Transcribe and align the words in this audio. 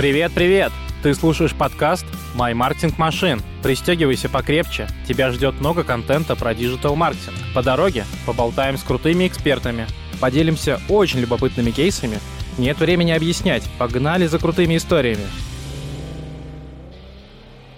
Привет, 0.00 0.32
привет! 0.34 0.72
Ты 1.02 1.12
слушаешь 1.12 1.54
подкаст 1.54 2.06
«My 2.34 2.54
Marketing 2.54 2.96
Machine». 2.96 3.42
Пристегивайся 3.62 4.30
покрепче, 4.30 4.88
тебя 5.06 5.30
ждет 5.30 5.60
много 5.60 5.84
контента 5.84 6.36
про 6.36 6.54
digital-маркетинг. 6.54 7.36
По 7.54 7.62
дороге 7.62 8.06
поболтаем 8.24 8.78
с 8.78 8.82
крутыми 8.82 9.26
экспертами, 9.26 9.86
поделимся 10.18 10.80
очень 10.88 11.20
любопытными 11.20 11.70
кейсами. 11.70 12.18
Нет 12.56 12.80
времени 12.80 13.10
объяснять, 13.10 13.62
погнали 13.78 14.26
за 14.26 14.38
крутыми 14.38 14.78
историями. 14.78 15.26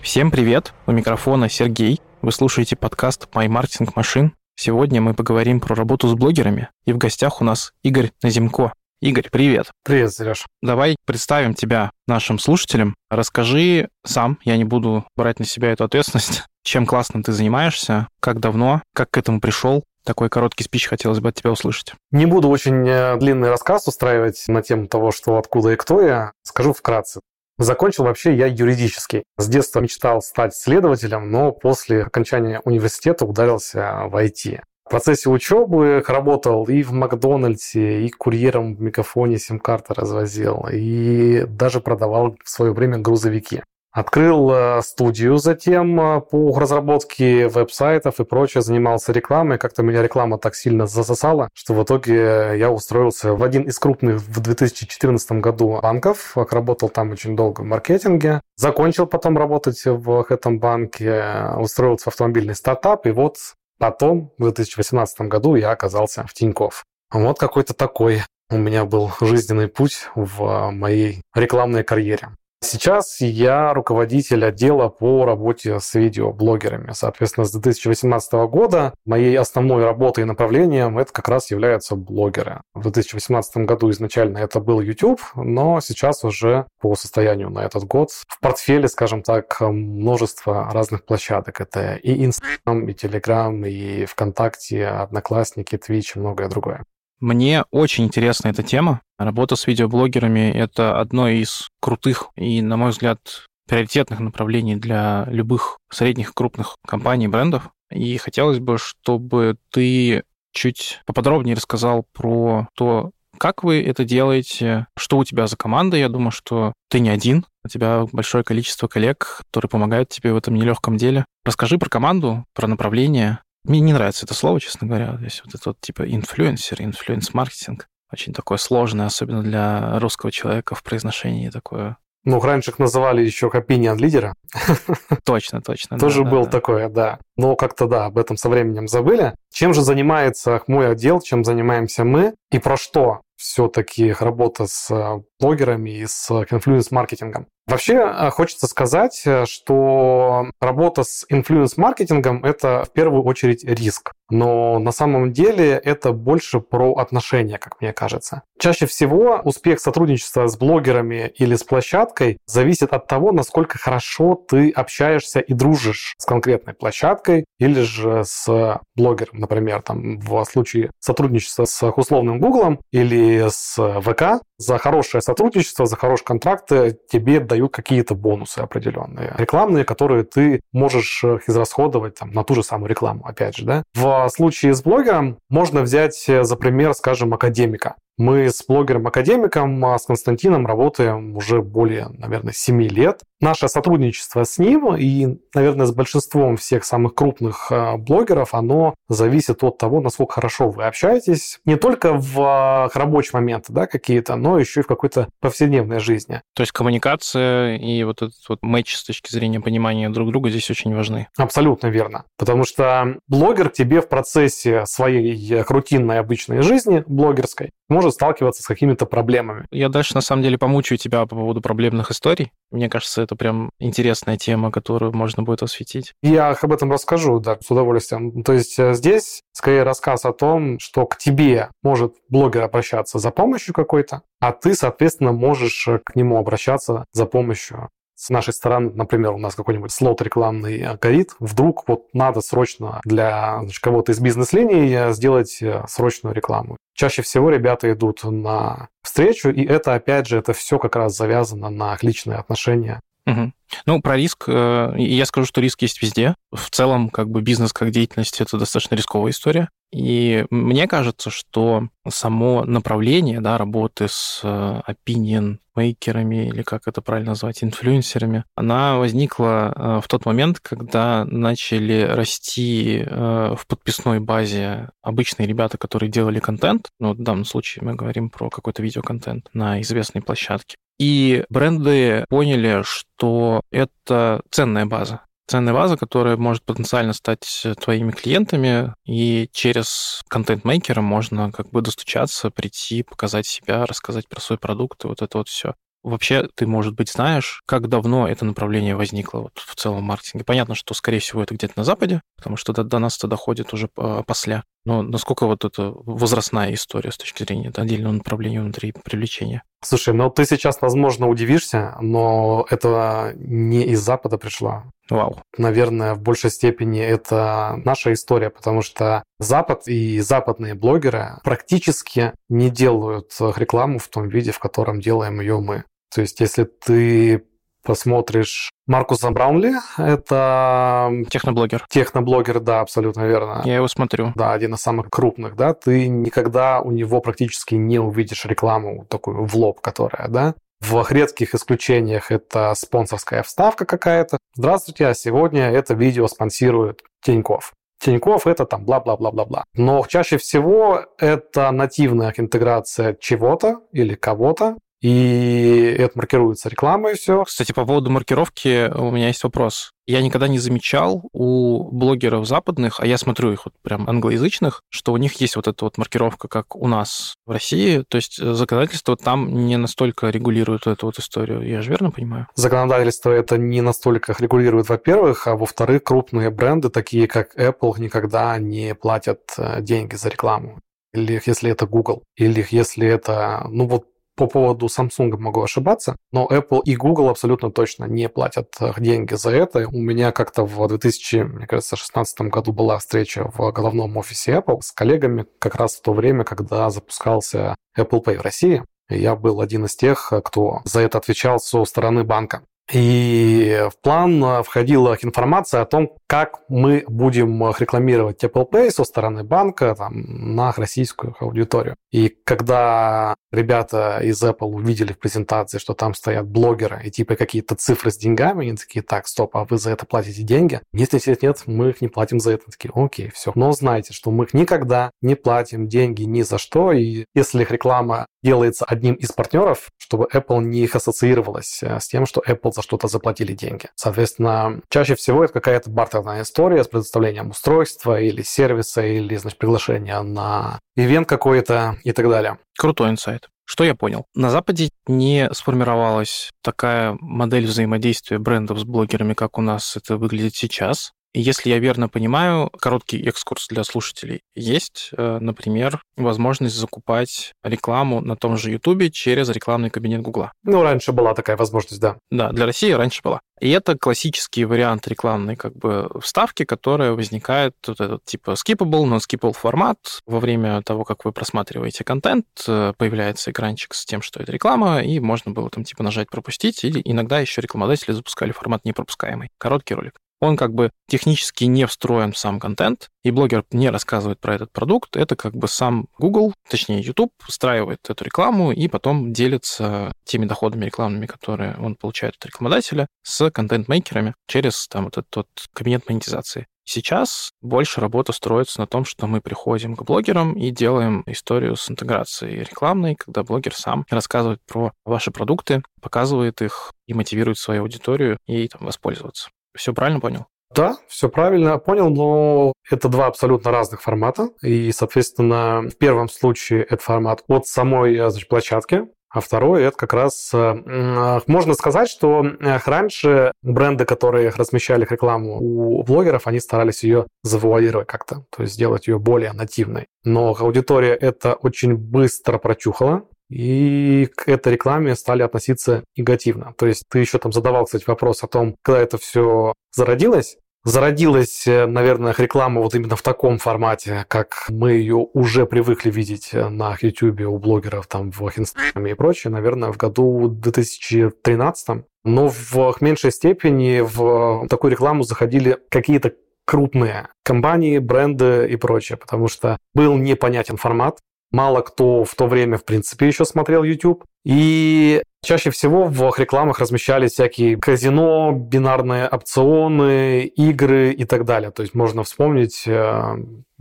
Всем 0.00 0.30
привет, 0.30 0.74
у 0.86 0.92
микрофона 0.92 1.48
Сергей. 1.48 2.00
Вы 2.20 2.30
слушаете 2.30 2.76
подкаст 2.76 3.26
«My 3.34 3.48
Marketing 3.48 3.92
Machine». 3.96 4.30
Сегодня 4.54 5.00
мы 5.00 5.14
поговорим 5.14 5.58
про 5.58 5.74
работу 5.74 6.06
с 6.06 6.14
блогерами, 6.14 6.68
и 6.84 6.92
в 6.92 6.98
гостях 6.98 7.40
у 7.40 7.44
нас 7.44 7.72
Игорь 7.82 8.12
Наземко. 8.22 8.74
Игорь, 9.02 9.30
привет. 9.32 9.72
Привет, 9.82 10.14
Сереж. 10.14 10.46
Давай 10.62 10.94
представим 11.04 11.54
тебя 11.54 11.90
нашим 12.06 12.38
слушателям. 12.38 12.94
Расскажи 13.10 13.88
сам, 14.06 14.38
я 14.44 14.56
не 14.56 14.62
буду 14.62 15.04
брать 15.16 15.40
на 15.40 15.44
себя 15.44 15.72
эту 15.72 15.82
ответственность, 15.82 16.44
чем 16.62 16.86
классным 16.86 17.24
ты 17.24 17.32
занимаешься, 17.32 18.06
как 18.20 18.38
давно, 18.38 18.80
как 18.94 19.10
к 19.10 19.18
этому 19.18 19.40
пришел, 19.40 19.82
такой 20.04 20.28
короткий 20.28 20.62
спич 20.62 20.86
хотелось 20.86 21.18
бы 21.18 21.30
от 21.30 21.34
тебя 21.34 21.50
услышать. 21.50 21.94
Не 22.12 22.26
буду 22.26 22.48
очень 22.48 22.88
э, 22.88 23.16
длинный 23.16 23.48
рассказ 23.48 23.88
устраивать 23.88 24.44
на 24.46 24.62
тему 24.62 24.86
того, 24.86 25.10
что 25.10 25.36
откуда 25.36 25.70
и 25.70 25.76
кто 25.76 26.00
я. 26.00 26.30
Скажу 26.44 26.72
вкратце. 26.72 27.22
Закончил 27.58 28.04
вообще 28.04 28.36
я 28.36 28.46
юридический. 28.46 29.24
С 29.36 29.48
детства 29.48 29.80
мечтал 29.80 30.22
стать 30.22 30.54
следователем, 30.54 31.28
но 31.28 31.50
после 31.50 32.04
окончания 32.04 32.60
университета 32.60 33.24
ударился 33.24 34.04
в 34.06 34.14
IT. 34.14 34.60
Процессе 34.92 35.30
учебы 35.30 36.04
работал 36.06 36.64
и 36.66 36.82
в 36.82 36.92
Макдональдсе, 36.92 38.02
и 38.02 38.10
курьером 38.10 38.74
в 38.74 38.82
Мегафоне 38.82 39.38
сим-карты 39.38 39.94
развозил, 39.94 40.66
и 40.70 41.46
даже 41.48 41.80
продавал 41.80 42.36
в 42.44 42.50
свое 42.50 42.74
время 42.74 42.98
грузовики. 42.98 43.62
Открыл 43.90 44.52
э, 44.52 44.82
студию 44.82 45.38
затем 45.38 45.98
э, 45.98 46.20
по 46.20 46.58
разработке 46.58 47.48
веб-сайтов 47.48 48.20
и 48.20 48.24
прочее, 48.24 48.60
занимался 48.60 49.12
рекламой. 49.12 49.56
Как-то 49.56 49.82
меня 49.82 50.02
реклама 50.02 50.36
так 50.36 50.54
сильно 50.54 50.86
засосала, 50.86 51.48
что 51.54 51.72
в 51.72 51.82
итоге 51.82 52.58
я 52.58 52.70
устроился 52.70 53.32
в 53.32 53.42
один 53.42 53.62
из 53.62 53.78
крупных 53.78 54.20
в 54.20 54.40
2014 54.40 55.32
году 55.40 55.80
банков. 55.82 56.36
Работал 56.36 56.90
там 56.90 57.12
очень 57.12 57.34
долго 57.34 57.62
в 57.62 57.64
маркетинге. 57.64 58.42
Закончил 58.56 59.06
потом 59.06 59.38
работать 59.38 59.82
в 59.86 60.26
этом 60.28 60.58
банке, 60.58 61.24
устроился 61.58 62.04
в 62.04 62.08
автомобильный 62.08 62.54
стартап. 62.54 63.06
И 63.06 63.10
вот 63.10 63.36
потом, 63.82 64.30
в 64.38 64.42
2018 64.44 65.22
году, 65.22 65.56
я 65.56 65.72
оказался 65.72 66.24
в 66.24 66.32
Тинькофф. 66.32 66.84
Вот 67.10 67.40
какой-то 67.40 67.74
такой 67.74 68.22
у 68.48 68.56
меня 68.56 68.84
был 68.84 69.10
жизненный 69.20 69.66
путь 69.66 70.08
в 70.14 70.70
моей 70.70 71.20
рекламной 71.34 71.82
карьере. 71.82 72.28
Сейчас 72.64 73.20
я 73.20 73.74
руководитель 73.74 74.44
отдела 74.44 74.88
по 74.88 75.24
работе 75.24 75.80
с 75.80 75.94
видеоблогерами. 75.94 76.92
Соответственно, 76.92 77.44
с 77.44 77.50
2018 77.50 78.32
года 78.48 78.94
моей 79.04 79.36
основной 79.36 79.84
работой 79.84 80.22
и 80.22 80.24
направлением 80.24 80.96
это 80.98 81.12
как 81.12 81.28
раз 81.28 81.50
являются 81.50 81.96
блогеры. 81.96 82.62
В 82.72 82.82
2018 82.82 83.56
году 83.66 83.90
изначально 83.90 84.38
это 84.38 84.60
был 84.60 84.80
YouTube, 84.80 85.20
но 85.34 85.80
сейчас 85.80 86.22
уже 86.22 86.66
по 86.80 86.94
состоянию 86.94 87.50
на 87.50 87.64
этот 87.64 87.84
год 87.84 88.10
в 88.12 88.40
портфеле, 88.40 88.86
скажем 88.86 89.22
так, 89.22 89.60
множество 89.60 90.70
разных 90.72 91.04
площадок. 91.04 91.60
Это 91.60 91.96
и 91.96 92.24
Instagram, 92.24 92.88
и 92.88 92.92
Telegram, 92.92 93.68
и 93.68 94.04
ВКонтакте, 94.06 94.86
Одноклассники, 94.86 95.74
Twitch 95.74 96.12
и 96.14 96.20
многое 96.20 96.48
другое. 96.48 96.84
Мне 97.22 97.64
очень 97.70 98.06
интересна 98.06 98.48
эта 98.48 98.64
тема. 98.64 99.00
Работа 99.16 99.54
с 99.54 99.68
видеоблогерами— 99.68 100.50
это 100.54 100.98
одно 100.98 101.28
из 101.28 101.68
крутых 101.80 102.30
и, 102.34 102.60
на 102.60 102.76
мой 102.76 102.90
взгляд, 102.90 103.46
приоритетных 103.68 104.18
направлений 104.18 104.74
для 104.74 105.24
любых 105.28 105.78
средних 105.88 106.34
крупных 106.34 106.74
компаний 106.84 107.26
и 107.26 107.28
брендов. 107.28 107.70
И 107.92 108.16
хотелось 108.16 108.58
бы, 108.58 108.76
чтобы 108.76 109.56
ты 109.70 110.24
чуть 110.50 111.00
поподробнее 111.06 111.54
рассказал 111.54 112.04
про 112.12 112.66
то, 112.74 113.12
как 113.38 113.62
вы 113.62 113.80
это 113.80 114.04
делаете, 114.04 114.88
что 114.98 115.18
у 115.18 115.24
тебя 115.24 115.46
за 115.46 115.56
команда. 115.56 115.96
Я 115.96 116.08
думаю, 116.08 116.32
что 116.32 116.72
ты 116.90 116.98
не 116.98 117.08
один, 117.08 117.46
у 117.64 117.68
тебя 117.68 118.04
большое 118.10 118.42
количество 118.42 118.88
коллег, 118.88 119.42
которые 119.46 119.68
помогают 119.68 120.08
тебе 120.08 120.32
в 120.32 120.36
этом 120.36 120.56
нелегком 120.56 120.96
деле. 120.96 121.24
Расскажи 121.44 121.78
про 121.78 121.88
команду, 121.88 122.44
про 122.52 122.66
направление, 122.66 123.38
мне 123.64 123.80
не 123.80 123.92
нравится 123.92 124.26
это 124.26 124.34
слово, 124.34 124.60
честно 124.60 124.86
говоря. 124.86 125.16
Здесь 125.18 125.42
вот 125.44 125.54
это 125.54 125.70
вот 125.70 125.80
типа 125.80 126.02
инфлюенсер, 126.02 126.82
инфлюенс-маркетинг. 126.82 127.88
Очень 128.12 128.32
такое 128.32 128.58
сложное, 128.58 129.06
особенно 129.06 129.42
для 129.42 129.98
русского 129.98 130.30
человека 130.30 130.74
в 130.74 130.82
произношении 130.82 131.48
такое. 131.48 131.96
Ну, 132.24 132.38
раньше 132.40 132.70
их 132.70 132.78
называли 132.78 133.22
еще 133.22 133.48
opinion 133.48 133.96
лидеры. 133.96 134.34
Точно, 135.24 135.60
точно. 135.60 135.98
Тоже 135.98 136.22
был 136.22 136.46
такое, 136.46 136.88
да. 136.88 137.18
Но 137.36 137.56
как-то, 137.56 137.86
да, 137.86 138.06
об 138.06 138.16
этом 138.16 138.36
со 138.36 138.48
временем 138.48 138.86
забыли. 138.86 139.34
Чем 139.52 139.74
же 139.74 139.82
занимается 139.82 140.62
мой 140.68 140.88
отдел, 140.92 141.20
чем 141.20 141.42
занимаемся 141.42 142.04
мы 142.04 142.34
и 142.52 142.60
про 142.60 142.76
что 142.76 143.22
все-таки 143.36 144.12
работа 144.12 144.66
с 144.68 144.88
э, 144.88 145.20
блогерами 145.40 145.90
и 145.90 146.06
с 146.06 146.30
инфлюенс-маркетингом. 146.30 147.46
Вообще 147.66 147.94
э, 147.94 148.30
хочется 148.30 148.66
сказать, 148.66 149.22
э, 149.24 149.46
что 149.46 150.46
работа 150.60 151.04
с 151.04 151.24
инфлюенс-маркетингом– 151.28 152.44
это 152.44 152.84
в 152.88 152.92
первую 152.92 153.22
очередь 153.22 153.64
риск. 153.64 154.12
Но 154.30 154.78
на 154.78 154.92
самом 154.92 155.32
деле 155.32 155.72
это 155.72 156.12
больше 156.12 156.60
про 156.60 156.94
отношения, 156.94 157.58
как 157.58 157.80
мне 157.80 157.92
кажется. 157.92 158.42
Чаще 158.58 158.86
всего 158.86 159.40
успех 159.44 159.78
сотрудничества 159.78 160.48
с 160.48 160.56
блогерами 160.56 161.32
или 161.36 161.54
с 161.54 161.62
площадкой 161.62 162.38
зависит 162.46 162.92
от 162.92 163.06
того, 163.06 163.32
насколько 163.32 163.78
хорошо 163.78 164.34
ты 164.34 164.70
общаешься 164.70 165.40
и 165.40 165.52
дружишь 165.52 166.14
с 166.18 166.24
конкретной 166.24 166.72
площадкой 166.72 167.44
или 167.58 167.82
же 167.82 168.22
с 168.24 168.80
блогером, 168.96 169.38
например, 169.38 169.82
там 169.82 170.18
в 170.18 170.44
случае 170.44 170.90
сотрудничества 170.98 171.66
с 171.66 171.86
условным 171.90 172.40
Гуглом 172.40 172.80
или 172.90 173.48
с 173.48 173.76
ВК, 174.00 174.42
за 174.62 174.78
хорошее 174.78 175.20
сотрудничество, 175.20 175.86
за 175.86 175.96
хорошие 175.96 176.24
контракты 176.24 176.98
тебе 177.10 177.40
дают 177.40 177.72
какие-то 177.72 178.14
бонусы 178.14 178.60
определенные, 178.60 179.34
рекламные, 179.36 179.84
которые 179.84 180.24
ты 180.24 180.60
можешь 180.72 181.24
израсходовать 181.46 182.14
там, 182.14 182.30
на 182.32 182.44
ту 182.44 182.54
же 182.54 182.62
самую 182.62 182.88
рекламу, 182.88 183.26
опять 183.26 183.56
же. 183.56 183.64
Да? 183.64 183.82
В 183.94 184.28
случае 184.28 184.74
с 184.74 184.82
блогером 184.82 185.38
можно 185.48 185.82
взять 185.82 186.24
за 186.26 186.56
пример, 186.56 186.94
скажем, 186.94 187.34
академика. 187.34 187.96
Мы 188.18 188.50
с 188.50 188.64
блогером-академиком, 188.66 189.84
а, 189.84 189.98
с 189.98 190.06
Константином 190.06 190.66
работаем 190.66 191.36
уже 191.36 191.62
более, 191.62 192.08
наверное, 192.10 192.52
7 192.52 192.82
лет. 192.82 193.20
Наше 193.40 193.68
сотрудничество 193.68 194.44
с 194.44 194.58
ним 194.58 194.94
и, 194.94 195.38
наверное, 195.54 195.86
с 195.86 195.92
большинством 195.92 196.56
всех 196.56 196.84
самых 196.84 197.14
крупных 197.14 197.72
а, 197.72 197.96
блогеров, 197.96 198.54
оно 198.54 198.94
зависит 199.08 199.64
от 199.64 199.78
того, 199.78 200.00
насколько 200.00 200.34
хорошо 200.34 200.70
вы 200.70 200.84
общаетесь. 200.84 201.58
Не 201.64 201.76
только 201.76 202.12
в 202.12 202.40
а, 202.40 202.88
рабочие 202.94 203.32
моменты 203.34 203.72
да, 203.72 203.86
какие-то, 203.86 204.36
но 204.36 204.58
еще 204.58 204.80
и 204.80 204.82
в 204.82 204.86
какой-то 204.86 205.28
повседневной 205.40 205.98
жизни. 205.98 206.42
То 206.54 206.62
есть 206.62 206.72
коммуникация 206.72 207.76
и 207.78 208.04
вот 208.04 208.22
этот 208.22 208.48
вот 208.48 208.58
матч 208.62 208.94
с 208.94 209.04
точки 209.04 209.32
зрения 209.32 209.60
понимания 209.60 210.10
друг 210.10 210.28
друга 210.28 210.50
здесь 210.50 210.70
очень 210.70 210.94
важны. 210.94 211.28
Абсолютно 211.36 211.88
верно. 211.88 212.24
Потому 212.38 212.64
что 212.64 213.16
блогер 213.26 213.70
тебе 213.70 214.00
в 214.00 214.08
процессе 214.08 214.84
своей 214.86 215.62
рутинной 215.62 216.18
обычной 216.18 216.62
жизни, 216.62 217.02
блогерской, 217.06 217.70
может 217.92 218.14
сталкиваться 218.14 218.62
с 218.62 218.66
какими-то 218.66 219.06
проблемами. 219.06 219.66
Я 219.70 219.88
дальше, 219.88 220.14
на 220.14 220.20
самом 220.20 220.42
деле, 220.42 220.58
помучаю 220.58 220.98
тебя 220.98 221.20
по 221.22 221.36
поводу 221.36 221.60
проблемных 221.60 222.10
историй. 222.10 222.50
Мне 222.70 222.88
кажется, 222.88 223.22
это 223.22 223.36
прям 223.36 223.70
интересная 223.78 224.36
тема, 224.36 224.72
которую 224.72 225.12
можно 225.12 225.42
будет 225.42 225.62
осветить. 225.62 226.14
Я 226.22 226.50
об 226.50 226.72
этом 226.72 226.90
расскажу, 226.90 227.38
да, 227.38 227.58
с 227.60 227.70
удовольствием. 227.70 228.42
То 228.42 228.54
есть 228.54 228.78
э, 228.78 228.94
здесь 228.94 229.42
скорее 229.52 229.82
рассказ 229.82 230.24
о 230.24 230.32
том, 230.32 230.78
что 230.78 231.06
к 231.06 231.18
тебе 231.18 231.68
может 231.82 232.14
блогер 232.28 232.62
обращаться 232.62 233.18
за 233.18 233.30
помощью 233.30 233.74
какой-то, 233.74 234.22
а 234.40 234.52
ты, 234.52 234.74
соответственно, 234.74 235.32
можешь 235.32 235.86
э, 235.86 236.00
к 236.04 236.16
нему 236.16 236.38
обращаться 236.38 237.04
за 237.12 237.26
помощью 237.26 237.90
с 238.22 238.30
нашей 238.30 238.54
стороны, 238.54 238.92
например, 238.94 239.32
у 239.32 239.38
нас 239.38 239.56
какой-нибудь 239.56 239.90
слот 239.90 240.22
рекламный 240.22 240.78
э, 240.80 240.96
горит, 240.96 241.30
вдруг 241.40 241.88
вот 241.88 242.14
надо 242.14 242.40
срочно 242.40 243.00
для 243.04 243.58
значит, 243.62 243.82
кого-то 243.82 244.12
из 244.12 244.20
бизнес-линий 244.20 244.92
э, 244.94 245.12
сделать 245.12 245.60
э, 245.60 245.82
срочную 245.88 246.32
рекламу. 246.32 246.76
Чаще 246.94 247.22
всего 247.22 247.50
ребята 247.50 247.92
идут 247.92 248.22
на 248.22 248.90
встречу, 249.02 249.50
и 249.50 249.64
это, 249.64 249.94
опять 249.94 250.28
же, 250.28 250.38
это 250.38 250.52
все 250.52 250.78
как 250.78 250.94
раз 250.94 251.16
завязано 251.16 251.68
на 251.68 251.98
личные 252.00 252.38
отношения. 252.38 253.00
Угу. 253.26 253.52
Ну, 253.86 254.02
про 254.02 254.16
риск, 254.16 254.48
я 254.48 255.24
скажу, 255.26 255.46
что 255.46 255.60
риск 255.60 255.82
есть 255.82 256.00
везде. 256.02 256.36
В 256.52 256.70
целом, 256.70 257.08
как 257.08 257.28
бы 257.28 257.40
бизнес 257.40 257.72
как 257.72 257.90
деятельность 257.90 258.40
это 258.40 258.56
достаточно 258.56 258.94
рисковая 258.94 259.32
история. 259.32 259.68
И 259.92 260.44
мне 260.50 260.86
кажется, 260.86 261.30
что 261.30 261.88
само 262.08 262.64
направление 262.64 263.40
да, 263.40 263.58
работы 263.58 264.06
с 264.08 264.42
opinion 264.44 265.58
контент-мейкерами, 265.74 266.48
или 266.48 266.62
как 266.62 266.86
это 266.86 267.02
правильно 267.02 267.30
назвать, 267.30 267.62
инфлюенсерами, 267.62 268.44
она 268.54 268.98
возникла 268.98 269.72
э, 269.74 270.00
в 270.02 270.08
тот 270.08 270.26
момент, 270.26 270.60
когда 270.60 271.24
начали 271.24 272.02
расти 272.02 273.02
э, 273.04 273.54
в 273.56 273.66
подписной 273.66 274.20
базе 274.20 274.90
обычные 275.02 275.46
ребята, 275.46 275.78
которые 275.78 276.10
делали 276.10 276.40
контент. 276.40 276.88
Ну, 276.98 277.14
в 277.14 277.22
данном 277.22 277.44
случае 277.44 277.84
мы 277.84 277.94
говорим 277.94 278.30
про 278.30 278.50
какой-то 278.50 278.82
видеоконтент 278.82 279.48
на 279.52 279.80
известной 279.80 280.22
площадке. 280.22 280.76
И 280.98 281.44
бренды 281.48 282.24
поняли, 282.28 282.82
что 282.84 283.62
это 283.70 284.42
ценная 284.50 284.86
база 284.86 285.22
ценная 285.46 285.72
база, 285.72 285.96
которая 285.96 286.36
может 286.36 286.62
потенциально 286.64 287.12
стать 287.12 287.66
твоими 287.80 288.10
клиентами, 288.10 288.94
и 289.04 289.48
через 289.52 290.22
контент-мейкера 290.28 291.00
можно 291.00 291.52
как 291.52 291.70
бы 291.70 291.82
достучаться, 291.82 292.50
прийти, 292.50 293.02
показать 293.02 293.46
себя, 293.46 293.86
рассказать 293.86 294.28
про 294.28 294.40
свой 294.40 294.58
продукт 294.58 295.04
и 295.04 295.08
вот 295.08 295.22
это 295.22 295.38
вот 295.38 295.48
все. 295.48 295.74
Вообще, 296.02 296.48
ты, 296.56 296.66
может 296.66 296.94
быть, 296.94 297.12
знаешь, 297.12 297.62
как 297.64 297.88
давно 297.88 298.26
это 298.26 298.44
направление 298.44 298.96
возникло 298.96 299.42
вот 299.42 299.52
в 299.54 299.76
целом 299.76 300.02
маркетинге. 300.02 300.44
Понятно, 300.44 300.74
что, 300.74 300.94
скорее 300.94 301.20
всего, 301.20 301.44
это 301.44 301.54
где-то 301.54 301.74
на 301.76 301.84
Западе, 301.84 302.22
потому 302.36 302.56
что 302.56 302.72
до, 302.72 302.82
до 302.82 302.98
нас 302.98 303.16
это 303.18 303.28
доходит 303.28 303.72
уже 303.72 303.86
после. 304.26 304.64
Но 304.84 305.02
насколько 305.02 305.46
вот 305.46 305.64
это 305.64 305.92
возрастная 305.94 306.74
история 306.74 307.12
с 307.12 307.18
точки 307.18 307.44
зрения 307.44 307.70
да, 307.70 307.82
отдельного 307.82 308.14
направления 308.14 308.60
внутри 308.60 308.92
привлечения? 308.92 309.62
Слушай, 309.80 310.12
ну 310.12 310.28
ты 310.28 310.44
сейчас, 310.44 310.80
возможно, 310.80 311.28
удивишься, 311.28 311.96
но 312.00 312.66
это 312.68 313.32
не 313.36 313.84
из 313.84 314.00
Запада 314.00 314.38
пришло. 314.38 314.82
Вау. 315.10 315.42
Наверное, 315.58 316.14
в 316.14 316.20
большей 316.20 316.50
степени 316.50 317.00
это 317.00 317.80
наша 317.84 318.12
история, 318.12 318.50
потому 318.50 318.82
что 318.82 319.22
Запад 319.38 319.86
и 319.86 320.20
западные 320.20 320.74
блогеры 320.74 321.40
практически 321.44 322.32
не 322.48 322.70
делают 322.70 323.32
рекламу 323.56 323.98
в 323.98 324.08
том 324.08 324.28
виде, 324.28 324.52
в 324.52 324.58
котором 324.58 325.00
делаем 325.00 325.40
ее 325.40 325.60
мы. 325.60 325.84
То 326.14 326.20
есть, 326.20 326.40
если 326.40 326.64
ты 326.64 327.44
посмотришь 327.84 328.70
Маркуса 328.86 329.30
Браунли, 329.30 329.72
это... 329.98 331.10
Техноблогер. 331.30 331.84
Техноблогер, 331.88 332.60
да, 332.60 332.80
абсолютно 332.80 333.22
верно. 333.22 333.62
Я 333.64 333.76
его 333.76 333.88
смотрю. 333.88 334.32
Да, 334.34 334.52
один 334.52 334.74
из 334.74 334.80
самых 334.80 335.10
крупных, 335.10 335.56
да. 335.56 335.74
Ты 335.74 336.08
никогда 336.08 336.80
у 336.80 336.90
него 336.90 337.20
практически 337.20 337.74
не 337.74 337.98
увидишь 337.98 338.44
рекламу 338.44 339.04
такую 339.08 339.46
в 339.46 339.56
лоб, 339.56 339.80
которая, 339.80 340.28
да. 340.28 340.54
В 340.82 341.06
редких 341.12 341.54
исключениях 341.54 342.32
это 342.32 342.74
спонсорская 342.74 343.44
вставка 343.44 343.86
какая-то. 343.86 344.38
Здравствуйте, 344.56 345.06
а 345.06 345.14
сегодня 345.14 345.70
это 345.70 345.94
видео 345.94 346.26
спонсирует 346.26 347.02
Тиньков. 347.22 347.72
Тиньков 348.00 348.48
это 348.48 348.66
там 348.66 348.84
бла-бла-бла-бла-бла. 348.84 349.62
Но 349.74 350.04
чаще 350.08 350.38
всего 350.38 351.06
это 351.18 351.70
нативная 351.70 352.34
интеграция 352.36 353.14
чего-то 353.14 353.82
или 353.92 354.16
кого-то 354.16 354.76
и 355.02 355.96
это 355.98 356.12
маркируется 356.16 356.68
рекламой 356.68 357.12
и 357.12 357.16
все. 357.16 357.42
Кстати, 357.42 357.72
по 357.72 357.84
поводу 357.84 358.08
маркировки 358.08 358.88
у 358.88 359.10
меня 359.10 359.26
есть 359.26 359.42
вопрос. 359.42 359.90
Я 360.06 360.22
никогда 360.22 360.46
не 360.46 360.60
замечал 360.60 361.28
у 361.32 361.90
блогеров 361.90 362.46
западных, 362.46 363.00
а 363.00 363.06
я 363.06 363.18
смотрю 363.18 363.52
их 363.52 363.64
вот 363.64 363.74
прям 363.82 364.08
англоязычных, 364.08 364.82
что 364.90 365.12
у 365.12 365.16
них 365.16 365.34
есть 365.40 365.56
вот 365.56 365.66
эта 365.66 365.84
вот 365.84 365.98
маркировка, 365.98 366.46
как 366.46 366.76
у 366.76 366.86
нас 366.86 367.34
в 367.46 367.50
России. 367.50 368.04
То 368.08 368.16
есть 368.16 368.36
законодательство 368.36 369.16
там 369.16 369.66
не 369.66 369.76
настолько 369.76 370.30
регулирует 370.30 370.86
эту 370.86 371.06
вот 371.06 371.18
историю. 371.18 371.66
Я 371.66 371.82
же 371.82 371.90
верно 371.90 372.12
понимаю? 372.12 372.46
Законодательство 372.54 373.30
это 373.32 373.58
не 373.58 373.80
настолько 373.80 374.36
регулирует, 374.38 374.88
во-первых, 374.88 375.48
а 375.48 375.56
во-вторых, 375.56 376.04
крупные 376.04 376.50
бренды, 376.50 376.90
такие 376.90 377.26
как 377.26 377.56
Apple, 377.56 377.94
никогда 377.98 378.56
не 378.58 378.94
платят 378.94 379.40
э, 379.58 379.82
деньги 379.82 380.14
за 380.14 380.28
рекламу 380.28 380.78
или 381.12 381.40
если 381.44 381.70
это 381.70 381.86
Google, 381.86 382.22
или 382.36 382.66
если 382.70 383.06
это, 383.06 383.66
ну 383.68 383.86
вот 383.86 384.06
по 384.36 384.46
поводу 384.46 384.86
Samsung 384.86 385.36
могу 385.36 385.62
ошибаться, 385.62 386.16
но 386.32 386.46
Apple 386.46 386.80
и 386.84 386.96
Google 386.96 387.28
абсолютно 387.28 387.70
точно 387.70 388.04
не 388.06 388.28
платят 388.28 388.74
э, 388.80 388.92
деньги 388.98 389.34
за 389.34 389.50
это. 389.50 389.86
У 389.88 389.98
меня 389.98 390.32
как-то 390.32 390.64
в 390.64 390.88
2016 390.88 392.40
году 392.42 392.72
была 392.72 392.98
встреча 392.98 393.50
в 393.54 393.72
головном 393.72 394.16
офисе 394.16 394.52
Apple 394.52 394.80
с 394.80 394.92
коллегами 394.92 395.46
как 395.58 395.74
раз 395.74 395.96
в 395.96 396.02
то 396.02 396.12
время, 396.12 396.44
когда 396.44 396.88
запускался 396.90 397.74
Apple 397.98 398.24
Pay 398.24 398.38
в 398.38 398.42
России. 398.42 398.84
Я 399.08 399.36
был 399.36 399.60
один 399.60 399.84
из 399.84 399.94
тех, 399.94 400.32
кто 400.44 400.80
за 400.84 401.00
это 401.00 401.18
отвечал 401.18 401.58
со 401.58 401.84
стороны 401.84 402.24
банка. 402.24 402.62
И 402.92 403.88
в 403.90 403.98
план 404.02 404.44
э, 404.44 404.62
входила 404.62 405.16
информация 405.20 405.80
о 405.80 405.86
том, 405.86 406.14
как 406.26 406.60
мы 406.68 407.04
будем 407.08 407.62
рекламировать 407.78 408.44
Apple 408.44 408.70
Pay 408.70 408.90
со 408.90 409.04
стороны 409.04 409.44
банка 409.44 409.94
там, 409.96 410.54
на 410.54 410.72
российскую 410.72 411.34
аудиторию. 411.40 411.96
И 412.10 412.28
когда 412.44 413.34
ребята 413.50 414.20
из 414.22 414.42
Apple 414.42 414.66
увидели 414.66 415.14
в 415.14 415.18
презентации, 415.18 415.78
что 415.78 415.94
там 415.94 416.12
стоят 416.12 416.46
блогеры 416.46 417.00
и 417.04 417.10
типа 417.10 417.36
какие-то 417.36 417.76
цифры 417.76 418.10
с 418.10 418.18
деньгами, 418.18 418.68
они 418.68 418.76
такие, 418.76 419.02
так, 419.02 419.26
стоп, 419.26 419.56
а 419.56 419.64
вы 419.64 419.78
за 419.78 419.90
это 419.90 420.04
платите 420.04 420.42
деньги? 420.42 420.80
Нет, 420.92 421.14
нет, 421.14 421.26
нет, 421.26 421.42
нет, 421.42 421.62
мы 421.66 421.90
их 421.90 422.02
не 422.02 422.08
платим 422.08 422.40
за 422.40 422.52
это. 422.52 422.64
Они 422.66 422.72
такие, 422.72 422.92
окей, 422.94 423.30
все. 423.30 423.52
Но 423.54 423.72
знайте, 423.72 424.12
что 424.12 424.30
мы 424.30 424.44
их 424.44 424.54
никогда 424.54 425.10
не 425.22 425.34
платим 425.34 425.88
деньги 425.88 426.24
ни 426.24 426.42
за 426.42 426.58
что, 426.58 426.92
и 426.92 427.24
если 427.34 427.62
их 427.62 427.70
реклама 427.70 428.26
делается 428.42 428.84
одним 428.84 429.14
из 429.14 429.32
партнеров, 429.32 429.90
чтобы 429.98 430.28
Apple 430.32 430.62
не 430.62 430.80
их 430.80 430.96
ассоциировалась 430.96 431.82
э, 431.82 432.00
с 432.00 432.08
тем, 432.08 432.26
что 432.26 432.42
Apple 432.46 432.72
за 432.72 432.82
что-то 432.82 433.08
заплатили 433.08 433.52
деньги. 433.52 433.88
Соответственно, 433.94 434.80
чаще 434.88 435.14
всего 435.14 435.44
это 435.44 435.52
какая-то 435.52 435.90
бартерная 435.90 436.42
история 436.42 436.84
с 436.84 436.88
предоставлением 436.88 437.50
устройства 437.50 438.20
или 438.20 438.42
сервиса, 438.42 439.02
или, 439.02 439.36
значит, 439.36 439.58
приглашения 439.58 440.20
на 440.22 440.78
ивент 440.96 441.28
какой-то 441.28 441.96
и 442.04 442.12
так 442.12 442.28
далее. 442.28 442.58
Крутой 442.78 443.10
инсайт. 443.10 443.48
Что 443.64 443.84
я 443.84 443.94
понял? 443.94 444.26
На 444.34 444.50
Западе 444.50 444.90
не 445.06 445.48
сформировалась 445.52 446.50
такая 446.62 447.16
модель 447.20 447.66
взаимодействия 447.66 448.38
брендов 448.38 448.78
с 448.78 448.84
блогерами, 448.84 449.34
как 449.34 449.56
у 449.56 449.62
нас 449.62 449.96
это 449.96 450.16
выглядит 450.16 450.54
сейчас. 450.54 451.12
Если 451.34 451.70
я 451.70 451.78
верно 451.78 452.08
понимаю, 452.08 452.70
короткий 452.78 453.22
экскурс 453.26 453.68
для 453.68 453.84
слушателей. 453.84 454.42
Есть, 454.54 455.10
э, 455.16 455.38
например, 455.40 456.02
возможность 456.16 456.76
закупать 456.76 457.54
рекламу 457.64 458.20
на 458.20 458.36
том 458.36 458.58
же 458.58 458.70
YouTube 458.70 459.10
через 459.12 459.48
рекламный 459.48 459.88
кабинет 459.88 460.20
Гугла. 460.20 460.52
Ну, 460.62 460.82
раньше 460.82 461.12
была 461.12 461.32
такая 461.32 461.56
возможность, 461.56 462.00
да. 462.00 462.18
Да, 462.30 462.52
для 462.52 462.66
России 462.66 462.90
раньше 462.90 463.22
была. 463.22 463.40
И 463.62 463.70
это 463.70 463.96
классический 463.96 464.64
вариант 464.64 465.08
рекламной 465.08 465.56
как 465.56 465.74
бы 465.74 466.10
вставки, 466.20 466.64
которая 466.64 467.12
возникает 467.12 467.74
вот 467.86 468.00
этот 468.00 468.24
типа 468.24 468.50
skippable, 468.50 469.04
non-skippable 469.04 469.54
формат. 469.54 469.98
Во 470.26 470.38
время 470.38 470.82
того, 470.82 471.04
как 471.04 471.24
вы 471.24 471.32
просматриваете 471.32 472.04
контент, 472.04 472.46
э, 472.66 472.92
появляется 472.98 473.52
экранчик 473.52 473.94
с 473.94 474.04
тем, 474.04 474.20
что 474.20 474.42
это 474.42 474.52
реклама, 474.52 475.00
и 475.00 475.18
можно 475.18 475.52
было 475.52 475.70
там 475.70 475.84
типа 475.84 476.02
нажать 476.02 476.28
пропустить, 476.28 476.84
или 476.84 477.00
иногда 477.04 477.38
еще 477.38 477.62
рекламодатели 477.62 478.12
запускали 478.12 478.52
формат 478.52 478.84
непропускаемый. 478.84 479.48
Короткий 479.58 479.94
ролик 479.94 480.18
он 480.42 480.56
как 480.56 480.74
бы 480.74 480.90
технически 481.08 481.64
не 481.64 481.86
встроен 481.86 482.32
в 482.32 482.38
сам 482.38 482.58
контент, 482.58 483.10
и 483.22 483.30
блогер 483.30 483.64
не 483.70 483.90
рассказывает 483.90 484.40
про 484.40 484.56
этот 484.56 484.72
продукт, 484.72 485.16
это 485.16 485.36
как 485.36 485.54
бы 485.54 485.68
сам 485.68 486.08
Google, 486.18 486.52
точнее 486.68 487.00
YouTube, 487.00 487.32
встраивает 487.46 488.00
эту 488.08 488.24
рекламу 488.24 488.72
и 488.72 488.88
потом 488.88 489.32
делится 489.32 490.12
теми 490.24 490.46
доходами 490.46 490.84
рекламными, 490.84 491.26
которые 491.26 491.76
он 491.78 491.94
получает 491.94 492.34
от 492.40 492.46
рекламодателя, 492.46 493.06
с 493.22 493.50
контент-мейкерами 493.52 494.34
через 494.48 494.88
там 494.88 495.04
вот 495.04 495.18
этот 495.18 495.36
вот 495.36 495.46
кабинет 495.72 496.08
монетизации. 496.08 496.66
Сейчас 496.84 497.52
больше 497.60 498.00
работа 498.00 498.32
строится 498.32 498.80
на 498.80 498.88
том, 498.88 499.04
что 499.04 499.28
мы 499.28 499.40
приходим 499.40 499.94
к 499.94 500.02
блогерам 500.02 500.54
и 500.54 500.72
делаем 500.72 501.22
историю 501.26 501.76
с 501.76 501.88
интеграцией 501.88 502.64
рекламной, 502.64 503.14
когда 503.14 503.44
блогер 503.44 503.76
сам 503.76 504.04
рассказывает 504.10 504.60
про 504.66 504.92
ваши 505.04 505.30
продукты, 505.30 505.84
показывает 506.00 506.60
их 506.62 506.92
и 507.06 507.14
мотивирует 507.14 507.58
свою 507.58 507.82
аудиторию 507.82 508.38
ей 508.48 508.66
там 508.66 508.84
воспользоваться. 508.84 509.50
Все 509.76 509.92
правильно 509.92 510.20
понял? 510.20 510.46
Да, 510.74 510.96
все 511.06 511.28
правильно 511.28 511.78
понял, 511.78 512.08
но 512.08 512.72
это 512.90 513.08
два 513.08 513.26
абсолютно 513.26 513.70
разных 513.70 514.02
формата. 514.02 514.48
И, 514.62 514.90
соответственно, 514.92 515.82
в 515.82 515.98
первом 515.98 516.28
случае 516.28 516.82
это 516.82 517.02
формат 517.02 517.42
от 517.46 517.66
самой 517.66 518.16
э, 518.16 518.30
значит, 518.30 518.48
площадки, 518.48 519.06
а 519.32 519.40
второй 519.40 519.82
это 519.82 519.96
как 519.96 520.12
раз 520.12 520.50
э, 520.52 521.40
можно 521.46 521.74
сказать, 521.74 522.08
что 522.08 522.44
раньше 522.60 523.52
бренды, 523.62 524.04
которые 524.04 524.50
размещали 524.50 525.06
рекламу 525.08 525.58
у 525.58 526.02
блогеров, 526.02 526.46
они 526.46 526.60
старались 526.60 527.02
ее 527.02 527.26
завуалировать 527.42 528.08
как-то, 528.08 528.44
то 528.54 528.62
есть 528.62 528.74
сделать 528.74 529.08
ее 529.08 529.18
более 529.18 529.52
нативной. 529.52 530.06
Но 530.24 530.54
аудитория 530.58 531.14
это 531.14 531.54
очень 531.54 531.96
быстро 531.96 532.58
прочухала, 532.58 533.24
и 533.50 534.28
к 534.34 534.48
этой 534.48 534.74
рекламе 534.74 535.14
стали 535.14 535.42
относиться 535.42 536.04
негативно. 536.16 536.74
То 536.76 536.86
есть 536.86 537.04
ты 537.08 537.18
еще 537.18 537.38
там 537.38 537.52
задавал, 537.52 537.84
кстати, 537.84 538.04
вопрос 538.06 538.42
о 538.42 538.48
том, 538.48 538.76
когда 538.82 539.00
это 539.00 539.18
все 539.18 539.74
зародилось. 539.94 540.56
Зародилась, 540.84 541.64
э, 541.68 541.86
наверное, 541.86 542.34
реклама 542.36 542.80
вот 542.80 542.94
именно 542.96 543.14
в 543.14 543.22
таком 543.22 543.58
формате, 543.58 544.24
как 544.26 544.64
мы 544.68 544.92
ее 544.92 545.14
уже 545.14 545.64
привыкли 545.64 546.10
видеть 546.10 546.48
э, 546.52 546.68
на 546.68 546.96
YouTube 547.00 547.40
у 547.42 547.58
блогеров, 547.58 548.08
там, 548.08 548.32
в 548.32 548.42
Инстаграме 548.56 549.12
и 549.12 549.14
прочее, 549.14 549.52
наверное, 549.52 549.92
в 549.92 549.96
году 549.96 550.48
2013. 550.48 552.04
Но 552.24 552.48
в 552.48 552.96
меньшей 553.00 553.30
степени 553.30 554.00
в 554.00 554.66
такую 554.68 554.90
рекламу 554.90 555.22
заходили 555.22 555.78
какие-то 555.88 556.32
крупные 556.64 557.28
компании, 557.44 557.98
бренды 557.98 558.66
и 558.68 558.76
прочее, 558.76 559.18
потому 559.18 559.48
что 559.48 559.76
был 559.94 560.16
непонятен 560.16 560.76
формат, 560.76 561.18
Мало 561.52 561.82
кто 561.82 562.24
в 562.24 562.34
то 562.34 562.46
время, 562.46 562.78
в 562.78 562.84
принципе, 562.84 563.26
еще 563.26 563.44
смотрел 563.44 563.84
YouTube. 563.84 564.24
И 564.44 565.22
чаще 565.44 565.70
всего 565.70 566.06
в 566.06 566.38
рекламах 566.38 566.80
размещались 566.80 567.32
всякие 567.32 567.76
казино, 567.76 568.52
бинарные 568.52 569.28
опционы, 569.28 570.44
игры 570.46 571.12
и 571.12 571.24
так 571.24 571.44
далее. 571.44 571.70
То 571.70 571.82
есть 571.82 571.94
можно 571.94 572.24
вспомнить, 572.24 572.84
э, 572.86 573.34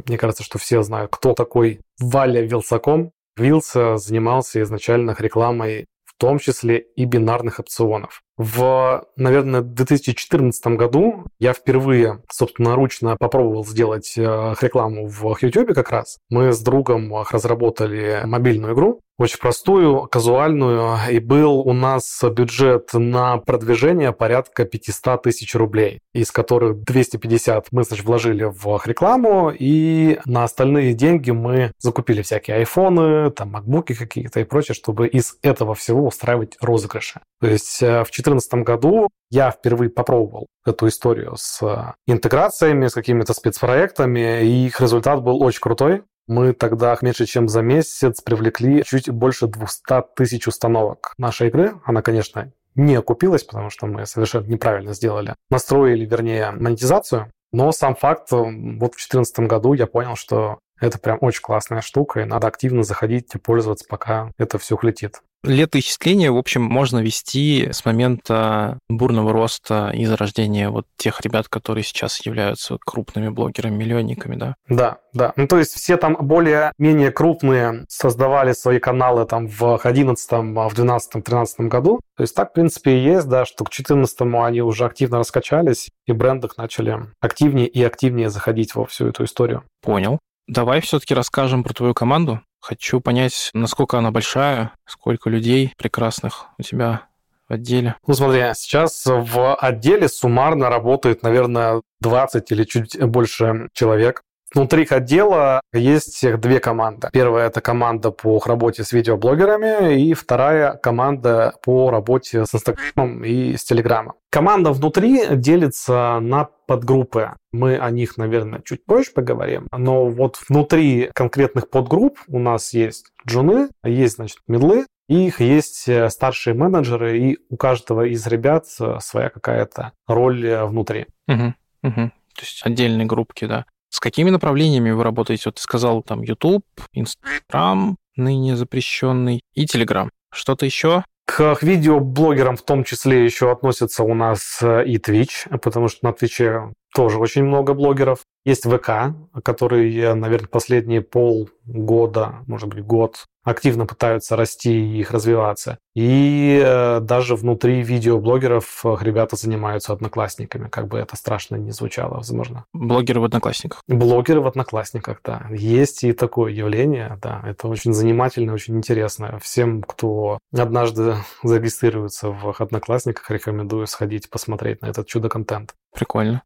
мне 0.06 0.18
кажется, 0.18 0.44
что 0.44 0.60
все 0.60 0.84
знают, 0.84 1.12
кто 1.12 1.34
такой 1.34 1.80
Валя 2.00 2.42
Вилсаком. 2.42 3.12
Вилс 3.38 3.72
занимался 3.72 4.62
изначально 4.62 5.16
рекламой 5.18 5.86
том 6.22 6.38
числе 6.38 6.78
и 6.78 7.06
бинарных 7.06 7.60
опционов. 7.60 8.22
В, 8.38 9.06
наверное, 9.16 9.62
2014 9.62 10.68
году 10.78 11.26
я 11.40 11.54
впервые 11.54 12.22
собственноручно 12.32 13.18
попробовал 13.18 13.66
сделать 13.66 14.14
э, 14.18 14.22
рекламу 14.62 15.08
в 15.08 15.36
YouTube 15.42 15.74
как 15.74 15.90
раз. 15.90 16.20
Мы 16.30 16.54
с 16.54 16.62
другом 16.62 17.12
разработали 17.32 18.22
мобильную 18.26 18.76
игру, 18.76 19.02
очень 19.22 19.40
простую, 19.40 20.08
казуальную, 20.08 20.98
и 21.10 21.20
был 21.20 21.60
у 21.60 21.74
нас 21.74 22.22
бюджет 22.24 22.90
на 22.94 23.38
продвижение 23.38 24.12
порядка 24.12 24.66
500 24.66 25.22
тысяч 25.22 25.54
рублей, 25.54 26.00
из 26.14 26.32
которых 26.32 26.84
250 26.84 27.68
мы, 27.72 27.84
значит, 27.84 28.06
вложили 28.06 28.46
в 28.46 28.82
рекламу, 28.86 29.52
и 29.52 30.20
на 30.26 30.44
остальные 30.44 30.94
деньги 30.94 31.32
мы 31.32 31.72
закупили 31.78 32.22
всякие 32.24 32.58
айфоны, 32.58 33.30
там, 33.32 33.52
макбуки 33.52 33.94
какие-то 33.94 34.40
и 34.40 34.44
прочее, 34.44 34.76
чтобы 34.76 35.08
из 35.08 35.38
этого 35.44 35.76
всего 35.76 36.08
устраивать 36.08 36.58
розыгрыши. 36.60 37.20
То 37.40 37.48
есть 37.48 37.82
э, 37.82 38.04
в 38.04 38.12
2014 38.12 38.54
году 38.56 39.10
я 39.30 39.52
впервые 39.52 39.90
попробовал 39.90 40.48
эту 40.66 40.88
историю 40.88 41.36
с 41.38 41.96
интеграциями, 42.08 42.88
с 42.88 42.94
какими-то 42.94 43.34
спецпроектами, 43.34 44.44
и 44.44 44.66
их 44.66 44.82
результат 44.82 45.22
был 45.22 45.42
очень 45.42 45.62
крутой. 45.62 46.04
Мы 46.28 46.54
тогда 46.54 46.98
меньше 47.02 47.26
чем 47.26 47.48
за 47.48 47.62
месяц 47.62 48.22
привлекли 48.22 48.84
чуть 48.84 49.10
больше 49.10 49.48
200 49.48 50.16
тысяч 50.16 50.48
установок 50.48 51.14
нашей 51.18 51.48
игры. 51.48 51.74
Она, 51.86 52.02
конечно, 52.02 52.52
не 52.76 52.96
окупилась, 52.96 53.44
потому 53.44 53.70
что 53.70 53.88
мы 53.88 54.06
совершенно 54.06 54.46
неправильно 54.46 54.94
сделали. 54.94 55.36
Настроили, 55.50 56.06
вернее, 56.06 56.52
монетизацию. 56.52 57.32
Но 57.52 57.72
сам 57.72 57.96
факт, 57.96 58.32
вот 58.32 58.48
в 58.48 58.98
2014 58.98 59.40
году 59.40 59.74
я 59.74 59.88
понял, 59.88 60.16
что 60.16 60.60
это 60.80 60.98
прям 61.00 61.18
очень 61.22 61.42
классная 61.42 61.82
штука, 61.82 62.22
и 62.22 62.26
надо 62.26 62.48
активно 62.48 62.84
заходить 62.84 63.36
и 63.36 63.38
пользоваться, 63.38 63.86
пока 63.88 64.32
это 64.38 64.58
все 64.58 64.78
летит. 64.82 65.22
Летоисчисление, 65.44 66.32
в 66.32 66.38
общем, 66.38 66.62
можно 66.62 67.00
вести 67.00 67.70
с 67.72 67.84
момента 67.84 68.78
бурного 68.90 69.34
роста 69.34 69.92
и 69.94 70.06
зарождения 70.06 70.70
вот 70.70 70.86
тех 70.98 71.20
ребят, 71.22 71.48
которые 71.48 71.84
сейчас 71.84 72.24
являются 72.26 72.78
крупными 72.86 73.30
блогерами, 73.30 73.76
миллионниками, 73.76 74.36
да? 74.36 74.56
Да, 74.68 75.00
да. 75.14 75.34
Ну, 75.36 75.48
то 75.48 75.58
есть 75.58 75.74
все 75.74 75.98
там 75.98 76.16
более-менее 76.20 77.12
крупные 77.12 77.86
создавали 77.90 78.54
свои 78.54 78.80
каналы 78.80 79.26
там 79.26 79.48
в 79.48 79.80
11 79.84 80.32
в 80.32 80.74
12 80.76 81.24
13 81.24 81.60
году. 81.62 82.02
То 82.16 82.22
есть 82.24 82.36
так, 82.36 82.52
в 82.52 82.54
принципе, 82.54 82.98
и 82.98 83.04
есть, 83.04 83.28
да, 83.28 83.46
что 83.46 83.66
к 83.66 83.72
14 83.72 84.22
они 84.22 84.62
уже 84.62 84.86
активно 84.86 85.18
раскачались, 85.18 85.90
и 86.06 86.12
бренды 86.12 86.50
начали 86.56 87.00
активнее 87.20 87.68
и 87.68 87.84
активнее 87.84 88.30
заходить 88.30 88.76
во 88.76 88.86
всю 88.86 89.08
эту 89.08 89.24
историю. 89.24 89.64
Понял. 89.82 90.20
Давай 90.48 90.82
все-таки 90.82 91.14
расскажем 91.14 91.64
про 91.64 91.74
твою 91.74 91.94
команду. 91.94 92.42
Хочу 92.62 93.02
понять, 93.02 93.50
насколько 93.54 93.98
она 93.98 94.12
большая, 94.12 94.72
сколько 94.86 95.30
людей 95.30 95.74
прекрасных 95.78 96.48
у 96.58 96.64
тебя 96.64 97.08
в 97.50 97.54
отделе. 97.54 97.96
Ну 98.08 98.14
смотри, 98.14 98.42
сейчас 98.54 99.04
в 99.06 99.56
отделе 99.56 100.08
суммарно 100.08 100.70
работает, 100.70 101.24
наверное, 101.24 101.82
20 102.00 102.52
или 102.52 102.64
чуть 102.64 103.04
больше 103.04 103.68
человек. 103.74 104.24
Внутри 104.54 104.86
отдела 104.90 105.62
есть 105.74 106.26
две 106.40 106.60
команды. 106.60 107.10
Первая– 107.14 107.48
это 107.48 107.62
команда 107.62 108.12
по 108.12 108.40
работе 108.46 108.84
с 108.84 108.92
видеоблогерами, 108.92 110.02
и 110.02 110.14
вторая– 110.14 110.74
команда 110.84 111.54
по 111.64 111.90
работе 111.90 112.46
с 112.46 112.54
Инстаграмом 112.54 113.24
и 113.24 113.56
с 113.56 113.64
Телеграмом. 113.64 114.16
Команда 114.30 114.72
внутри 114.72 115.36
делится 115.36 116.20
на 116.20 116.50
подгруппы. 116.68 117.32
Мы 117.52 117.78
о 117.78 117.90
них, 117.92 118.18
наверное, 118.18 118.62
чуть 118.64 118.86
позже 118.86 119.12
поговорим. 119.14 119.68
Но 119.72 120.08
вот 120.08 120.38
внутри 120.48 121.10
конкретных 121.14 121.70
подгрупп 121.70 122.20
у 122.28 122.40
нас 122.40 122.74
есть 122.74 123.12
джуны, 123.28 123.70
есть, 123.84 124.16
значит, 124.16 124.40
медлы, 124.48 124.86
их 125.12 125.42
есть 125.42 125.90
э, 125.90 126.10
старшие 126.10 126.54
менеджеры, 126.54 127.20
и 127.20 127.38
у 127.50 127.58
каждого 127.58 128.08
из 128.08 128.26
ребят 128.28 128.66
э, 128.80 128.98
своя 129.02 129.30
какая-то 129.30 129.92
роль 130.08 130.48
э, 130.48 130.66
внутри. 130.66 131.08
Угу, 131.28 131.54
угу. 131.84 132.12
То 132.36 132.42
есть 132.42 132.62
отдельные 132.64 133.06
группки, 133.06 133.46
да. 133.46 133.66
С 133.92 134.00
какими 134.00 134.30
направлениями 134.30 134.92
вы 134.92 135.04
работаете? 135.04 135.44
Вот 135.46 135.56
ты 135.56 135.62
сказал 135.62 136.02
там 136.02 136.22
YouTube, 136.22 136.66
Instagram, 136.94 137.98
ныне 138.16 138.56
запрещенный, 138.56 139.42
и 139.54 139.66
Telegram. 139.66 140.10
Что-то 140.34 140.66
еще? 140.66 141.04
К 141.26 141.58
видеоблогерам 141.62 142.56
в 142.56 142.64
том 142.64 142.86
числе 142.86 143.26
еще 143.26 143.52
относятся 143.52 144.04
у 144.04 144.14
нас 144.14 144.60
э, 144.62 144.86
и 144.86 144.98
Twitch, 144.98 145.48
потому 145.60 145.90
что 145.90 146.08
на 146.08 146.12
Twitch 146.14 146.72
тоже 146.96 147.18
очень 147.18 147.44
много 147.44 147.74
блогеров. 147.74 148.20
Есть 148.46 148.64
ВК, 148.64 149.14
который, 149.44 150.16
наверное, 150.16 150.48
последние 150.48 151.02
полгода, 151.02 152.44
может 152.48 152.70
быть, 152.70 152.84
год 152.84 153.26
активно 153.44 153.86
пытаются 153.86 154.36
расти 154.36 154.72
и 154.72 155.00
их 155.00 155.12
развиваться. 155.12 155.80
И 155.96 156.62
э, 156.64 157.00
даже 157.02 157.36
внутри 157.36 157.82
видеоблогеров 157.82 158.86
э, 158.86 158.96
ребята 159.02 159.36
занимаются 159.36 159.94
одноклассниками, 159.94 160.70
как 160.70 160.88
бы 160.88 161.00
это 161.00 161.16
страшно 161.16 161.56
не 161.56 161.72
звучало, 161.72 162.16
возможно. 162.16 162.66
Блогеры 162.74 163.20
в 163.20 163.24
одноклассниках. 163.24 163.82
Блогеры 163.88 164.42
в 164.42 164.48
одноклассниках, 164.48 165.22
да. 165.24 165.48
Есть 165.52 166.04
и 166.04 166.14
такое 166.14 166.52
явление, 166.52 167.18
да. 167.22 167.42
Это 167.46 167.68
очень 167.68 167.94
занимательно, 167.94 168.54
очень 168.54 168.78
интересно. 168.78 169.40
Всем, 169.42 169.82
кто 169.82 170.38
однажды 170.54 171.16
зарегистрируется 171.44 172.30
в 172.30 172.56
одноклассниках, 172.62 173.30
рекомендую 173.32 173.88
сходить 173.88 174.30
посмотреть 174.30 174.82
на 174.82 174.88
этот 174.88 175.08
чудо-контент. 175.08 175.74
Прикольно. 175.94 176.44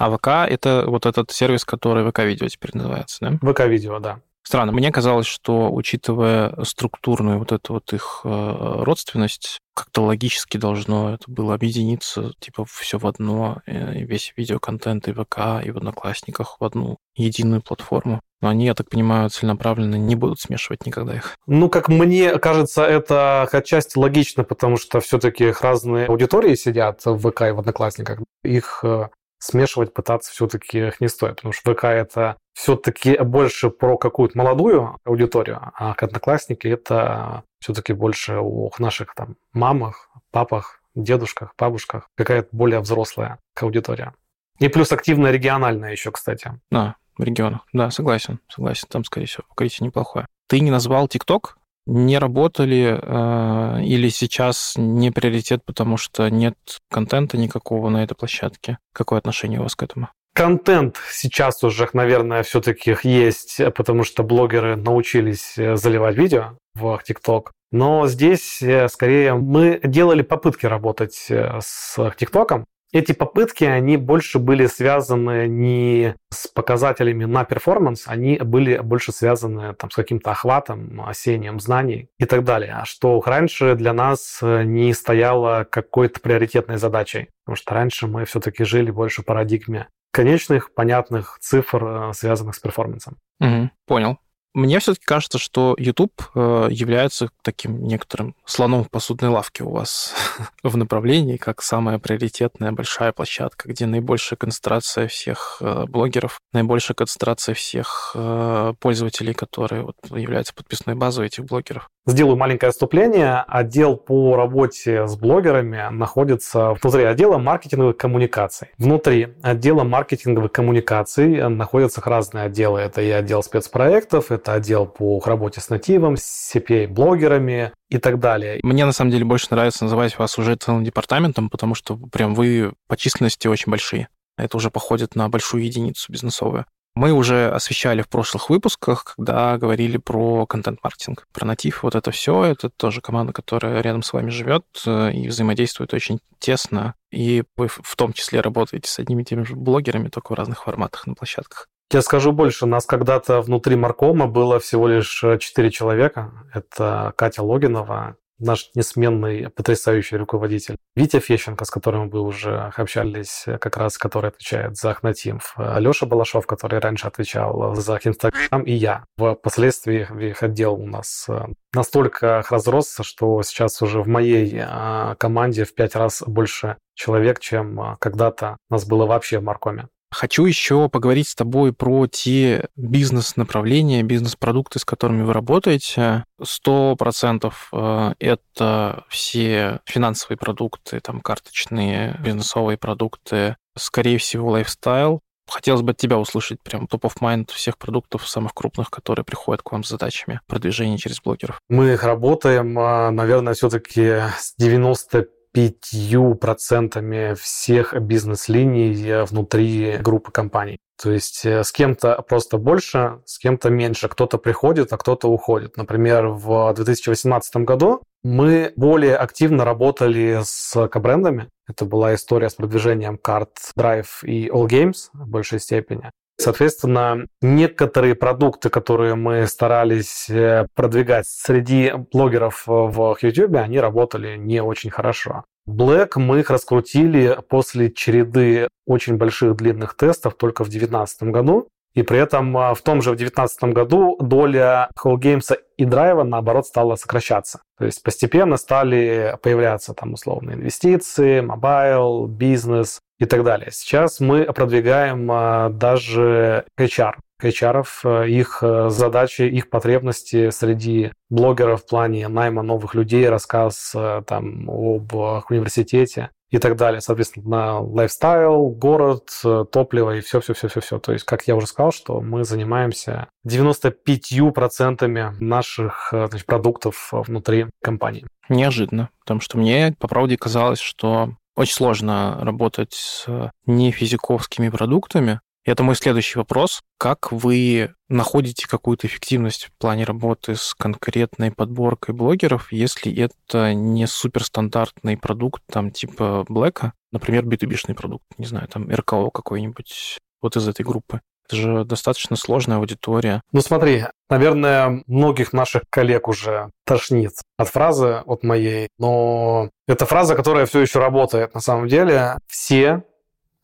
А 0.00 0.10
ВК— 0.10 0.28
это 0.50 0.84
вот 0.86 1.04
этот 1.04 1.30
сервис, 1.30 1.66
который 1.66 2.10
ВК-видео 2.10 2.48
теперь 2.48 2.70
называется, 2.72 3.18
да? 3.20 3.52
ВК-видео, 3.52 3.98
да. 3.98 4.20
Странно. 4.42 4.72
Мне 4.72 4.90
казалось, 4.90 5.26
что, 5.26 5.70
учитывая 5.70 6.54
структурную 6.64 7.38
вот 7.38 7.52
эту 7.52 7.74
вот 7.74 7.92
их 7.92 8.22
э, 8.24 8.82
родственность, 8.82 9.58
как-то 9.74 10.02
логически 10.02 10.56
должно 10.56 11.12
это 11.12 11.30
было 11.30 11.52
объединиться, 11.52 12.32
типа, 12.40 12.64
все 12.64 12.98
в 12.98 13.06
одно, 13.06 13.60
э, 13.66 14.02
весь 14.02 14.32
видеоконтент 14.38 15.06
и 15.08 15.12
ВК, 15.12 15.62
и 15.62 15.70
в 15.70 15.76
Одноклассниках 15.76 16.56
в 16.58 16.64
одну 16.64 16.96
единую 17.14 17.60
платформу. 17.60 18.22
Но 18.40 18.48
они, 18.48 18.64
я 18.64 18.74
так 18.74 18.88
понимаю, 18.88 19.28
целенаправленно 19.28 19.96
не 19.96 20.16
будут 20.16 20.40
смешивать 20.40 20.86
никогда 20.86 21.14
их. 21.14 21.36
Ну, 21.46 21.68
как 21.68 21.88
мне 21.88 22.38
кажется, 22.38 22.84
это 22.84 23.42
отчасти 23.42 23.98
логично, 23.98 24.44
потому 24.44 24.78
что 24.78 25.00
все-таки 25.00 25.52
разные 25.60 26.06
аудитории 26.06 26.54
сидят 26.54 27.04
в 27.04 27.18
ВК 27.18 27.42
и 27.42 27.50
в 27.50 27.58
Одноклассниках. 27.58 28.20
Их 28.42 28.80
э, 28.82 29.08
смешивать 29.40 29.92
пытаться 29.92 30.30
все-таки 30.30 30.92
не 31.00 31.08
стоит, 31.08 31.36
потому 31.36 31.52
что 31.52 31.74
ВК 31.74 31.84
это 31.84 32.36
все-таки 32.52 33.18
больше 33.18 33.70
про 33.70 33.96
какую-то 33.96 34.38
молодую 34.38 34.98
аудиторию, 35.04 35.58
а 35.74 35.94
Одноклассники 35.96 36.68
это 36.68 37.42
все-таки 37.58 37.92
больше 37.92 38.38
о 38.38 38.70
наших 38.78 39.14
там 39.14 39.36
мамах, 39.52 40.10
папах, 40.30 40.82
дедушках, 40.94 41.54
бабушках, 41.58 42.08
какая-то 42.16 42.48
более 42.52 42.80
взрослая 42.80 43.38
аудитория. 43.56 44.14
И 44.58 44.68
плюс 44.68 44.92
активная 44.92 45.30
региональная 45.30 45.90
еще, 45.92 46.10
кстати. 46.10 46.60
Да, 46.70 46.96
в 47.16 47.22
регионах. 47.22 47.62
Да, 47.72 47.90
согласен, 47.90 48.40
согласен. 48.48 48.86
Там, 48.90 49.04
скорее 49.04 49.26
всего, 49.26 49.44
покрытие 49.48 49.86
неплохое. 49.86 50.26
Ты 50.48 50.60
не 50.60 50.70
назвал 50.70 51.08
ТикТок? 51.08 51.56
Не 51.90 52.18
работали 52.18 52.98
э, 53.02 53.82
или 53.82 54.08
сейчас 54.08 54.74
не 54.76 55.10
приоритет, 55.10 55.64
потому 55.64 55.96
что 55.96 56.28
нет 56.28 56.56
контента 56.88 57.36
никакого 57.36 57.88
на 57.88 58.04
этой 58.04 58.14
площадке? 58.14 58.78
Какое 58.92 59.18
отношение 59.18 59.58
у 59.58 59.64
вас 59.64 59.74
к 59.74 59.82
этому? 59.82 60.08
Контент 60.32 60.96
сейчас 61.10 61.64
уже, 61.64 61.88
наверное, 61.92 62.44
все-таки 62.44 62.96
есть, 63.02 63.60
потому 63.74 64.04
что 64.04 64.22
блогеры 64.22 64.76
научились 64.76 65.58
э, 65.58 65.76
заливать 65.76 66.16
видео 66.16 66.56
в 66.74 67.00
ТикТок. 67.04 67.52
Но 67.72 68.06
здесь 68.06 68.62
э, 68.62 68.88
скорее 68.88 69.34
мы 69.34 69.80
делали 69.82 70.22
попытки 70.22 70.66
работать 70.66 71.26
с 71.28 72.14
ТикТоком, 72.16 72.66
эти 72.92 73.12
попытки, 73.12 73.64
они 73.64 73.96
больше 73.96 74.38
были 74.38 74.66
связаны 74.66 75.46
не 75.46 76.16
с 76.30 76.48
показателями 76.48 77.24
на 77.24 77.44
перформанс, 77.44 78.04
они 78.06 78.38
были 78.38 78.78
больше 78.78 79.12
связаны 79.12 79.74
там, 79.74 79.90
с 79.90 79.94
каким-то 79.94 80.30
охватом, 80.32 81.02
осением 81.06 81.60
знаний 81.60 82.08
и 82.18 82.24
так 82.24 82.44
далее. 82.44 82.72
А 82.80 82.84
что 82.84 83.20
раньше 83.24 83.74
для 83.74 83.92
нас 83.92 84.40
э, 84.42 84.64
не 84.64 84.92
стояло 84.92 85.66
какой-то 85.70 86.20
приоритетной 86.20 86.78
задачей. 86.78 87.28
Потому 87.44 87.56
что 87.56 87.74
раньше 87.74 88.06
мы 88.06 88.24
все-таки 88.24 88.64
жили 88.64 88.90
больше 88.90 89.22
в 89.22 89.24
парадигме 89.24 89.88
конечных, 90.12 90.74
понятных 90.74 91.38
цифр, 91.40 91.84
э, 91.84 92.12
связанных 92.12 92.56
с 92.56 92.58
перформансом. 92.58 93.16
Угу, 93.40 93.70
понял. 93.86 94.18
Мне 94.52 94.80
все-таки 94.80 95.04
кажется, 95.04 95.38
что 95.38 95.76
YouTube 95.78 96.22
э, 96.34 96.68
является 96.72 97.30
таким 97.42 97.84
некоторым 97.84 98.34
слоном 98.44 98.82
в 98.82 98.90
посудной 98.90 99.30
лавке 99.30 99.62
у 99.62 99.70
вас 99.70 100.12
в 100.64 100.76
направлении, 100.76 101.36
как 101.36 101.62
самая 101.62 102.00
приоритетная 102.00 102.72
большая 102.72 103.12
площадка, 103.12 103.68
где 103.68 103.86
наибольшая 103.86 104.36
концентрация 104.36 105.06
всех 105.06 105.58
э, 105.60 105.84
блогеров, 105.86 106.40
наибольшая 106.52 106.96
концентрация 106.96 107.54
всех 107.54 108.10
э, 108.16 108.74
пользователей, 108.80 109.34
которые 109.34 109.82
вот 109.82 109.96
являются 110.10 110.52
подписной 110.52 110.96
базой 110.96 111.26
этих 111.26 111.44
блогеров. 111.44 111.88
Сделаю 112.10 112.36
маленькое 112.36 112.70
отступление. 112.70 113.44
Отдел 113.46 113.96
по 113.96 114.34
работе 114.34 115.06
с 115.06 115.14
блогерами 115.16 115.86
находится 115.92 116.74
внутри 116.82 117.04
отдела 117.04 117.38
маркетинговых 117.38 117.96
коммуникаций. 117.96 118.70
Внутри 118.78 119.28
отдела 119.42 119.84
маркетинговых 119.84 120.50
коммуникаций 120.50 121.48
находятся 121.48 122.02
разные 122.04 122.46
отделы. 122.46 122.80
Это 122.80 123.00
и 123.00 123.10
отдел 123.10 123.44
спецпроектов, 123.44 124.32
это 124.32 124.54
отдел 124.54 124.86
по 124.86 125.22
работе 125.24 125.60
с 125.60 125.68
нативом, 125.68 126.16
с 126.16 126.52
CPA-блогерами 126.52 127.70
и 127.88 127.98
так 127.98 128.18
далее. 128.18 128.58
Мне 128.64 128.84
на 128.86 128.92
самом 128.92 129.12
деле 129.12 129.24
больше 129.24 129.46
нравится 129.52 129.84
называть 129.84 130.18
вас 130.18 130.36
уже 130.36 130.56
целым 130.56 130.82
департаментом, 130.82 131.48
потому 131.48 131.76
что 131.76 131.96
прям 131.96 132.34
вы 132.34 132.72
по 132.88 132.96
численности 132.96 133.46
очень 133.46 133.70
большие. 133.70 134.08
Это 134.36 134.56
уже 134.56 134.70
походит 134.70 135.14
на 135.14 135.28
большую 135.28 135.64
единицу 135.64 136.10
бизнесовую. 136.10 136.64
Мы 136.94 137.12
уже 137.12 137.50
освещали 137.50 138.02
в 138.02 138.08
прошлых 138.08 138.50
выпусках, 138.50 139.04
когда 139.16 139.56
говорили 139.58 139.96
про 139.96 140.44
контент-маркетинг, 140.46 141.26
про 141.32 141.46
натив. 141.46 141.82
Вот 141.82 141.94
это 141.94 142.10
все, 142.10 142.44
это 142.44 142.68
тоже 142.68 143.00
команда, 143.00 143.32
которая 143.32 143.80
рядом 143.80 144.02
с 144.02 144.12
вами 144.12 144.30
живет 144.30 144.64
э, 144.86 145.12
и 145.12 145.28
взаимодействует 145.28 145.94
очень 145.94 146.18
тесно. 146.38 146.94
И 147.12 147.44
вы 147.56 147.68
в 147.68 147.96
том 147.96 148.12
числе 148.12 148.40
работаете 148.40 148.90
с 148.90 148.98
одними 148.98 149.22
и 149.22 149.24
теми 149.24 149.44
же 149.44 149.54
блогерами, 149.54 150.08
только 150.08 150.32
в 150.32 150.34
разных 150.34 150.64
форматах 150.64 151.06
на 151.06 151.14
площадках. 151.14 151.68
Я 151.92 152.02
скажу 152.02 152.32
больше, 152.32 152.66
нас 152.66 152.86
когда-то 152.86 153.40
внутри 153.40 153.76
Маркома 153.76 154.26
было 154.26 154.60
всего 154.60 154.86
лишь 154.86 155.24
4 155.38 155.70
человека. 155.70 156.32
Это 156.54 157.12
Катя 157.16 157.42
Логинова, 157.42 158.16
наш 158.40 158.70
несменный, 158.74 159.50
потрясающий 159.50 160.16
руководитель. 160.16 160.76
Витя 160.96 161.20
Фещенко, 161.20 161.64
с 161.64 161.70
которым 161.70 162.10
вы 162.10 162.20
уже 162.20 162.72
общались, 162.76 163.44
как 163.60 163.76
раз 163.76 163.98
который 163.98 164.30
отвечает 164.30 164.76
за 164.76 164.90
Ахнатимф. 164.90 165.54
Алеша 165.56 166.06
Балашов, 166.06 166.46
который 166.46 166.80
раньше 166.80 167.06
отвечал 167.06 167.74
за 167.74 168.00
Инстаграм, 168.04 168.62
и 168.62 168.72
я. 168.72 169.04
Впоследствии 169.16 170.06
их 170.30 170.42
отдел 170.42 170.74
у 170.74 170.86
нас 170.86 171.26
э, 171.28 171.46
настолько 171.74 172.42
разросся, 172.48 173.02
что 173.02 173.42
сейчас 173.42 173.82
уже 173.82 174.02
в 174.02 174.08
моей 174.08 174.60
э, 174.60 175.14
команде 175.18 175.64
в 175.64 175.74
пять 175.74 175.94
раз 175.94 176.22
больше 176.26 176.76
человек, 176.94 177.40
чем 177.40 177.80
э, 177.80 177.96
когда-то 178.00 178.56
нас 178.68 178.86
было 178.86 179.06
вообще 179.06 179.38
в 179.38 179.44
Маркоме. 179.44 179.88
Хочу 180.12 180.44
еще 180.44 180.88
поговорить 180.88 181.28
с 181.28 181.34
тобой 181.34 181.72
про 181.72 182.06
те 182.06 182.68
бизнес-направления, 182.76 184.02
бизнес-продукты, 184.02 184.80
с 184.80 184.84
которыми 184.84 185.22
вы 185.22 185.32
работаете. 185.32 186.24
Сто 186.42 186.96
процентов 186.96 187.68
э, 187.72 188.14
это 188.18 189.04
все 189.08 189.80
финансовые 189.86 190.36
продукты, 190.36 191.00
там 191.00 191.20
карточные, 191.20 192.18
бизнесовые 192.24 192.76
продукты, 192.76 193.56
скорее 193.76 194.18
всего, 194.18 194.50
лайфстайл. 194.50 195.20
Хотелось 195.48 195.82
бы 195.82 195.92
от 195.92 195.96
тебя 195.96 196.18
услышать 196.18 196.62
прям 196.62 196.86
топ 196.86 197.06
of 197.06 197.14
mind 197.20 197.52
всех 197.52 197.76
продуктов 197.76 198.28
самых 198.28 198.54
крупных, 198.54 198.90
которые 198.90 199.24
приходят 199.24 199.62
к 199.62 199.72
вам 199.72 199.82
с 199.82 199.88
задачами 199.88 200.40
продвижения 200.46 200.96
через 200.96 201.20
блогеров. 201.20 201.58
Мы 201.68 201.92
их 201.92 202.04
работаем, 202.04 202.78
а, 202.78 203.10
наверное, 203.10 203.54
все-таки 203.54 204.22
с 204.38 204.54
95 204.58 205.26
пятью 205.52 206.34
процентами 206.34 207.34
всех 207.34 207.94
бизнес-линий 208.00 209.24
внутри 209.24 209.98
группы 209.98 210.30
компаний. 210.30 210.78
То 211.02 211.10
есть 211.12 211.46
э, 211.46 211.64
с 211.64 211.72
кем-то 211.72 212.22
просто 212.28 212.58
больше, 212.58 213.20
с 213.24 213.38
кем-то 213.38 213.70
меньше. 213.70 214.08
Кто-то 214.08 214.36
приходит, 214.36 214.92
а 214.92 214.98
кто-то 214.98 215.28
уходит. 215.28 215.76
Например, 215.76 216.26
в 216.28 216.72
2018 216.74 217.56
году 217.56 218.02
мы 218.22 218.72
более 218.76 219.16
активно 219.16 219.64
работали 219.64 220.40
с 220.44 220.88
кабрендами. 220.88 221.48
Это 221.66 221.86
была 221.86 222.14
история 222.14 222.50
с 222.50 222.54
продвижением 222.54 223.16
карт 223.16 223.50
Drive 223.78 224.24
и 224.24 224.48
All 224.48 224.66
Games 224.66 225.08
в 225.14 225.26
большей 225.26 225.58
степени. 225.58 226.10
Соответственно, 226.40 227.26
некоторые 227.42 228.14
продукты, 228.14 228.70
которые 228.70 229.14
мы 229.14 229.46
старались 229.46 230.30
э, 230.30 230.66
продвигать 230.74 231.26
среди 231.26 231.92
блогеров 232.12 232.62
в 232.66 233.16
YouTube, 233.20 233.56
они 233.56 233.78
работали 233.78 234.36
не 234.36 234.62
очень 234.62 234.90
хорошо. 234.90 235.44
Black 235.68 236.12
мы 236.16 236.40
их 236.40 236.50
раскрутили 236.50 237.38
после 237.48 237.92
череды 237.92 238.68
очень 238.86 239.16
больших 239.16 239.56
длинных 239.56 239.94
тестов 239.96 240.34
только 240.34 240.64
в 240.64 240.68
2019 240.68 241.24
году. 241.24 241.68
И 241.92 242.02
при 242.02 242.18
этом 242.18 242.56
а, 242.56 242.74
в 242.74 242.82
том 242.82 243.02
же 243.02 243.10
в 243.10 243.16
2019 243.16 243.64
году 243.74 244.16
доля 244.20 244.88
Games 245.04 245.56
и 245.76 245.84
Drive'а, 245.84 246.22
наоборот, 246.22 246.66
стала 246.66 246.94
сокращаться. 246.94 247.60
То 247.78 247.84
есть 247.84 248.02
постепенно 248.02 248.56
стали 248.56 249.36
появляться 249.42 249.92
там 249.92 250.12
условно 250.12 250.52
инвестиции, 250.52 251.40
mobile, 251.40 252.26
бизнес 252.26 253.00
и 253.20 253.26
так 253.26 253.44
далее. 253.44 253.68
Сейчас 253.70 254.18
мы 254.18 254.44
продвигаем 254.44 255.30
а, 255.30 255.68
даже 255.68 256.64
HR. 256.78 257.12
HR, 257.40 257.86
а, 258.04 258.24
их 258.24 258.62
задачи, 258.88 259.42
их 259.42 259.70
потребности 259.70 260.50
среди 260.50 261.12
блогеров 261.28 261.82
в 261.82 261.86
плане 261.86 262.26
найма 262.28 262.62
новых 262.62 262.94
людей, 262.94 263.28
рассказ 263.28 263.94
там 264.26 264.68
об 264.68 265.14
университете 265.14 266.30
и 266.48 266.58
так 266.58 266.76
далее. 266.76 267.00
Соответственно, 267.00 267.80
лайфстайл, 267.80 268.70
город, 268.70 269.30
топливо 269.70 270.16
и 270.16 270.20
все-все-все-все-все. 270.20 270.98
То 270.98 271.12
есть, 271.12 271.24
как 271.24 271.46
я 271.46 271.54
уже 271.54 271.66
сказал, 271.68 271.92
что 271.92 272.20
мы 272.20 272.44
занимаемся 272.44 273.28
95% 273.46 275.36
наших 275.38 276.08
значит, 276.10 276.46
продуктов 276.46 277.10
внутри 277.12 277.66
компании. 277.82 278.26
Неожиданно, 278.48 279.10
потому 279.20 279.40
что 279.40 279.58
мне, 279.58 279.94
по 280.00 280.08
правде, 280.08 280.36
казалось, 280.36 280.80
что 280.80 281.34
очень 281.60 281.74
сложно 281.74 282.38
работать 282.40 282.94
с 282.94 283.52
нефизиковскими 283.66 284.70
продуктами, 284.70 285.40
и 285.66 285.70
это 285.70 285.82
мой 285.82 285.94
следующий 285.94 286.38
вопрос. 286.38 286.80
Как 286.96 287.32
вы 287.32 287.94
находите 288.08 288.66
какую-то 288.66 289.06
эффективность 289.06 289.66
в 289.66 289.72
плане 289.78 290.04
работы 290.04 290.56
с 290.56 290.72
конкретной 290.72 291.50
подборкой 291.50 292.14
блогеров, 292.14 292.72
если 292.72 293.14
это 293.14 293.74
не 293.74 294.06
суперстандартный 294.06 295.18
продукт, 295.18 295.62
там, 295.70 295.90
типа 295.90 296.46
Блэка, 296.48 296.94
например, 297.12 297.44
B2B-шный 297.44 297.94
продукт, 297.94 298.24
не 298.38 298.46
знаю, 298.46 298.66
там, 298.68 298.90
РКО 298.90 299.28
какой-нибудь, 299.30 300.18
вот 300.40 300.56
из 300.56 300.66
этой 300.66 300.82
группы? 300.82 301.20
Это 301.50 301.56
же 301.56 301.84
достаточно 301.84 302.36
сложная 302.36 302.76
аудитория. 302.76 303.42
Ну 303.50 303.60
смотри, 303.60 304.04
наверное, 304.28 305.02
многих 305.08 305.52
наших 305.52 305.82
коллег 305.90 306.28
уже 306.28 306.70
тошнит 306.84 307.32
от 307.56 307.68
фразы 307.68 308.22
от 308.24 308.44
моей, 308.44 308.88
но 308.98 309.68
это 309.88 310.06
фраза, 310.06 310.36
которая 310.36 310.66
все 310.66 310.80
еще 310.80 311.00
работает 311.00 311.54
на 311.54 311.60
самом 311.60 311.88
деле. 311.88 312.36
Все 312.46 313.02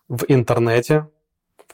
в 0.08 0.24
интернете 0.26 1.06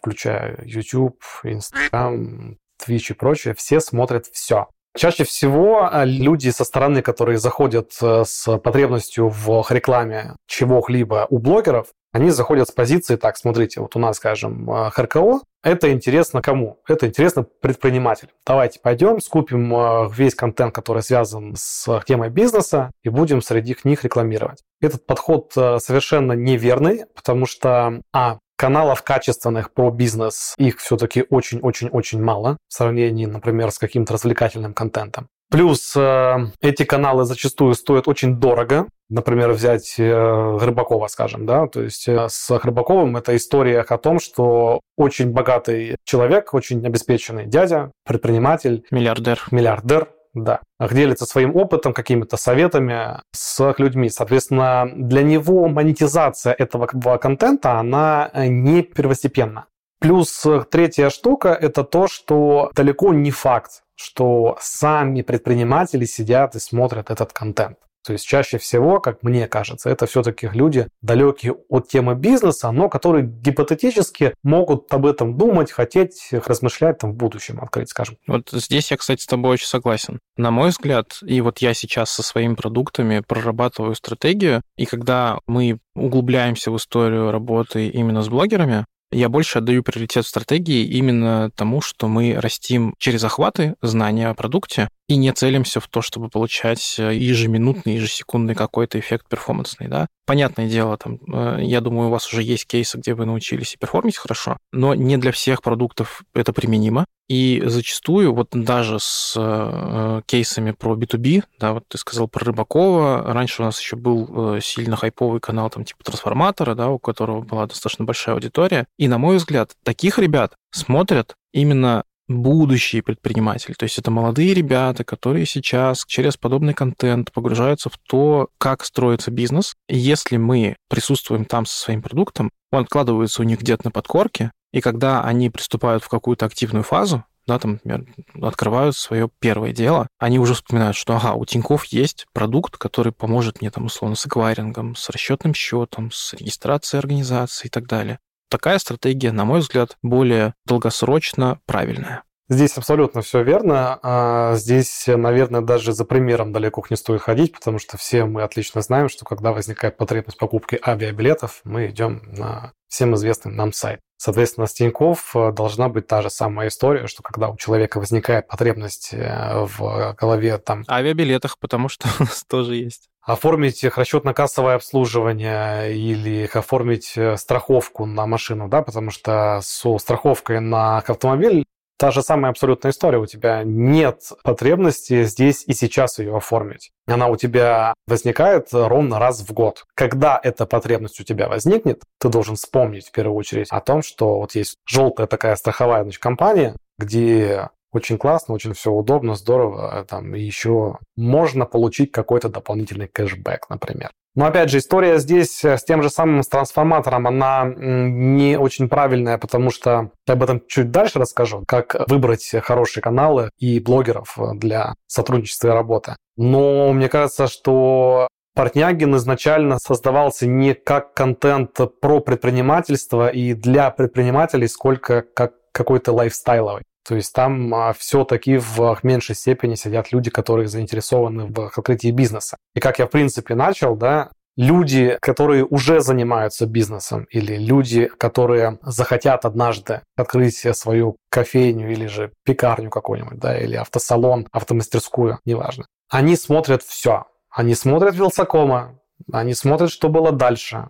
включая 0.03 0.59
YouTube, 0.65 1.23
Instagram, 1.45 2.59
Twitch 2.85 3.11
и 3.11 3.15
прочее, 3.15 3.55
все 3.55 3.81
смотрят 3.81 4.27
все. 4.27 4.69
Чаще 4.97 5.25
всего 5.25 5.89
а, 5.91 6.05
люди 6.05 6.51
со 6.51 6.65
стороны, 6.65 7.01
которые 7.01 7.39
заходят 7.39 7.93
э, 8.03 8.25
с 8.27 8.59
потребностью 8.59 9.29
в 9.29 9.65
рекламе 9.71 10.37
чего-либо 10.47 11.27
у 11.31 11.39
блогеров, 11.39 11.87
они 12.13 12.29
заходят 12.29 12.69
с 12.69 12.73
позиции, 12.73 13.17
так, 13.17 13.39
смотрите, 13.39 13.81
вот 13.81 13.97
у 13.97 13.99
нас, 13.99 14.19
скажем, 14.19 14.71
э, 14.71 14.91
ХРКО, 14.91 15.41
это 15.63 15.93
интересно 15.93 16.43
кому? 16.43 16.81
Это 16.89 17.07
интересно 17.07 17.45
предпринимателям. 17.61 18.33
Давайте 18.47 18.81
пойдем, 18.81 19.21
скупим 19.21 19.75
э, 19.75 20.11
весь 20.13 20.35
контент, 20.35 20.75
который 20.75 21.03
связан 21.03 21.55
с 21.57 22.03
темой 22.07 22.31
бизнеса, 22.31 22.91
и 23.03 23.09
будем 23.09 23.43
среди 23.43 23.77
них 23.85 24.05
рекламировать. 24.05 24.63
Этот 24.81 25.07
подход 25.07 25.53
совершенно 25.53 26.33
неверный, 26.33 27.05
потому 27.15 27.47
что, 27.47 28.01
а, 28.13 28.39
каналов 28.63 29.03
качественных 29.03 29.73
про 29.73 29.91
бизнес, 29.91 30.55
их 30.57 30.79
все-таки 30.79 31.25
очень-очень-очень 31.29 32.23
мало 32.23 32.59
в 32.69 32.75
сравнении, 32.75 33.27
например, 33.27 33.73
с 33.73 33.79
каким-то 33.79 34.13
развлекательным 34.13 34.73
контентом. 34.73 35.27
Плюс 35.53 35.95
э, 35.95 36.47
эти 36.63 36.85
каналы 36.85 37.27
зачастую 37.27 37.75
стоят 37.75 38.09
очень 38.09 38.37
дорого. 38.37 38.89
Например, 39.11 39.53
взять 39.53 39.97
э, 39.99 40.59
Рыбакова, 40.59 41.09
скажем, 41.09 41.45
да, 41.45 41.67
то 41.67 41.83
есть 41.83 42.09
э, 42.09 42.27
с 42.31 42.51
Рыбаковым 42.51 43.19
это 43.19 43.37
история 43.37 43.81
о 43.81 43.99
том, 43.99 44.19
что 44.19 44.81
очень 44.97 45.31
богатый 45.31 45.97
человек, 46.05 46.55
очень 46.55 46.85
обеспеченный 46.87 47.45
дядя, 47.45 47.93
предприниматель, 48.07 48.87
миллиардер, 48.91 49.43
миллиардер, 49.51 50.09
да, 50.33 50.61
делится 50.81 51.27
своим 51.27 51.55
опытом, 51.55 51.93
какими-то 51.93 52.39
советами 52.39 53.21
с 53.35 53.75
людьми. 53.77 54.09
Соответственно, 54.09 54.91
для 54.97 55.23
него 55.23 55.69
монетизация 55.69 56.55
этого 56.55 56.87
контента, 57.19 57.79
она 57.79 58.31
э, 58.33 58.47
не 58.47 58.81
первостепенна. 58.81 59.67
Плюс 60.03 60.45
э, 60.47 60.65
третья 60.69 61.11
штука– 61.11 61.51
это 61.61 61.85
то, 61.85 62.09
что 62.09 62.73
далеко 62.75 63.13
не 63.13 63.31
факт, 63.31 63.83
что 64.03 64.57
сами 64.61 65.23
предприниматели 65.23 66.05
сидят 66.05 66.55
и 66.57 66.61
смотрят 66.61 67.11
этот 67.11 67.33
контент. 67.33 67.79
То 68.05 68.13
есть 68.13 68.27
чаще 68.27 68.59
всего, 68.59 69.01
как 69.01 69.23
мне 69.23 69.47
кажется, 69.47 69.89
это 69.89 70.07
все-таки 70.07 70.49
люди 70.53 70.89
далекие 71.03 71.55
от 71.69 71.89
темы 71.89 72.15
бизнеса, 72.15 72.73
но 72.73 72.89
которые 72.89 73.25
гипотетически 73.25 74.35
могут 74.43 74.93
об 74.93 75.07
этом 75.07 75.39
думать, 75.39 75.71
хотеть, 75.71 76.31
размышлять 76.33 76.99
там 76.99 77.13
в 77.13 77.17
будущем 77.17 77.61
открыть, 77.61 77.91
скажем. 77.91 78.17
Вот 78.27 78.49
здесь 78.51 78.91
я, 78.91 78.97
кстати, 78.97 79.23
с 79.23 79.27
тобой 79.27 79.53
очень 79.53 79.69
согласен. 79.69 80.19
На 80.37 80.51
мой 80.51 80.71
взгляд, 80.71 81.19
и 81.25 81.41
вот 81.41 81.59
я 81.59 81.75
сейчас 81.75 82.11
со 82.11 82.23
своими 82.23 82.55
продуктами 82.55 83.23
прорабатываю 83.27 83.95
стратегию, 83.95 84.63
и 84.77 84.85
когда 84.85 85.39
мы 85.47 85.79
углубляемся 85.95 86.71
в 86.71 86.77
историю 86.77 87.31
работы 87.31 87.87
именно 87.89 88.23
с 88.23 88.29
блогерами, 88.29 88.85
я 89.13 89.29
больше 89.29 89.59
отдаю 89.59 89.83
приоритет 89.83 90.27
стратегии 90.27 90.85
именно 90.85 91.51
тому, 91.55 91.81
что 91.81 92.09
мы 92.09 92.35
растим 92.35 92.95
через 92.99 93.23
охваты 93.25 93.77
знания 93.83 94.29
о 94.29 94.35
продукте 94.35 94.89
и 95.13 95.17
не 95.17 95.31
целимся 95.33 95.79
в 95.79 95.89
то, 95.89 96.01
чтобы 96.01 96.31
получать 96.31 96.97
э, 96.99 97.15
ежеминутный, 97.15 97.97
ежесекундный 97.97 98.55
какой-то 98.55 98.99
эффект 98.99 99.29
перформансный, 99.29 99.89
да. 99.89 100.07
Понятное 100.25 100.69
дело, 100.69 100.97
там, 100.97 101.19
э, 101.31 101.59
я 101.61 101.83
думаю, 101.83 102.09
у 102.09 102.11
вас 102.11 102.33
уже 102.33 102.43
есть 102.43 102.67
кейсы, 102.67 102.97
где 102.97 103.13
вы 103.13 103.27
научились 103.27 103.75
и 103.75 103.77
перформить 103.77 104.17
хорошо, 104.17 104.57
но 104.73 104.95
не 104.95 105.19
для 105.19 105.31
всех 105.33 105.61
продуктов 105.61 106.23
это 106.35 106.55
применимо. 106.55 107.05
И 107.29 107.63
зачастую, 107.67 108.35
вот 108.35 108.49
даже 108.53 108.99
с 109.01 109.35
э, 109.37 110.23
кейсами 110.25 110.73
про 110.73 110.97
B2B, 110.97 111.45
да, 111.59 111.75
вот 111.75 111.85
ты 111.89 111.99
сказал 111.99 112.27
про 112.27 112.47
Рыбакова, 112.47 113.35
раньше 113.35 113.61
у 113.61 113.67
нас 113.67 113.79
еще 113.79 113.97
был 113.97 114.61
сильно 114.63 114.97
хайповый 114.97 115.41
канал, 115.41 115.69
там, 115.69 115.85
типа 115.85 116.05
Трансформатора, 116.05 116.75
да, 116.75 116.89
у 116.89 116.99
которого 116.99 117.43
была 117.43 117.67
достаточно 117.67 118.07
большая 118.07 118.35
аудитория. 118.35 118.87
И, 118.99 119.09
на 119.09 119.19
мой 119.19 119.37
взгляд, 119.37 119.73
таких 119.85 120.19
ребят 120.19 120.55
смотрят 120.71 121.35
именно 121.53 122.05
будущие 122.41 123.03
предприниматели. 123.03 123.75
То 123.75 123.85
есть 123.85 123.99
это 123.99 124.11
молодые 124.11 124.55
ребята, 124.55 125.05
которые 125.05 125.47
сейчас 125.47 126.05
через 126.07 126.37
подобный 126.37 126.75
контент 126.75 127.33
погружаются 127.33 127.91
в 127.91 127.99
то, 127.99 128.49
как 128.59 128.85
строится 128.85 129.31
бизнес. 129.31 129.75
И 129.89 129.99
если 129.99 130.37
мы 130.37 130.77
присутствуем 130.89 131.45
там 131.45 131.67
со 131.67 131.77
своим 131.79 132.03
продуктом, 132.03 132.51
он 132.71 132.83
откладывается 132.83 133.43
у 133.43 133.45
них 133.45 133.61
где-то 133.61 133.87
на 133.87 133.91
подкорке, 133.91 134.51
и 134.73 134.81
когда 134.81 135.23
они 135.23 135.51
приступают 135.51 136.03
в 136.03 136.09
какую-то 136.09 136.47
активную 136.47 136.83
фазу, 136.83 137.25
да, 137.47 137.59
там, 137.59 137.73
например, 137.73 138.07
открывают 138.41 138.97
свое 138.97 139.29
первое 139.41 139.73
дело, 139.73 140.07
они 140.19 140.39
уже 140.39 140.55
вспоминают, 140.55 140.97
что, 140.97 141.17
ага, 141.17 141.35
у 141.35 141.45
Тиньков 141.45 141.85
есть 141.87 142.27
продукт, 142.33 142.77
который 142.77 143.13
поможет 143.13 143.61
мне, 143.61 143.71
там, 143.71 143.87
условно, 143.87 144.17
с 144.17 144.27
эквайрингом, 144.27 144.95
с 144.95 145.11
расчетным 145.11 145.53
счетом, 145.53 146.11
с 146.13 146.35
регистрацией 146.35 147.01
организации 147.01 147.67
и 147.67 147.71
так 147.71 147.87
далее. 147.87 148.21
Такая 148.53 148.79
стратегия, 148.79 149.33
на 149.33 149.47
мой 149.47 149.61
взгляд, 149.61 149.97
более 150.03 150.53
долгосрочно 150.67 151.59
правильная. 151.65 152.23
Здесь 152.51 152.77
абсолютно 152.77 153.23
все 153.23 153.43
верно. 153.43 153.99
А 154.03 154.57
здесь, 154.57 155.05
наверное, 155.07 155.63
даже 155.63 155.95
за 155.95 156.05
примером 156.05 156.53
далеко 156.53 156.85
не 156.91 156.97
стоит 156.97 157.23
ходить, 157.23 157.53
потому 157.55 157.79
что 157.79 157.97
все 157.97 158.27
мы 158.27 158.43
отлично 158.43 158.83
знаем, 158.83 159.09
что 159.09 159.25
когда 159.25 159.53
возникает 159.53 159.97
потребность 159.97 160.37
покупки 160.37 160.79
авиабилетов, 160.87 161.63
мы 161.65 161.87
идем 161.87 162.21
на 162.27 162.75
всем 162.89 163.15
известный 163.15 163.53
нам 163.53 163.73
сайт. 163.73 164.01
Соответственно, 164.19 164.67
с 164.67 164.75
Тинькофф 164.75 165.35
э, 165.35 165.53
должна 165.53 165.89
быть 165.89 166.07
та 166.07 166.21
же 166.21 166.29
самая 166.29 166.69
история, 166.69 167.07
что 167.07 167.23
когда 167.23 167.49
у 167.49 167.57
человека 167.57 168.01
возникает 168.01 168.49
потребность 168.49 169.15
э, 169.15 169.65
в 169.65 170.15
голове 170.21 170.59
там... 170.59 170.85
Авиабилетах, 170.89 171.59
потому 171.59 171.89
что 171.89 172.07
у 172.21 172.25
нас 172.25 172.45
тоже 172.47 172.77
есть 172.77 173.09
оформить 173.23 173.83
их 173.85 173.99
расчетно-кассовое 173.99 174.75
обслуживание 174.75 175.95
или 175.95 176.45
их 176.45 176.57
оформить 176.57 177.13
э, 177.17 177.37
страховку 177.37 178.05
на 178.05 178.27
машину, 178.27 178.69
да, 178.69 178.83
потому 178.83 179.11
что 179.11 179.61
со 179.63 179.99
страховкой 179.99 180.61
на 180.61 180.99
автомобиль 180.99 181.65
та 182.03 182.11
же 182.11 182.21
самая 182.23 182.51
абсолютная 182.51 182.91
история. 182.91 183.19
У 183.19 183.27
тебя 183.27 183.63
нет 183.65 184.33
потребности 184.43 185.23
здесь 185.23 185.63
и 185.69 185.73
сейчас 185.73 186.19
ее 186.19 186.37
оформить. 186.37 186.91
Она 187.07 187.29
у 187.29 187.37
тебя 187.37 187.95
возникает 188.09 188.71
ровно 188.73 189.21
раз 189.21 189.41
в 189.43 189.53
год. 189.53 189.85
Когда 189.95 190.41
эта 190.43 190.67
потребность 190.67 191.21
у 191.21 191.25
тебя 191.25 191.49
возникнет, 191.49 192.03
ты 192.19 192.29
должен 192.29 192.57
вспомнить 192.57 193.07
в 193.07 193.13
первую 193.13 193.37
очередь 193.37 193.69
о 193.71 193.81
том, 193.81 194.03
что 194.03 194.41
вот 194.41 194.57
есть 194.57 194.79
желтая 194.85 195.29
такая 195.29 195.55
страховая 195.55 196.03
значит, 196.03 196.21
компания, 196.21 196.75
где 196.99 197.69
очень 197.93 198.19
классно, 198.19 198.55
очень 198.55 198.75
все 198.75 198.91
удобно, 198.91 199.35
здорово. 199.35 200.05
Там 200.09 200.35
еще 200.35 200.99
можно 201.17 201.67
получить 201.67 202.13
какой-то 202.13 202.49
дополнительный 202.49 203.09
кэшбэк, 203.09 203.69
например. 203.69 204.11
Но 204.35 204.47
опять 204.47 204.71
же, 204.71 204.79
история 204.79 205.19
здесь 205.19 205.63
э, 205.63 205.77
с 205.77 205.85
тем 205.85 206.03
же 206.03 206.09
самым 206.09 206.43
с 206.43 206.49
трансформатором, 206.49 207.27
она 207.27 207.71
не 207.77 208.59
очень 208.59 208.89
правильная, 208.89 209.37
потому 209.37 209.71
что 209.71 210.11
я 210.27 210.35
об 210.35 210.43
этом 210.43 210.63
чуть 210.67 210.91
дальше 210.91 211.19
расскажу, 211.19 211.65
как 211.69 212.09
выбрать 212.09 212.51
хорошие 212.63 213.03
каналы 213.03 213.51
и 213.59 213.79
блогеров 213.79 214.39
э, 214.39 214.55
для 214.55 214.95
сотрудничества 215.07 215.69
и 215.69 215.73
работы. 215.73 216.17
Но 216.37 216.95
мне 216.95 217.11
кажется, 217.11 217.47
что 217.47 218.29
Портнягин 218.55 219.17
изначально 219.17 219.79
создавался 219.79 220.47
не 220.47 220.73
как 220.73 221.13
контент 221.13 221.79
про 222.01 222.21
предпринимательство 222.21 223.29
и 223.29 223.53
для 223.53 223.91
предпринимателей, 223.91 224.67
сколько 224.67 225.23
как 225.23 225.53
какой-то 225.73 226.13
лайфстайловый. 226.13 226.85
То 227.07 227.17
есть 227.17 227.33
там 227.33 227.75
а, 227.75 227.93
все-таки 227.93 228.59
в 228.59 228.99
меньшей 229.03 229.35
степени 229.35 229.75
сидят 229.75 230.13
люди, 230.13 230.31
которые 230.31 230.69
заинтересованы 230.69 231.47
в 231.47 231.61
открытии 231.77 232.11
бизнеса. 232.11 232.57
И 232.75 232.81
как 232.81 232.99
я, 232.99 233.07
в 233.07 233.11
принципе, 233.11 233.55
начал, 233.55 233.97
да, 233.97 234.31
люди, 234.57 235.17
которые 235.21 235.65
уже 235.65 236.01
занимаются 236.01 236.67
бизнесом, 236.67 237.25
или 237.31 237.57
люди, 237.57 238.07
которые 238.07 238.79
захотят 238.83 239.45
однажды 239.45 240.03
открыть 240.17 240.57
свою 240.77 241.17
кофейню 241.31 241.91
или 241.91 242.07
же 242.07 242.33
пекарню 242.45 242.91
какую-нибудь, 242.91 243.39
да, 243.39 243.59
или 243.59 243.77
автосалон, 243.77 244.47
автомастерскую, 244.53 245.39
неважно. 245.45 245.87
Они 246.11 246.37
смотрят 246.37 246.83
все. 246.83 247.25
Они 247.51 247.75
смотрят 247.75 248.15
Вилсакома, 248.15 248.99
они 249.31 249.55
смотрят, 249.55 249.91
что 249.91 250.09
было 250.09 250.33
дальше, 250.33 250.89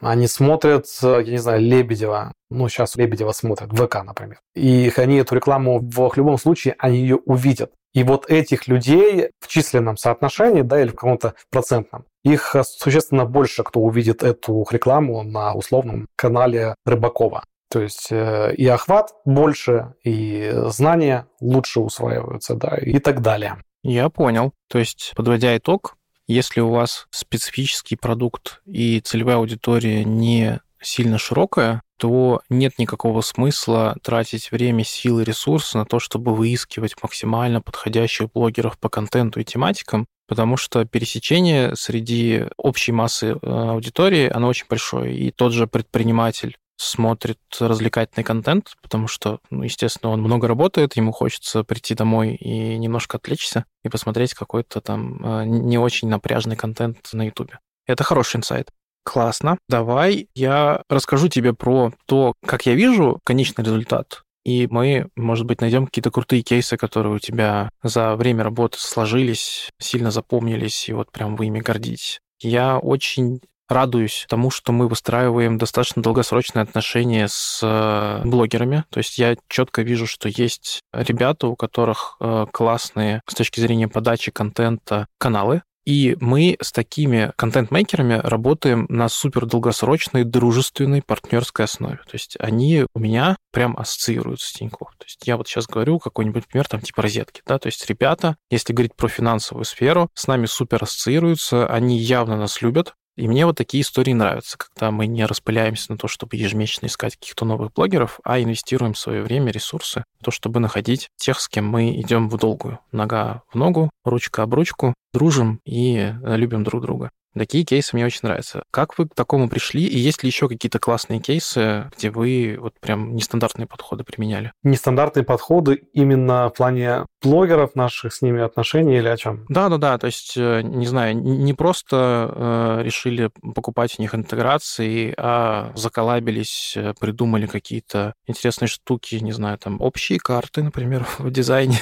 они 0.00 0.26
смотрят, 0.26 0.86
я 1.02 1.22
не 1.22 1.38
знаю, 1.38 1.60
Лебедева. 1.60 2.32
Ну, 2.50 2.68
сейчас 2.68 2.96
Лебедева 2.96 3.32
смотрят, 3.32 3.70
ВК, 3.72 4.02
например. 4.04 4.38
И 4.54 4.92
они 4.96 5.16
эту 5.16 5.34
рекламу 5.34 5.80
в 5.80 6.16
любом 6.16 6.38
случае, 6.38 6.74
они 6.78 6.98
ее 6.98 7.16
увидят. 7.16 7.72
И 7.94 8.02
вот 8.02 8.28
этих 8.28 8.66
людей 8.66 9.30
в 9.40 9.46
численном 9.46 9.96
соотношении, 9.96 10.62
да, 10.62 10.80
или 10.80 10.88
в 10.88 10.96
каком-то 10.96 11.34
процентном, 11.50 12.04
их 12.24 12.56
существенно 12.64 13.24
больше, 13.24 13.62
кто 13.62 13.80
увидит 13.80 14.22
эту 14.22 14.66
рекламу 14.70 15.22
на 15.22 15.54
условном 15.54 16.08
канале 16.16 16.74
Рыбакова. 16.84 17.44
То 17.70 17.80
есть 17.82 18.08
э, 18.10 18.54
и 18.56 18.66
охват 18.66 19.14
больше, 19.24 19.94
и 20.04 20.52
знания 20.66 21.26
лучше 21.40 21.80
усваиваются, 21.80 22.54
да, 22.54 22.76
и 22.76 22.98
так 22.98 23.20
далее. 23.20 23.58
Я 23.82 24.08
понял. 24.08 24.52
То 24.68 24.78
есть, 24.78 25.12
подводя 25.16 25.56
итог, 25.56 25.96
если 26.26 26.60
у 26.60 26.70
вас 26.70 27.06
специфический 27.10 27.96
продукт 27.96 28.62
и 28.66 29.00
целевая 29.00 29.36
аудитория 29.36 30.04
не 30.04 30.60
сильно 30.80 31.18
широкая, 31.18 31.82
то 31.98 32.42
нет 32.48 32.78
никакого 32.78 33.20
смысла 33.20 33.96
тратить 34.02 34.50
время, 34.50 34.84
силы, 34.84 35.24
ресурсы 35.24 35.78
на 35.78 35.86
то, 35.86 35.98
чтобы 35.98 36.34
выискивать 36.34 36.94
максимально 37.02 37.60
подходящих 37.60 38.30
блогеров 38.32 38.78
по 38.78 38.88
контенту 38.88 39.40
и 39.40 39.44
тематикам, 39.44 40.06
потому 40.26 40.56
что 40.56 40.84
пересечение 40.84 41.74
среди 41.76 42.44
общей 42.56 42.92
массы 42.92 43.28
э, 43.28 43.36
аудитории, 43.42 44.28
оно 44.28 44.48
очень 44.48 44.66
большое. 44.68 45.16
И 45.16 45.30
тот 45.30 45.52
же 45.52 45.66
предприниматель 45.66 46.56
смотрит 46.76 47.38
развлекательный 47.58 48.24
контент, 48.24 48.74
потому 48.82 49.06
что, 49.06 49.40
ну, 49.50 49.62
естественно, 49.62 50.12
он 50.12 50.20
много 50.20 50.48
работает, 50.48 50.96
ему 50.96 51.12
хочется 51.12 51.64
прийти 51.64 51.94
домой 51.94 52.34
и 52.34 52.76
немножко 52.76 53.16
отвлечься 53.16 53.64
и 53.84 53.88
посмотреть 53.88 54.34
какой-то 54.34 54.80
там 54.80 55.24
э, 55.24 55.44
не 55.46 55.78
очень 55.78 56.08
напряжный 56.08 56.56
контент 56.56 56.98
на 57.12 57.26
Ютубе. 57.26 57.58
Это 57.86 58.02
хороший 58.02 58.38
инсайт. 58.38 58.70
Классно. 59.04 59.58
Давай 59.68 60.28
я 60.34 60.82
расскажу 60.88 61.28
тебе 61.28 61.52
про 61.52 61.92
то, 62.06 62.32
как 62.44 62.66
я 62.66 62.74
вижу 62.74 63.20
конечный 63.24 63.62
результат. 63.62 64.22
И 64.44 64.66
мы, 64.70 65.08
может 65.16 65.46
быть, 65.46 65.60
найдем 65.60 65.86
какие-то 65.86 66.10
крутые 66.10 66.42
кейсы, 66.42 66.76
которые 66.76 67.14
у 67.14 67.18
тебя 67.18 67.70
за 67.82 68.14
время 68.14 68.44
работы 68.44 68.78
сложились, 68.78 69.70
сильно 69.78 70.10
запомнились, 70.10 70.88
и 70.88 70.92
вот 70.92 71.10
прям 71.12 71.36
вы 71.36 71.46
ими 71.46 71.60
гордитесь. 71.60 72.20
Я 72.40 72.78
очень 72.78 73.40
радуюсь 73.68 74.26
тому, 74.28 74.50
что 74.50 74.72
мы 74.72 74.88
выстраиваем 74.88 75.58
достаточно 75.58 76.02
долгосрочные 76.02 76.62
отношения 76.62 77.28
с 77.28 77.60
э, 77.62 78.22
блогерами. 78.24 78.84
То 78.90 78.98
есть 78.98 79.18
я 79.18 79.36
четко 79.48 79.82
вижу, 79.82 80.06
что 80.06 80.28
есть 80.28 80.80
ребята, 80.92 81.46
у 81.46 81.56
которых 81.56 82.16
э, 82.20 82.46
классные 82.52 83.22
с 83.28 83.34
точки 83.34 83.60
зрения 83.60 83.88
подачи 83.88 84.30
контента 84.30 85.06
каналы, 85.18 85.62
и 85.84 86.16
мы 86.20 86.56
с 86.60 86.72
такими 86.72 87.32
контент-мейкерами 87.36 88.20
работаем 88.24 88.86
на 88.88 89.08
супер 89.08 89.46
долгосрочной, 89.46 90.24
дружественной, 90.24 91.02
партнерской 91.02 91.66
основе. 91.66 91.98
То 91.98 92.14
есть 92.14 92.36
они 92.40 92.86
у 92.94 92.98
меня 92.98 93.36
прям 93.52 93.76
ассоциируются 93.76 94.48
с 94.48 94.52
Тинькофф. 94.52 94.90
То 94.96 95.04
есть 95.04 95.26
я 95.26 95.36
вот 95.36 95.46
сейчас 95.46 95.66
говорю 95.66 95.98
какой-нибудь 95.98 96.46
пример, 96.46 96.66
там 96.68 96.80
типа 96.80 97.02
розетки, 97.02 97.42
да, 97.46 97.58
то 97.58 97.66
есть 97.66 97.86
ребята, 97.88 98.36
если 98.50 98.72
говорить 98.72 98.94
про 98.94 99.08
финансовую 99.08 99.64
сферу, 99.64 100.08
с 100.14 100.26
нами 100.26 100.46
супер 100.46 100.82
ассоциируются, 100.82 101.66
они 101.66 101.98
явно 101.98 102.36
нас 102.36 102.62
любят, 102.62 102.94
И 103.16 103.28
мне 103.28 103.46
вот 103.46 103.56
такие 103.56 103.82
истории 103.82 104.12
нравятся, 104.12 104.58
когда 104.58 104.90
мы 104.90 105.06
не 105.06 105.24
распыляемся 105.24 105.92
на 105.92 105.98
то, 105.98 106.08
чтобы 106.08 106.36
ежемесячно 106.36 106.86
искать 106.86 107.16
каких-то 107.16 107.44
новых 107.44 107.72
блогеров, 107.72 108.18
а 108.24 108.40
инвестируем 108.40 108.94
свое 108.94 109.22
время, 109.22 109.52
ресурсы 109.52 110.04
в 110.20 110.24
то, 110.24 110.30
чтобы 110.30 110.60
находить 110.60 111.10
тех, 111.16 111.40
с 111.40 111.48
кем 111.48 111.66
мы 111.68 112.00
идем 112.00 112.28
в 112.28 112.36
долгую. 112.36 112.80
Нога 112.90 113.42
в 113.52 113.54
ногу, 113.54 113.90
ручка 114.04 114.42
об 114.42 114.54
ручку, 114.54 114.94
дружим 115.12 115.60
и 115.64 115.96
э, 115.96 116.36
любим 116.36 116.64
друг 116.64 116.82
друга. 116.82 117.10
Такие 117.36 117.64
кейсы 117.64 117.90
мне 117.94 118.06
очень 118.06 118.20
нравятся. 118.22 118.62
Как 118.70 118.96
вы 118.96 119.08
к 119.08 119.14
такому 119.14 119.48
пришли? 119.48 119.84
И 119.84 119.98
есть 119.98 120.22
ли 120.22 120.28
еще 120.28 120.48
какие-то 120.48 120.78
классные 120.78 121.18
кейсы, 121.18 121.90
где 121.96 122.10
вы 122.10 122.56
вот 122.60 122.74
прям 122.80 123.16
нестандартные 123.16 123.66
подходы 123.66 124.04
применяли? 124.04 124.52
Нестандартные 124.62 125.24
подходы 125.24 125.82
именно 125.92 126.48
в 126.48 126.52
плане 126.52 127.06
блогеров 127.24 127.74
наших 127.74 128.12
с 128.12 128.22
ними 128.22 128.42
отношений 128.42 128.98
или 128.98 129.08
о 129.08 129.16
чем? 129.16 129.46
Да-да-да, 129.48 129.98
то 129.98 130.06
есть, 130.06 130.34
э, 130.36 130.62
не 130.62 130.86
знаю, 130.86 131.16
не 131.16 131.54
просто 131.54 132.30
э, 132.78 132.82
решили 132.84 133.30
покупать 133.54 133.96
у 133.98 134.02
них 134.02 134.14
интеграции, 134.14 135.14
а 135.16 135.72
заколабились, 135.74 136.74
э, 136.76 136.94
придумали 137.00 137.46
какие-то 137.46 138.14
интересные 138.26 138.68
штуки, 138.68 139.16
не 139.16 139.32
знаю, 139.32 139.58
там 139.58 139.80
общие 139.80 140.18
карты, 140.18 140.62
например, 140.62 141.06
в 141.18 141.30
дизайне. 141.30 141.80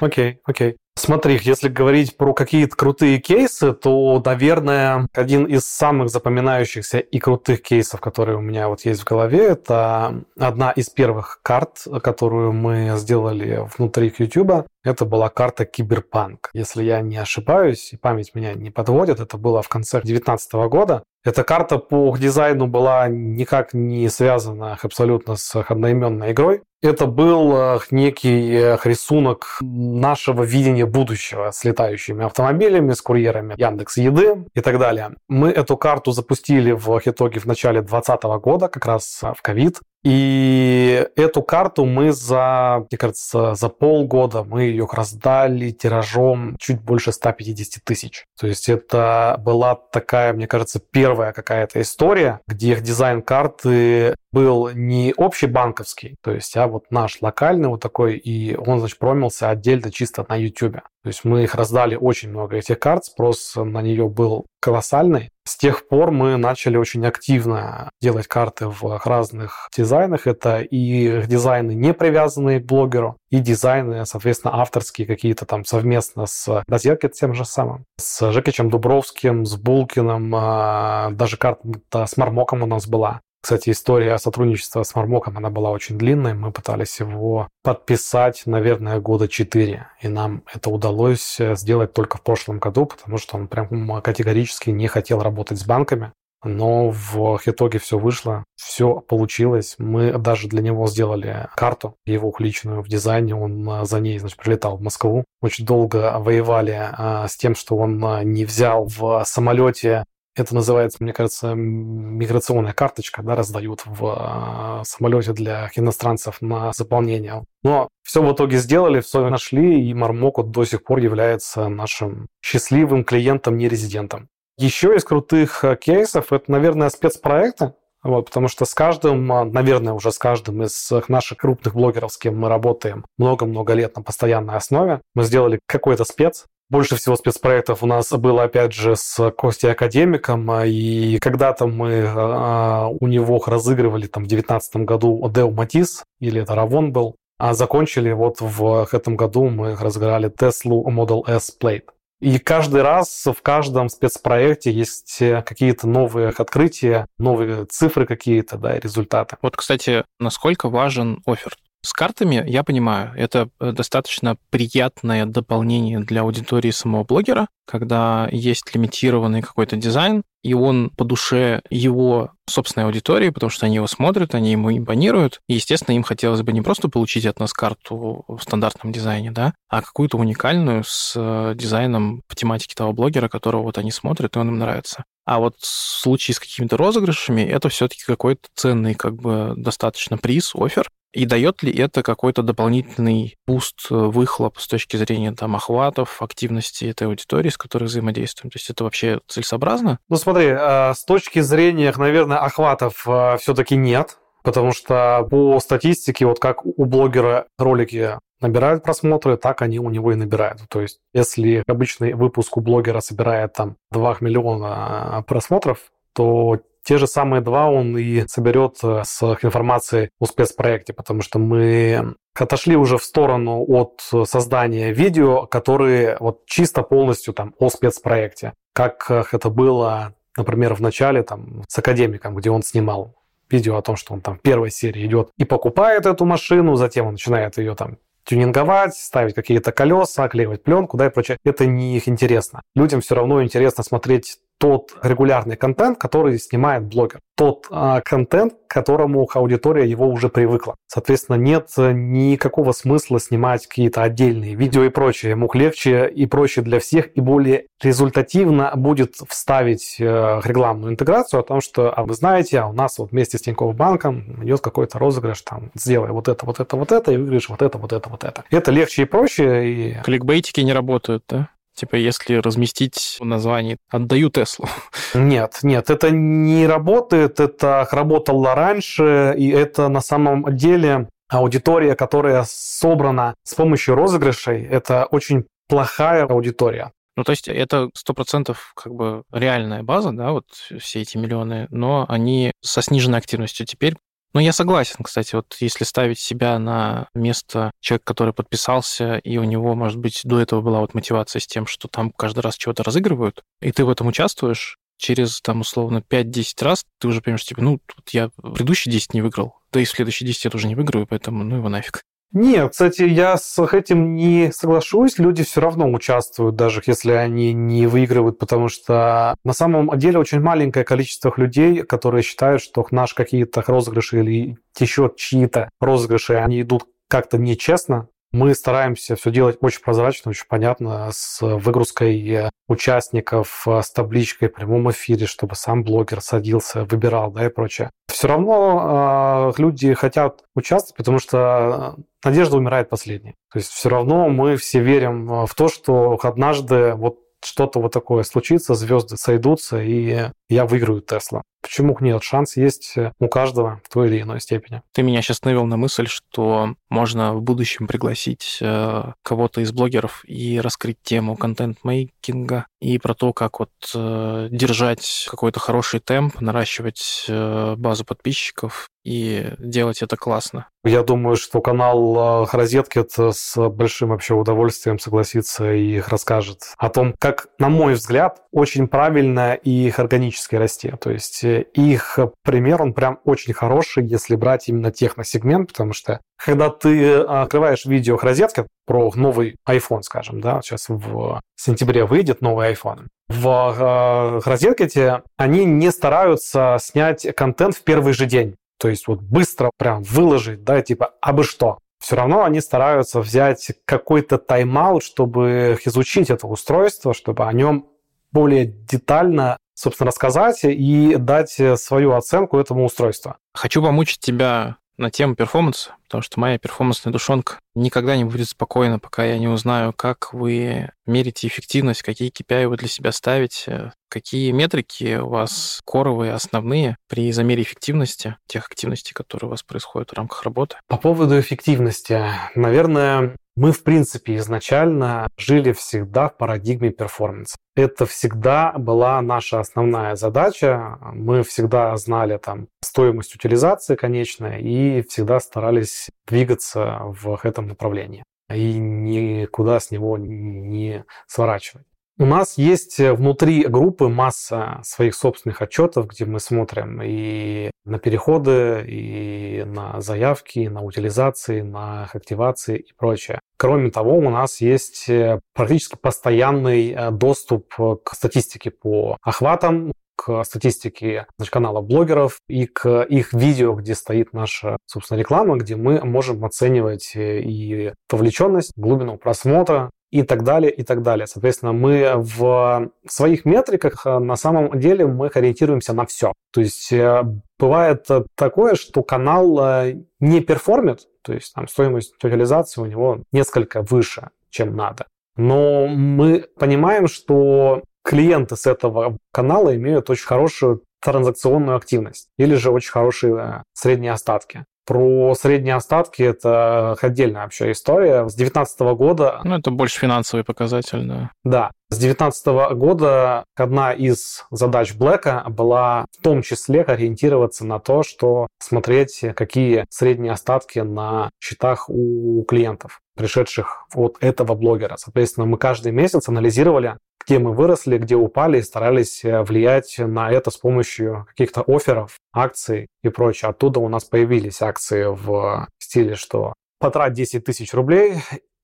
Окей, 0.00 0.32
okay, 0.32 0.38
окей. 0.44 0.70
Okay. 0.70 0.76
Смотри, 0.98 1.38
если 1.40 1.68
говорить 1.68 2.16
про 2.16 2.34
какие-то 2.34 2.74
крутые 2.74 3.18
кейсы, 3.18 3.72
то, 3.72 4.20
наверное, 4.24 5.06
один 5.14 5.44
из 5.44 5.64
самых 5.64 6.10
запоминающихся 6.10 6.98
и 6.98 7.20
крутых 7.20 7.62
кейсов, 7.62 8.00
которые 8.00 8.36
у 8.36 8.40
меня 8.40 8.68
вот 8.68 8.84
есть 8.84 9.02
в 9.02 9.04
голове, 9.04 9.46
это 9.46 10.24
одна 10.36 10.72
из 10.72 10.90
первых 10.90 11.38
карт, 11.42 11.84
которую 12.02 12.52
мы 12.52 12.94
сделали 12.96 13.64
внутри 13.76 14.12
YouTube. 14.18 14.57
Это 14.84 15.04
была 15.04 15.28
карта 15.28 15.64
Киберпанк. 15.64 16.50
Если 16.52 16.82
я 16.82 17.00
не 17.00 17.16
ошибаюсь, 17.16 17.92
и 17.92 17.96
память 17.96 18.34
меня 18.34 18.54
не 18.54 18.70
подводит, 18.70 19.20
это 19.20 19.36
было 19.36 19.62
в 19.62 19.68
конце 19.68 20.00
2019 20.00 20.52
года. 20.70 21.04
Эта 21.24 21.44
карта 21.44 21.78
по 21.78 22.16
дизайну 22.16 22.68
была 22.68 23.08
никак 23.08 23.74
не 23.74 24.08
связана 24.08 24.78
абсолютно 24.82 25.36
с 25.36 25.54
одноименной 25.56 26.32
игрой. 26.32 26.62
Это 26.80 27.06
был 27.06 27.80
некий 27.90 28.76
рисунок 28.84 29.58
нашего 29.60 30.44
видения 30.44 30.86
будущего 30.86 31.50
с 31.50 31.64
летающими 31.64 32.24
автомобилями, 32.24 32.92
с 32.92 33.02
курьерами 33.02 33.54
Яндекс 33.56 33.96
Еды 33.96 34.44
и 34.54 34.60
так 34.60 34.78
далее. 34.78 35.10
Мы 35.28 35.50
эту 35.50 35.76
карту 35.76 36.12
запустили 36.12 36.72
в 36.72 37.00
итоге 37.04 37.40
в 37.40 37.46
начале 37.46 37.80
2020 37.80 38.22
года, 38.42 38.68
как 38.68 38.86
раз 38.86 39.20
в 39.22 39.42
ковид. 39.42 39.80
И 40.04 41.06
эту 41.16 41.42
карту 41.42 41.84
мы 41.84 42.12
за, 42.12 42.86
мне 42.88 42.96
кажется, 42.96 43.56
за 43.56 43.68
полгода 43.68 44.44
мы 44.44 44.62
ее 44.62 44.86
раздали 44.90 45.70
тиражом 45.70 46.56
чуть 46.60 46.80
больше 46.80 47.10
150 47.10 47.82
тысяч. 47.82 48.24
То 48.38 48.46
есть 48.46 48.68
это 48.68 49.34
была 49.40 49.74
такая, 49.74 50.32
мне 50.32 50.46
кажется, 50.46 50.78
первая 50.78 51.32
какая-то 51.32 51.80
история, 51.80 52.40
где 52.46 52.76
дизайн 52.76 53.22
карты 53.22 54.14
был 54.32 54.70
не 54.70 55.14
общебанковский, 55.16 56.16
то 56.22 56.32
есть, 56.32 56.56
а 56.56 56.66
вот 56.66 56.90
наш 56.90 57.20
локальный 57.20 57.68
вот 57.68 57.80
такой, 57.80 58.16
и 58.16 58.54
он, 58.56 58.80
значит, 58.80 58.98
промился 58.98 59.48
отдельно 59.50 59.90
чисто 59.90 60.24
на 60.28 60.36
YouTube. 60.36 60.80
То 61.02 61.08
есть 61.08 61.24
мы 61.24 61.44
их 61.44 61.54
раздали 61.54 61.94
очень 61.94 62.28
много 62.30 62.56
этих 62.56 62.78
карт, 62.78 63.04
спрос 63.04 63.54
на 63.56 63.80
нее 63.80 64.08
был 64.08 64.46
колоссальный. 64.60 65.30
С 65.44 65.56
тех 65.56 65.88
пор 65.88 66.10
мы 66.10 66.36
начали 66.36 66.76
очень 66.76 67.06
активно 67.06 67.90
делать 68.02 68.26
карты 68.26 68.66
в 68.66 69.00
разных 69.04 69.68
дизайнах. 69.74 70.26
Это 70.26 70.60
и 70.60 71.22
дизайны, 71.26 71.72
не 71.72 71.94
привязанные 71.94 72.60
к 72.60 72.66
блогеру, 72.66 73.16
и 73.30 73.38
дизайны, 73.38 74.04
соответственно, 74.04 74.60
авторские 74.60 75.06
какие-то 75.06 75.46
там 75.46 75.64
совместно 75.64 76.26
с 76.26 76.62
Розетки 76.68 77.08
тем 77.08 77.32
же 77.32 77.44
самым, 77.44 77.84
с 77.96 78.30
Жекичем 78.32 78.68
Дубровским, 78.68 79.46
с 79.46 79.56
Булкиным, 79.56 80.34
а, 80.34 81.10
даже 81.12 81.36
карта 81.36 82.04
с 82.06 82.16
Мармоком 82.16 82.62
у 82.62 82.66
нас 82.66 82.86
была. 82.86 83.20
Кстати, 83.40 83.70
история 83.70 84.18
сотрудничества 84.18 84.82
с 84.82 84.94
Мармоком, 84.94 85.38
она 85.38 85.48
была 85.48 85.70
очень 85.70 85.96
длинной. 85.96 86.34
Мы 86.34 86.50
пытались 86.50 86.98
его 86.98 87.48
подписать, 87.62 88.42
наверное, 88.46 89.00
года 89.00 89.28
четыре. 89.28 89.88
И 90.00 90.08
нам 90.08 90.42
это 90.52 90.70
удалось 90.70 91.38
э, 91.38 91.54
сделать 91.54 91.92
только 91.92 92.18
в 92.18 92.22
прошлом 92.22 92.58
году, 92.58 92.86
потому 92.86 93.16
что 93.18 93.36
он 93.36 93.46
прям 93.46 94.02
категорически 94.02 94.70
не 94.70 94.88
хотел 94.88 95.22
работать 95.22 95.60
с 95.60 95.64
банками. 95.64 96.12
Но 96.44 96.90
в 96.90 97.40
итоге 97.46 97.78
все 97.78 97.98
вышло, 97.98 98.44
все 98.56 99.00
получилось. 99.00 99.74
Мы 99.78 100.12
даже 100.18 100.46
для 100.46 100.62
него 100.62 100.86
сделали 100.86 101.48
карту, 101.56 101.96
его 102.06 102.32
личную 102.38 102.82
в 102.82 102.88
дизайне. 102.88 103.34
Он 103.36 103.68
э, 103.70 103.84
за 103.84 104.00
ней, 104.00 104.18
значит, 104.18 104.38
прилетал 104.38 104.76
в 104.76 104.82
Москву. 104.82 105.24
Очень 105.40 105.64
долго 105.64 106.18
воевали 106.18 106.76
а, 106.76 107.28
с 107.28 107.36
тем, 107.36 107.54
что 107.54 107.76
он 107.76 108.00
не 108.24 108.44
взял 108.44 108.86
в 108.86 109.22
самолете 109.24 110.04
это 110.38 110.54
называется, 110.54 110.98
мне 111.00 111.12
кажется, 111.12 111.54
миграционная 111.54 112.72
карточка, 112.72 113.22
да, 113.22 113.36
раздают 113.36 113.82
в 113.84 114.80
э, 114.80 114.84
самолете 114.84 115.32
для 115.32 115.70
иностранцев 115.74 116.40
на 116.40 116.72
заполнение. 116.72 117.44
Но 117.62 117.88
все 118.02 118.22
в 118.22 118.32
итоге 118.32 118.58
сделали, 118.58 119.00
все 119.00 119.28
нашли, 119.28 119.88
и 119.88 119.94
Мармок 119.94 120.38
вот 120.38 120.50
до 120.50 120.64
сих 120.64 120.84
пор 120.84 120.98
является 120.98 121.68
нашим 121.68 122.28
счастливым 122.40 123.04
клиентом, 123.04 123.56
не 123.56 123.68
резидентом. 123.68 124.28
Еще 124.56 124.96
из 124.96 125.04
крутых 125.04 125.62
э, 125.64 125.76
кейсов 125.76 126.32
это, 126.32 126.50
наверное, 126.50 126.90
спецпроекты, 126.90 127.74
вот, 128.02 128.26
потому 128.26 128.48
что 128.48 128.64
с 128.64 128.74
каждым, 128.74 129.30
а, 129.32 129.44
наверное, 129.44 129.92
уже 129.92 130.12
с 130.12 130.18
каждым 130.18 130.62
из 130.62 130.90
наших 131.08 131.38
крупных 131.38 131.74
блогеров, 131.74 132.12
с 132.12 132.18
кем 132.18 132.38
мы 132.38 132.48
работаем 132.48 133.04
много-много 133.18 133.74
лет 133.74 133.96
на 133.96 134.02
постоянной 134.02 134.56
основе, 134.56 135.00
мы 135.14 135.24
сделали 135.24 135.58
какой-то 135.66 136.04
спец, 136.04 136.46
больше 136.70 136.96
всего 136.96 137.16
спецпроектов 137.16 137.82
у 137.82 137.86
нас 137.86 138.12
было, 138.12 138.44
опять 138.44 138.72
же, 138.72 138.94
с 138.96 139.30
Костей 139.30 139.72
Академиком, 139.72 140.50
а, 140.50 140.66
и 140.66 141.18
когда-то 141.18 141.66
мы 141.66 142.04
а, 142.06 142.88
у 142.88 143.06
него 143.06 143.42
разыгрывали 143.44 144.06
там 144.06 144.24
в 144.24 144.28
2019 144.28 144.76
году 144.84 145.30
Део 145.30 145.50
Матис, 145.50 146.04
или 146.20 146.42
это 146.42 146.54
Равон 146.54 146.92
был, 146.92 147.16
а 147.38 147.54
закончили 147.54 148.12
вот 148.12 148.40
в 148.40 148.88
этом 148.92 149.16
году 149.16 149.48
мы 149.48 149.76
разыграли 149.76 150.30
Tesla 150.30 150.84
Model 150.84 151.22
S 151.26 151.56
Plate. 151.60 151.84
И 152.20 152.38
каждый 152.38 152.82
раз 152.82 153.26
в 153.26 153.42
каждом 153.42 153.88
спецпроекте 153.88 154.72
есть 154.72 155.18
какие-то 155.18 155.86
новые 155.86 156.30
открытия, 156.30 157.06
новые 157.16 157.64
цифры 157.66 158.06
какие-то, 158.06 158.58
да, 158.58 158.78
результаты. 158.78 159.36
Вот, 159.40 159.56
кстати, 159.56 160.04
насколько 160.18 160.68
важен 160.68 161.22
офер? 161.26 161.56
С 161.80 161.92
картами, 161.92 162.42
я 162.46 162.64
понимаю, 162.64 163.12
это 163.16 163.50
э, 163.60 163.70
достаточно 163.70 164.36
приятное 164.50 165.26
дополнение 165.26 166.00
для 166.00 166.22
аудитории 166.22 166.72
самого 166.72 167.04
блогера, 167.04 167.46
когда 167.66 168.28
есть 168.32 168.74
лимитированный 168.74 169.42
какой-то 169.42 169.76
дизайн, 169.76 170.24
и 170.42 170.54
он 170.54 170.90
по 170.90 171.04
душе 171.04 171.62
его 171.70 172.32
собственной 172.48 172.86
аудитории, 172.86 173.30
потому 173.30 173.50
что 173.50 173.66
они 173.66 173.76
его 173.76 173.86
смотрят, 173.86 174.34
они 174.34 174.52
ему 174.52 174.76
импонируют. 174.76 175.40
И, 175.48 175.54
естественно, 175.54 175.94
им 175.94 176.02
хотелось 176.02 176.42
бы 176.42 176.52
не 176.52 176.62
просто 176.62 176.88
получить 176.88 177.26
от 177.26 177.38
нас 177.38 177.52
карту 177.52 178.24
в 178.26 178.40
стандартном 178.40 178.92
дизайне, 178.92 179.30
да, 179.30 179.54
а 179.68 179.80
какую-то 179.80 180.18
уникальную 180.18 180.82
с 180.84 181.12
э, 181.14 181.54
дизайном 181.54 182.22
в 182.26 182.34
тематике 182.34 182.74
того 182.74 182.92
блогера, 182.92 183.28
которого 183.28 183.62
вот 183.62 183.78
они 183.78 183.92
смотрят, 183.92 184.34
и 184.34 184.38
он 184.38 184.48
им 184.48 184.58
нравится. 184.58 185.04
А 185.24 185.38
вот 185.38 185.56
в 185.58 185.66
случае 185.66 186.34
с 186.34 186.40
какими-то 186.40 186.76
розыгрышами 186.76 187.42
это 187.42 187.68
все-таки 187.68 188.02
какой-то 188.04 188.48
ценный, 188.56 188.94
как 188.94 189.14
бы 189.14 189.52
достаточно 189.56 190.16
приз, 190.16 190.54
офер, 190.54 190.88
и 191.12 191.24
дает 191.26 191.62
ли 191.62 191.72
это 191.72 192.02
какой-то 192.02 192.42
дополнительный 192.42 193.36
буст, 193.46 193.86
э, 193.90 193.94
выхлоп 193.94 194.58
с 194.58 194.66
точки 194.66 194.96
зрения 194.96 195.32
там 195.32 195.56
охватов, 195.56 196.20
активности 196.20 196.84
этой 196.84 197.06
аудитории, 197.06 197.48
с 197.48 197.56
которой 197.56 197.84
взаимодействуем? 197.84 198.50
То 198.50 198.58
есть 198.58 198.70
это 198.70 198.84
вообще 198.84 199.20
целесообразно? 199.26 199.98
Ну 200.08 200.16
смотри, 200.16 200.48
э, 200.48 200.94
с 200.94 201.04
точки 201.04 201.40
зрения, 201.40 201.92
наверное, 201.96 202.38
охватов 202.38 203.06
э, 203.06 203.38
все-таки 203.40 203.76
нет, 203.76 204.18
потому 204.42 204.72
что 204.72 205.26
по 205.30 205.58
статистике, 205.60 206.26
вот 206.26 206.38
как 206.38 206.64
у 206.64 206.84
блогера 206.84 207.46
ролики 207.58 208.18
набирают 208.40 208.84
просмотры, 208.84 209.36
так 209.36 209.62
они 209.62 209.78
у 209.78 209.90
него 209.90 210.12
и 210.12 210.16
набирают. 210.16 210.62
То 210.68 210.80
есть 210.80 211.00
если 211.12 211.62
обычный 211.66 212.12
выпуск 212.14 212.56
у 212.56 212.60
блогера 212.60 213.00
собирает 213.00 213.54
там 213.54 213.76
2 213.90 214.18
миллиона 214.20 215.24
просмотров, 215.26 215.90
то 216.12 216.58
те 216.88 216.96
же 216.96 217.06
самые 217.06 217.42
два 217.42 217.68
он 217.68 217.98
и 217.98 218.26
соберет 218.28 218.78
э, 218.82 219.02
с 219.04 219.22
информацией 219.42 220.08
о 220.18 220.24
спецпроекте, 220.24 220.94
потому 220.94 221.20
что 221.20 221.38
мы 221.38 222.14
отошли 222.34 222.76
уже 222.76 222.96
в 222.96 223.04
сторону 223.04 223.62
от 223.68 224.00
создания 224.26 224.90
видео, 224.90 225.44
которые 225.44 226.16
вот 226.18 226.46
чисто 226.46 226.82
полностью 226.82 227.34
там 227.34 227.54
о 227.58 227.68
спецпроекте. 227.68 228.54
Как 228.72 229.04
э, 229.10 229.22
это 229.32 229.50
было, 229.50 230.14
например, 230.34 230.72
в 230.72 230.80
начале 230.80 231.22
там 231.22 231.62
с 231.68 231.78
академиком, 231.78 232.34
где 232.34 232.50
он 232.50 232.62
снимал 232.62 233.16
видео 233.50 233.76
о 233.76 233.82
том, 233.82 233.96
что 233.96 234.14
он 234.14 234.22
там 234.22 234.38
в 234.38 234.40
первой 234.40 234.70
серии 234.70 235.04
идет 235.04 235.28
и 235.36 235.44
покупает 235.44 236.06
эту 236.06 236.24
машину, 236.24 236.76
затем 236.76 237.04
он 237.04 237.12
начинает 237.12 237.58
ее 237.58 237.74
там 237.74 237.98
тюнинговать, 238.24 238.94
ставить 238.94 239.34
какие-то 239.34 239.72
колеса, 239.72 240.26
клеивать 240.28 240.62
пленку, 240.62 240.96
да, 240.96 241.06
и 241.06 241.10
прочее. 241.10 241.36
Это 241.44 241.66
не 241.66 241.98
их 241.98 242.08
интересно. 242.08 242.62
Людям 242.74 243.02
все 243.02 243.14
равно 243.14 243.42
интересно 243.42 243.84
смотреть 243.84 244.38
тот 244.58 244.96
регулярный 245.02 245.56
контент, 245.56 245.98
который 245.98 246.38
снимает 246.38 246.84
блогер. 246.84 247.20
Тот 247.36 247.66
а, 247.70 248.00
контент, 248.00 248.54
к 248.66 248.70
которому 248.70 249.28
аудитория 249.32 249.88
его 249.88 250.08
уже 250.08 250.28
привыкла. 250.28 250.74
Соответственно, 250.88 251.36
нет 251.36 251.70
никакого 251.76 252.72
смысла 252.72 253.20
снимать 253.20 253.66
какие-то 253.66 254.02
отдельные 254.02 254.54
видео 254.56 254.84
и 254.84 254.88
прочее. 254.88 255.30
Ему 255.30 255.48
легче 255.54 256.08
и 256.08 256.26
проще 256.26 256.62
для 256.62 256.80
всех, 256.80 257.16
и 257.16 257.20
более 257.20 257.66
результативно 257.80 258.72
будет 258.74 259.14
вставить 259.28 259.96
э, 260.00 260.40
рекламную 260.44 260.92
интеграцию 260.92 261.40
о 261.40 261.42
том, 261.44 261.60
что, 261.60 261.92
а 261.96 262.04
вы 262.04 262.14
знаете, 262.14 262.58
а 262.58 262.66
у 262.66 262.72
нас 262.72 262.98
вот 262.98 263.12
вместе 263.12 263.38
с 263.38 263.42
Тинькофф 263.42 263.74
банком 263.76 264.44
идет 264.44 264.60
какой-то 264.60 264.98
розыгрыш, 264.98 265.40
там, 265.42 265.70
сделай 265.74 266.10
вот 266.10 266.28
это, 266.28 266.44
вот 266.44 266.58
это, 266.58 266.76
вот 266.76 266.90
это, 266.90 267.12
и 267.12 267.16
выиграешь 267.16 267.48
вот 267.48 267.62
это, 267.62 267.78
вот 267.78 267.92
это, 267.92 268.10
вот 268.10 268.24
это. 268.24 268.44
Это 268.50 268.70
легче 268.72 269.02
и 269.02 269.04
проще. 269.04 269.70
И... 269.70 269.96
Кликбейтики 270.02 270.60
не 270.60 270.72
работают, 270.72 271.22
да? 271.28 271.50
Типа, 271.78 271.94
если 271.94 272.34
разместить 272.34 273.18
в 273.20 273.24
названии 273.24 273.76
«Отдаю 273.88 274.30
Теслу». 274.30 274.66
Нет, 275.14 275.60
нет, 275.62 275.90
это 275.90 276.10
не 276.10 276.66
работает, 276.66 277.38
это 277.38 277.86
работало 277.92 278.56
раньше, 278.56 279.32
и 279.38 279.48
это 279.50 279.88
на 279.88 280.00
самом 280.00 280.56
деле 280.56 281.08
аудитория, 281.28 281.94
которая 281.94 282.44
собрана 282.48 283.36
с 283.44 283.54
помощью 283.54 283.94
розыгрышей, 283.94 284.64
это 284.64 285.04
очень 285.04 285.44
плохая 285.68 286.24
аудитория. 286.24 286.90
Ну, 287.16 287.22
то 287.22 287.30
есть 287.30 287.46
это 287.46 287.90
сто 287.94 288.12
процентов 288.12 288.72
как 288.74 288.92
бы 288.92 289.22
реальная 289.32 289.84
база, 289.84 290.10
да, 290.10 290.32
вот 290.32 290.46
все 290.80 291.02
эти 291.02 291.16
миллионы, 291.16 291.68
но 291.70 292.06
они 292.08 292.50
со 292.60 292.82
сниженной 292.82 293.18
активностью 293.18 293.66
теперь, 293.66 293.94
ну, 294.34 294.40
я 294.40 294.52
согласен, 294.52 295.02
кстати, 295.02 295.34
вот 295.34 295.56
если 295.60 295.84
ставить 295.84 296.18
себя 296.18 296.58
на 296.58 297.08
место 297.14 297.70
человека, 297.80 298.04
который 298.06 298.34
подписался, 298.34 299.16
и 299.16 299.38
у 299.38 299.44
него, 299.44 299.74
может 299.74 299.98
быть, 299.98 300.20
до 300.24 300.38
этого 300.40 300.60
была 300.60 300.80
вот 300.80 300.94
мотивация 300.94 301.40
с 301.40 301.46
тем, 301.46 301.66
что 301.66 301.88
там 301.88 302.10
каждый 302.12 302.40
раз 302.40 302.56
чего-то 302.56 302.82
разыгрывают, 302.82 303.42
и 303.60 303.72
ты 303.72 303.84
в 303.84 303.90
этом 303.90 304.06
участвуешь, 304.06 304.78
через, 304.98 305.40
там, 305.40 305.60
условно, 305.60 306.02
5-10 306.06 306.64
раз 306.64 306.84
ты 306.98 307.08
уже 307.08 307.22
понимаешь, 307.22 307.44
типа, 307.44 307.62
ну, 307.62 307.80
тут 307.86 308.10
я 308.10 308.30
предыдущие 308.42 308.92
10 308.92 309.14
не 309.14 309.22
выиграл, 309.22 309.54
да 309.72 309.80
и 309.80 309.84
в 309.84 309.90
следующие 309.90 310.26
10 310.26 310.44
я 310.44 310.50
тоже 310.50 310.66
не 310.66 310.74
выиграю, 310.74 311.06
поэтому 311.06 311.44
ну 311.44 311.56
его 311.56 311.68
нафиг. 311.68 312.02
Нет, 312.32 312.72
кстати, 312.72 313.02
я 313.02 313.38
с 313.38 313.58
этим 313.72 314.14
не 314.14 314.52
соглашусь. 314.52 315.18
Люди 315.18 315.44
все 315.44 315.62
равно 315.62 315.90
участвуют, 315.90 316.56
даже 316.56 316.82
если 316.84 317.12
они 317.12 317.54
не 317.54 317.86
выигрывают, 317.86 318.38
потому 318.38 318.68
что 318.68 319.34
на 319.44 319.52
самом 319.54 319.98
деле 319.98 320.18
очень 320.18 320.40
маленькое 320.40 320.84
количество 320.84 321.32
людей, 321.36 321.82
которые 321.84 322.22
считают, 322.22 322.62
что 322.62 322.86
наши 322.90 323.14
какие-то 323.14 323.62
розыгрыши 323.66 324.20
или 324.20 324.58
еще 324.78 325.10
чьи-то 325.16 325.70
розыгрыши, 325.80 326.34
они 326.34 326.60
идут 326.60 326.84
как-то 327.08 327.38
нечестно. 327.38 328.08
Мы 328.30 328.54
стараемся 328.54 329.16
все 329.16 329.30
делать 329.30 329.56
очень 329.62 329.80
прозрачно, 329.80 330.30
очень 330.30 330.44
понятно, 330.46 331.08
с 331.10 331.40
выгрузкой 331.40 332.50
участников, 332.68 333.66
с 333.66 333.90
табличкой 333.90 334.48
в 334.48 334.52
прямом 334.52 334.90
эфире, 334.90 335.26
чтобы 335.26 335.54
сам 335.54 335.82
блогер 335.82 336.20
садился, 336.20 336.84
выбирал, 336.84 337.30
да, 337.32 337.46
и 337.46 337.48
прочее. 337.48 337.90
Все 338.08 338.28
равно 338.28 339.52
э, 339.56 339.62
люди 339.62 339.94
хотят 339.94 340.44
участвовать, 340.54 340.98
потому 340.98 341.18
что 341.18 341.96
надежда 342.24 342.56
умирает 342.56 342.88
последней. 342.88 343.34
То 343.52 343.58
есть 343.58 343.70
все 343.70 343.88
равно 343.88 344.28
мы 344.28 344.56
все 344.56 344.80
верим 344.80 345.46
в 345.46 345.54
то, 345.54 345.68
что 345.68 346.18
однажды 346.22 346.94
вот 346.94 347.18
что-то 347.44 347.80
вот 347.80 347.92
такое 347.92 348.24
случится, 348.24 348.74
звезды 348.74 349.16
сойдутся, 349.16 349.80
и 349.82 350.30
я 350.48 350.66
выиграю 350.66 351.00
Тесла. 351.00 351.42
Почему 351.60 351.96
нет? 352.00 352.22
Шанс 352.22 352.56
есть 352.56 352.94
у 353.18 353.28
каждого 353.28 353.80
в 353.84 353.92
той 353.92 354.08
или 354.08 354.22
иной 354.22 354.40
степени. 354.40 354.82
Ты 354.92 355.02
меня 355.02 355.22
сейчас 355.22 355.42
навел 355.42 355.66
на 355.66 355.76
мысль, 355.76 356.06
что 356.06 356.74
можно 356.88 357.34
в 357.34 357.42
будущем 357.42 357.86
пригласить 357.86 358.58
э, 358.60 359.02
кого-то 359.22 359.60
из 359.60 359.72
блогеров 359.72 360.24
и 360.24 360.60
раскрыть 360.60 360.98
тему 361.02 361.36
контент-мейкинга 361.36 362.66
и 362.80 362.98
про 362.98 363.14
то, 363.14 363.32
как 363.32 363.58
вот 363.58 363.70
э, 363.94 364.48
держать 364.52 365.26
какой-то 365.28 365.58
хороший 365.58 366.00
темп, 366.00 366.40
наращивать 366.40 367.26
э, 367.28 367.74
базу 367.76 368.04
подписчиков 368.04 368.88
и 369.04 369.52
делать 369.58 370.02
это 370.02 370.16
классно. 370.16 370.68
Я 370.84 371.02
думаю, 371.02 371.36
что 371.36 371.60
канал 371.60 372.46
Розетки 372.52 373.04
с 373.32 373.68
большим 373.70 374.10
вообще 374.10 374.34
удовольствием 374.34 374.98
согласится 374.98 375.72
и 375.72 375.96
их 375.96 376.08
расскажет 376.08 376.74
о 376.78 376.88
том, 376.88 377.14
как, 377.18 377.48
на 377.58 377.68
мой 377.68 377.94
взгляд, 377.94 378.42
очень 378.52 378.86
правильно 378.86 379.54
и 379.54 379.86
их 379.86 379.98
органически 380.38 380.56
расти. 380.56 380.92
То 381.00 381.10
есть 381.10 381.44
э, 381.44 381.62
их 381.74 382.18
пример, 382.42 382.82
он 382.82 382.92
прям 382.92 383.18
очень 383.24 383.52
хороший, 383.52 384.06
если 384.06 384.36
брать 384.36 384.68
именно 384.68 384.90
техносегмент, 384.90 385.68
потому 385.68 385.92
что 385.92 386.20
когда 386.36 386.70
ты 386.70 387.02
э, 387.02 387.22
открываешь 387.22 387.84
видео 387.84 388.16
Розетки 388.16 388.66
про 388.86 389.10
новый 389.14 389.56
iPhone, 389.68 390.02
скажем, 390.02 390.40
да, 390.40 390.60
сейчас 390.62 390.88
в 390.88 391.40
сентябре 391.56 392.04
выйдет 392.04 392.40
новый 392.40 392.72
iPhone, 392.72 393.06
в 393.28 394.40
э, 394.44 394.48
Розетке 394.48 395.22
они 395.36 395.64
не 395.64 395.90
стараются 395.90 396.78
снять 396.80 397.26
контент 397.34 397.76
в 397.76 397.82
первый 397.82 398.12
же 398.12 398.26
день. 398.26 398.54
То 398.78 398.88
есть 398.88 399.08
вот 399.08 399.20
быстро 399.20 399.70
прям 399.76 400.02
выложить, 400.02 400.62
да, 400.62 400.80
типа, 400.82 401.14
а 401.20 401.32
бы 401.32 401.42
что. 401.42 401.78
Все 402.00 402.14
равно 402.14 402.44
они 402.44 402.60
стараются 402.60 403.20
взять 403.20 403.72
какой-то 403.84 404.38
тайм-аут, 404.38 405.02
чтобы 405.02 405.76
изучить 405.84 406.30
это 406.30 406.46
устройство, 406.46 407.12
чтобы 407.12 407.44
о 407.48 407.52
нем 407.52 407.88
более 408.30 408.66
детально, 408.66 409.56
собственно, 409.78 410.08
рассказать 410.08 410.60
и 410.64 411.16
дать 411.16 411.60
свою 411.76 412.12
оценку 412.12 412.58
этому 412.58 412.84
устройству. 412.84 413.36
Хочу 413.54 413.82
помучить 413.82 414.20
тебя 414.20 414.76
на 414.98 415.10
тему 415.10 415.36
перформанса, 415.36 415.94
потому 416.04 416.22
что 416.22 416.40
моя 416.40 416.58
перформансная 416.58 417.12
душонка 417.12 417.60
никогда 417.76 418.16
не 418.16 418.24
будет 418.24 418.48
спокойна, 418.48 418.98
пока 418.98 419.24
я 419.24 419.38
не 419.38 419.46
узнаю, 419.46 419.92
как 419.92 420.34
вы 420.34 420.90
мерите 421.06 421.46
эффективность, 421.46 422.02
какие 422.02 422.32
KPI 422.32 422.66
вы 422.66 422.76
для 422.76 422.88
себя 422.88 423.12
ставите, 423.12 423.92
какие 424.08 424.50
метрики 424.50 425.18
у 425.18 425.28
вас 425.28 425.80
коровые, 425.86 426.32
основные 426.32 426.96
при 427.08 427.30
замере 427.30 427.62
эффективности 427.62 428.36
тех 428.48 428.66
активностей, 428.66 429.14
которые 429.14 429.48
у 429.48 429.50
вас 429.50 429.62
происходят 429.62 430.10
в 430.10 430.14
рамках 430.14 430.42
работы. 430.42 430.76
По 430.88 430.96
поводу 430.96 431.38
эффективности, 431.38 432.20
наверное, 432.56 433.36
мы, 433.58 433.72
в 433.72 433.82
принципе, 433.82 434.36
изначально 434.36 435.28
жили 435.36 435.72
всегда 435.72 436.28
в 436.28 436.36
парадигме 436.36 436.90
перформанса. 436.90 437.56
Это 437.74 438.06
всегда 438.06 438.72
была 438.78 439.20
наша 439.20 439.58
основная 439.58 440.14
задача. 440.14 440.98
Мы 441.12 441.42
всегда 441.42 441.96
знали 441.96 442.38
там 442.38 442.68
стоимость 442.82 443.34
утилизации 443.34 443.96
конечная 443.96 444.58
и 444.58 445.02
всегда 445.02 445.40
старались 445.40 446.08
двигаться 446.26 447.00
в 447.02 447.40
этом 447.42 447.66
направлении 447.66 448.22
и 448.48 448.78
никуда 448.78 449.80
с 449.80 449.90
него 449.90 450.16
не 450.18 451.04
сворачивать. 451.26 451.86
У 452.20 452.26
нас 452.26 452.58
есть 452.58 452.98
э, 452.98 453.12
внутри 453.12 453.64
группы 453.64 454.08
масса 454.08 454.80
своих 454.82 455.14
собственных 455.14 455.62
отчетов, 455.62 456.08
где 456.08 456.24
мы 456.24 456.40
смотрим 456.40 457.00
и 457.00 457.70
на 457.84 458.00
переходы, 458.00 458.84
и 458.88 459.62
на 459.64 460.00
заявки, 460.00 460.58
и 460.58 460.68
на 460.68 460.82
утилизации, 460.82 461.60
на 461.60 462.10
активации 462.12 462.78
и 462.78 462.92
прочее. 462.96 463.38
Кроме 463.56 463.92
того, 463.92 464.16
у 464.16 464.30
нас 464.30 464.60
есть 464.60 465.08
э, 465.08 465.38
практически 465.54 465.94
постоянный 465.94 466.90
э, 466.90 467.12
доступ 467.12 467.72
к 467.76 468.14
статистике 468.14 468.72
по 468.72 469.16
охватам, 469.22 469.92
к 470.16 470.42
статистике 470.42 471.28
значит, 471.38 471.52
канала 471.52 471.80
блогеров 471.82 472.40
и 472.48 472.66
к 472.66 473.02
их 473.02 473.32
видео, 473.32 473.74
где 473.74 473.94
стоит 473.94 474.32
наша, 474.32 474.76
собственно, 474.86 475.18
реклама, 475.20 475.56
где 475.56 475.76
мы 475.76 476.04
можем 476.04 476.44
оценивать 476.44 477.12
и 477.14 477.92
вовлеченность, 478.10 478.72
глубину 478.74 479.16
просмотра, 479.18 479.90
и 480.10 480.22
так 480.22 480.42
далее, 480.42 480.72
и 480.72 480.82
так 480.82 481.02
далее. 481.02 481.26
Соответственно, 481.26 481.72
мы 481.72 482.14
в 482.16 482.90
своих 483.06 483.44
метриках 483.44 484.06
э, 484.06 484.18
на 484.18 484.36
самом 484.36 484.78
деле 484.80 485.06
мы 485.06 485.28
ориентируемся 485.28 485.92
на 485.92 486.06
все. 486.06 486.32
То 486.52 486.60
есть 486.60 486.92
э, 486.92 487.24
бывает 487.58 488.06
такое, 488.34 488.74
что 488.74 489.02
канал 489.02 489.58
э, 489.60 489.96
не 490.20 490.40
перформит, 490.40 491.08
то 491.22 491.32
есть 491.32 491.54
там 491.54 491.68
стоимость 491.68 492.14
утилизации 492.22 492.80
у 492.80 492.86
него 492.86 493.22
несколько 493.32 493.82
выше, 493.82 494.30
чем 494.50 494.74
надо. 494.76 495.06
Но 495.36 495.86
мы 495.86 496.46
понимаем, 496.58 497.06
что 497.06 497.82
клиенты 498.02 498.56
с 498.56 498.66
этого 498.66 499.18
канала 499.32 499.74
имеют 499.76 500.08
очень 500.10 500.26
хорошую 500.26 500.82
транзакционную 501.00 501.76
активность 501.76 502.30
или 502.38 502.54
же 502.54 502.70
очень 502.70 502.90
хорошие 502.90 503.62
средние 503.72 504.12
остатки. 504.12 504.64
Про 504.88 505.34
средние 505.34 505.74
остатки 505.74 506.22
это 506.22 506.94
отдельная 507.02 507.42
вообще 507.42 507.72
история. 507.72 508.26
С 508.26 508.34
2019 508.34 508.80
года... 508.96 509.42
Ну, 509.44 509.58
это 509.58 509.70
больше 509.70 509.98
финансовый 509.98 510.44
показатель, 510.44 511.06
да. 511.06 511.30
Да. 511.44 511.70
С 511.90 511.98
2019 511.98 512.46
года 512.74 513.44
одна 513.54 513.92
из 513.92 514.46
задач 514.50 514.94
Блэка 514.94 515.44
была 515.46 516.06
в 516.18 516.22
том 516.22 516.40
числе 516.40 516.80
ориентироваться 516.80 517.66
на 517.66 517.78
то, 517.80 518.02
что 518.02 518.46
смотреть, 518.60 519.22
какие 519.36 519.84
средние 519.90 520.32
остатки 520.32 520.78
на 520.78 521.28
счетах 521.38 521.90
у 521.90 522.42
клиентов 522.48 523.00
пришедших 523.14 523.84
от 523.94 524.16
этого 524.20 524.54
блогера. 524.54 524.96
Соответственно, 524.96 525.44
мы 525.46 525.58
каждый 525.58 525.92
месяц 525.92 526.28
анализировали, 526.30 526.96
где 527.28 527.38
мы 527.38 527.52
выросли, 527.52 527.98
где 527.98 528.16
упали, 528.16 528.58
и 528.58 528.62
старались 528.62 529.22
э, 529.22 529.42
влиять 529.42 529.96
на 529.98 530.32
это 530.32 530.50
с 530.50 530.56
помощью 530.56 531.26
каких-то 531.28 531.62
офферов, 531.66 532.18
акций 532.32 532.86
и 533.02 533.10
прочее. 533.10 533.50
Оттуда 533.50 533.80
у 533.80 533.88
нас 533.90 534.04
появились 534.04 534.62
акции 534.62 535.04
в 535.04 535.68
стиле, 535.78 536.14
что 536.14 536.54
потрать 536.78 537.12
10 537.12 537.44
тысяч 537.44 537.74
рублей 537.74 538.14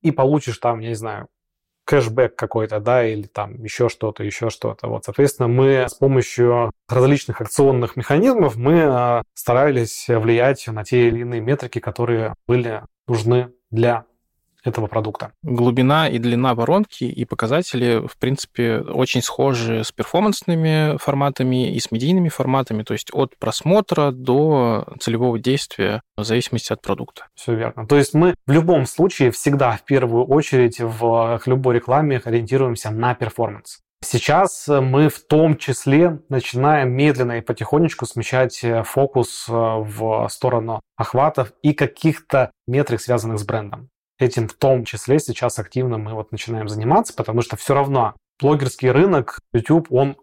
и 0.01 0.11
получишь 0.13 0.57
там, 0.59 0.81
я 0.81 0.89
не 0.89 0.95
знаю, 0.95 1.29
кэшбэк 1.85 2.35
какой-то, 2.37 2.81
да, 2.81 3.07
или 3.07 3.27
там 3.27 3.63
еще 3.63 3.91
что-то, 3.91 4.25
еще 4.25 4.49
что-то. 4.49 4.89
Вот, 4.89 5.05
соответственно, 5.05 5.49
мы 5.49 5.85
с 5.87 5.93
помощью 5.93 6.73
различных 6.89 7.43
акционных 7.43 7.97
механизмов 7.97 8.57
мы 8.57 8.83
а, 8.85 9.23
старались 9.35 10.07
влиять 10.09 10.67
на 10.69 10.85
те 10.85 11.09
или 11.09 11.21
иные 11.21 11.43
метрики, 11.43 11.81
которые 11.81 12.35
были 12.47 12.83
нужны 13.07 13.53
для 13.71 14.07
этого 14.65 14.87
продукта. 14.87 15.33
Глубина 15.43 16.09
и 16.09 16.19
длина 16.19 16.55
воронки 16.55 17.05
и 17.05 17.25
показатели, 17.25 18.07
в 18.07 18.19
принципе, 18.19 18.79
очень 18.79 19.23
схожи 19.23 19.85
с 19.85 19.93
перформансными 19.93 20.97
форматами 20.99 21.73
и 21.75 21.79
с 21.79 21.91
медийными 21.91 22.31
форматами, 22.31 22.83
то 22.83 22.95
есть 22.95 23.11
от 23.13 23.37
просмотра 23.39 24.11
до 24.11 24.87
целевого 25.01 25.39
действия 25.39 26.03
в 26.17 26.25
зависимости 26.25 26.73
от 26.73 26.81
продукта. 26.81 27.27
Все 27.35 27.55
верно. 27.55 27.87
То 27.87 27.97
есть 27.97 28.15
мы 28.15 28.35
в 28.47 28.53
любом 28.53 28.87
случае 28.87 29.31
всегда 29.31 29.73
в 29.73 29.85
первую 29.85 30.25
очередь 30.25 30.81
в 30.81 31.41
любой 31.47 31.77
рекламе 31.77 32.21
ориентируемся 32.25 32.91
на 32.91 33.15
перформанс. 33.15 33.81
Сейчас 34.05 34.69
мы 34.69 35.09
в 35.09 35.19
том 35.27 35.57
числе 35.57 36.21
начинаем 36.29 36.93
медленно 36.93 37.39
и 37.39 37.41
потихонечку 37.41 38.05
смещать 38.05 38.63
фокус 38.85 39.47
в 39.49 40.29
сторону 40.31 40.81
охватов 40.97 41.53
и 41.63 41.73
каких-то 41.73 42.51
метрик, 42.67 43.01
связанных 43.01 43.39
с 43.39 43.45
брендом 43.45 43.89
этим 44.25 44.49
в 44.49 44.55
том 44.55 44.85
числе 44.85 45.19
сейчас 45.19 45.59
активно 45.59 45.99
мы 45.99 46.15
вот 46.15 46.33
начинаем 46.33 46.69
заниматься, 46.69 47.15
потому 47.15 47.43
что 47.43 47.57
все 47.57 47.75
равно 47.75 48.15
блогерский 48.41 48.91
рынок, 48.91 49.41
YouTube, 49.53 49.93
он 49.93 50.17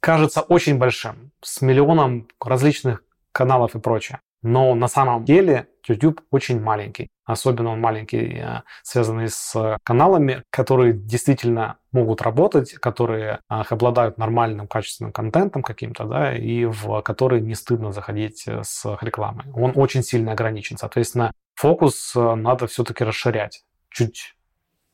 кажется 0.00 0.40
очень 0.40 0.78
большим, 0.78 1.32
с 1.42 1.60
миллионом 1.62 2.28
различных 2.40 3.02
каналов 3.32 3.74
и 3.74 3.80
прочее. 3.80 4.20
Но 4.42 4.74
на 4.74 4.86
самом 4.86 5.24
деле 5.24 5.68
YouTube 5.88 6.20
очень 6.30 6.60
маленький. 6.60 7.08
Особенно 7.24 7.70
он 7.70 7.80
маленький, 7.80 8.38
э, 8.38 8.62
связанный 8.82 9.28
с 9.28 9.78
каналами, 9.82 10.44
которые 10.50 10.92
действительно 10.92 11.78
могут 11.90 12.22
работать, 12.22 12.74
которые 12.74 13.40
обладают 13.48 14.18
нормальным 14.18 14.68
качественным 14.68 15.12
контентом 15.12 15.62
каким-то, 15.62 16.04
да, 16.04 16.36
и 16.36 16.64
в 16.64 17.00
которые 17.02 17.40
не 17.40 17.56
стыдно 17.56 17.90
заходить 17.90 18.44
э, 18.46 18.62
с 18.62 18.98
рекламой. 19.00 19.46
Он 19.54 19.72
очень 19.74 20.04
сильно 20.04 20.32
ограничен. 20.32 20.76
Соответственно, 20.76 21.32
фокус 21.56 22.14
э, 22.14 22.34
надо 22.36 22.68
все-таки 22.68 23.02
расширять. 23.02 23.64
Чуть 23.90 24.36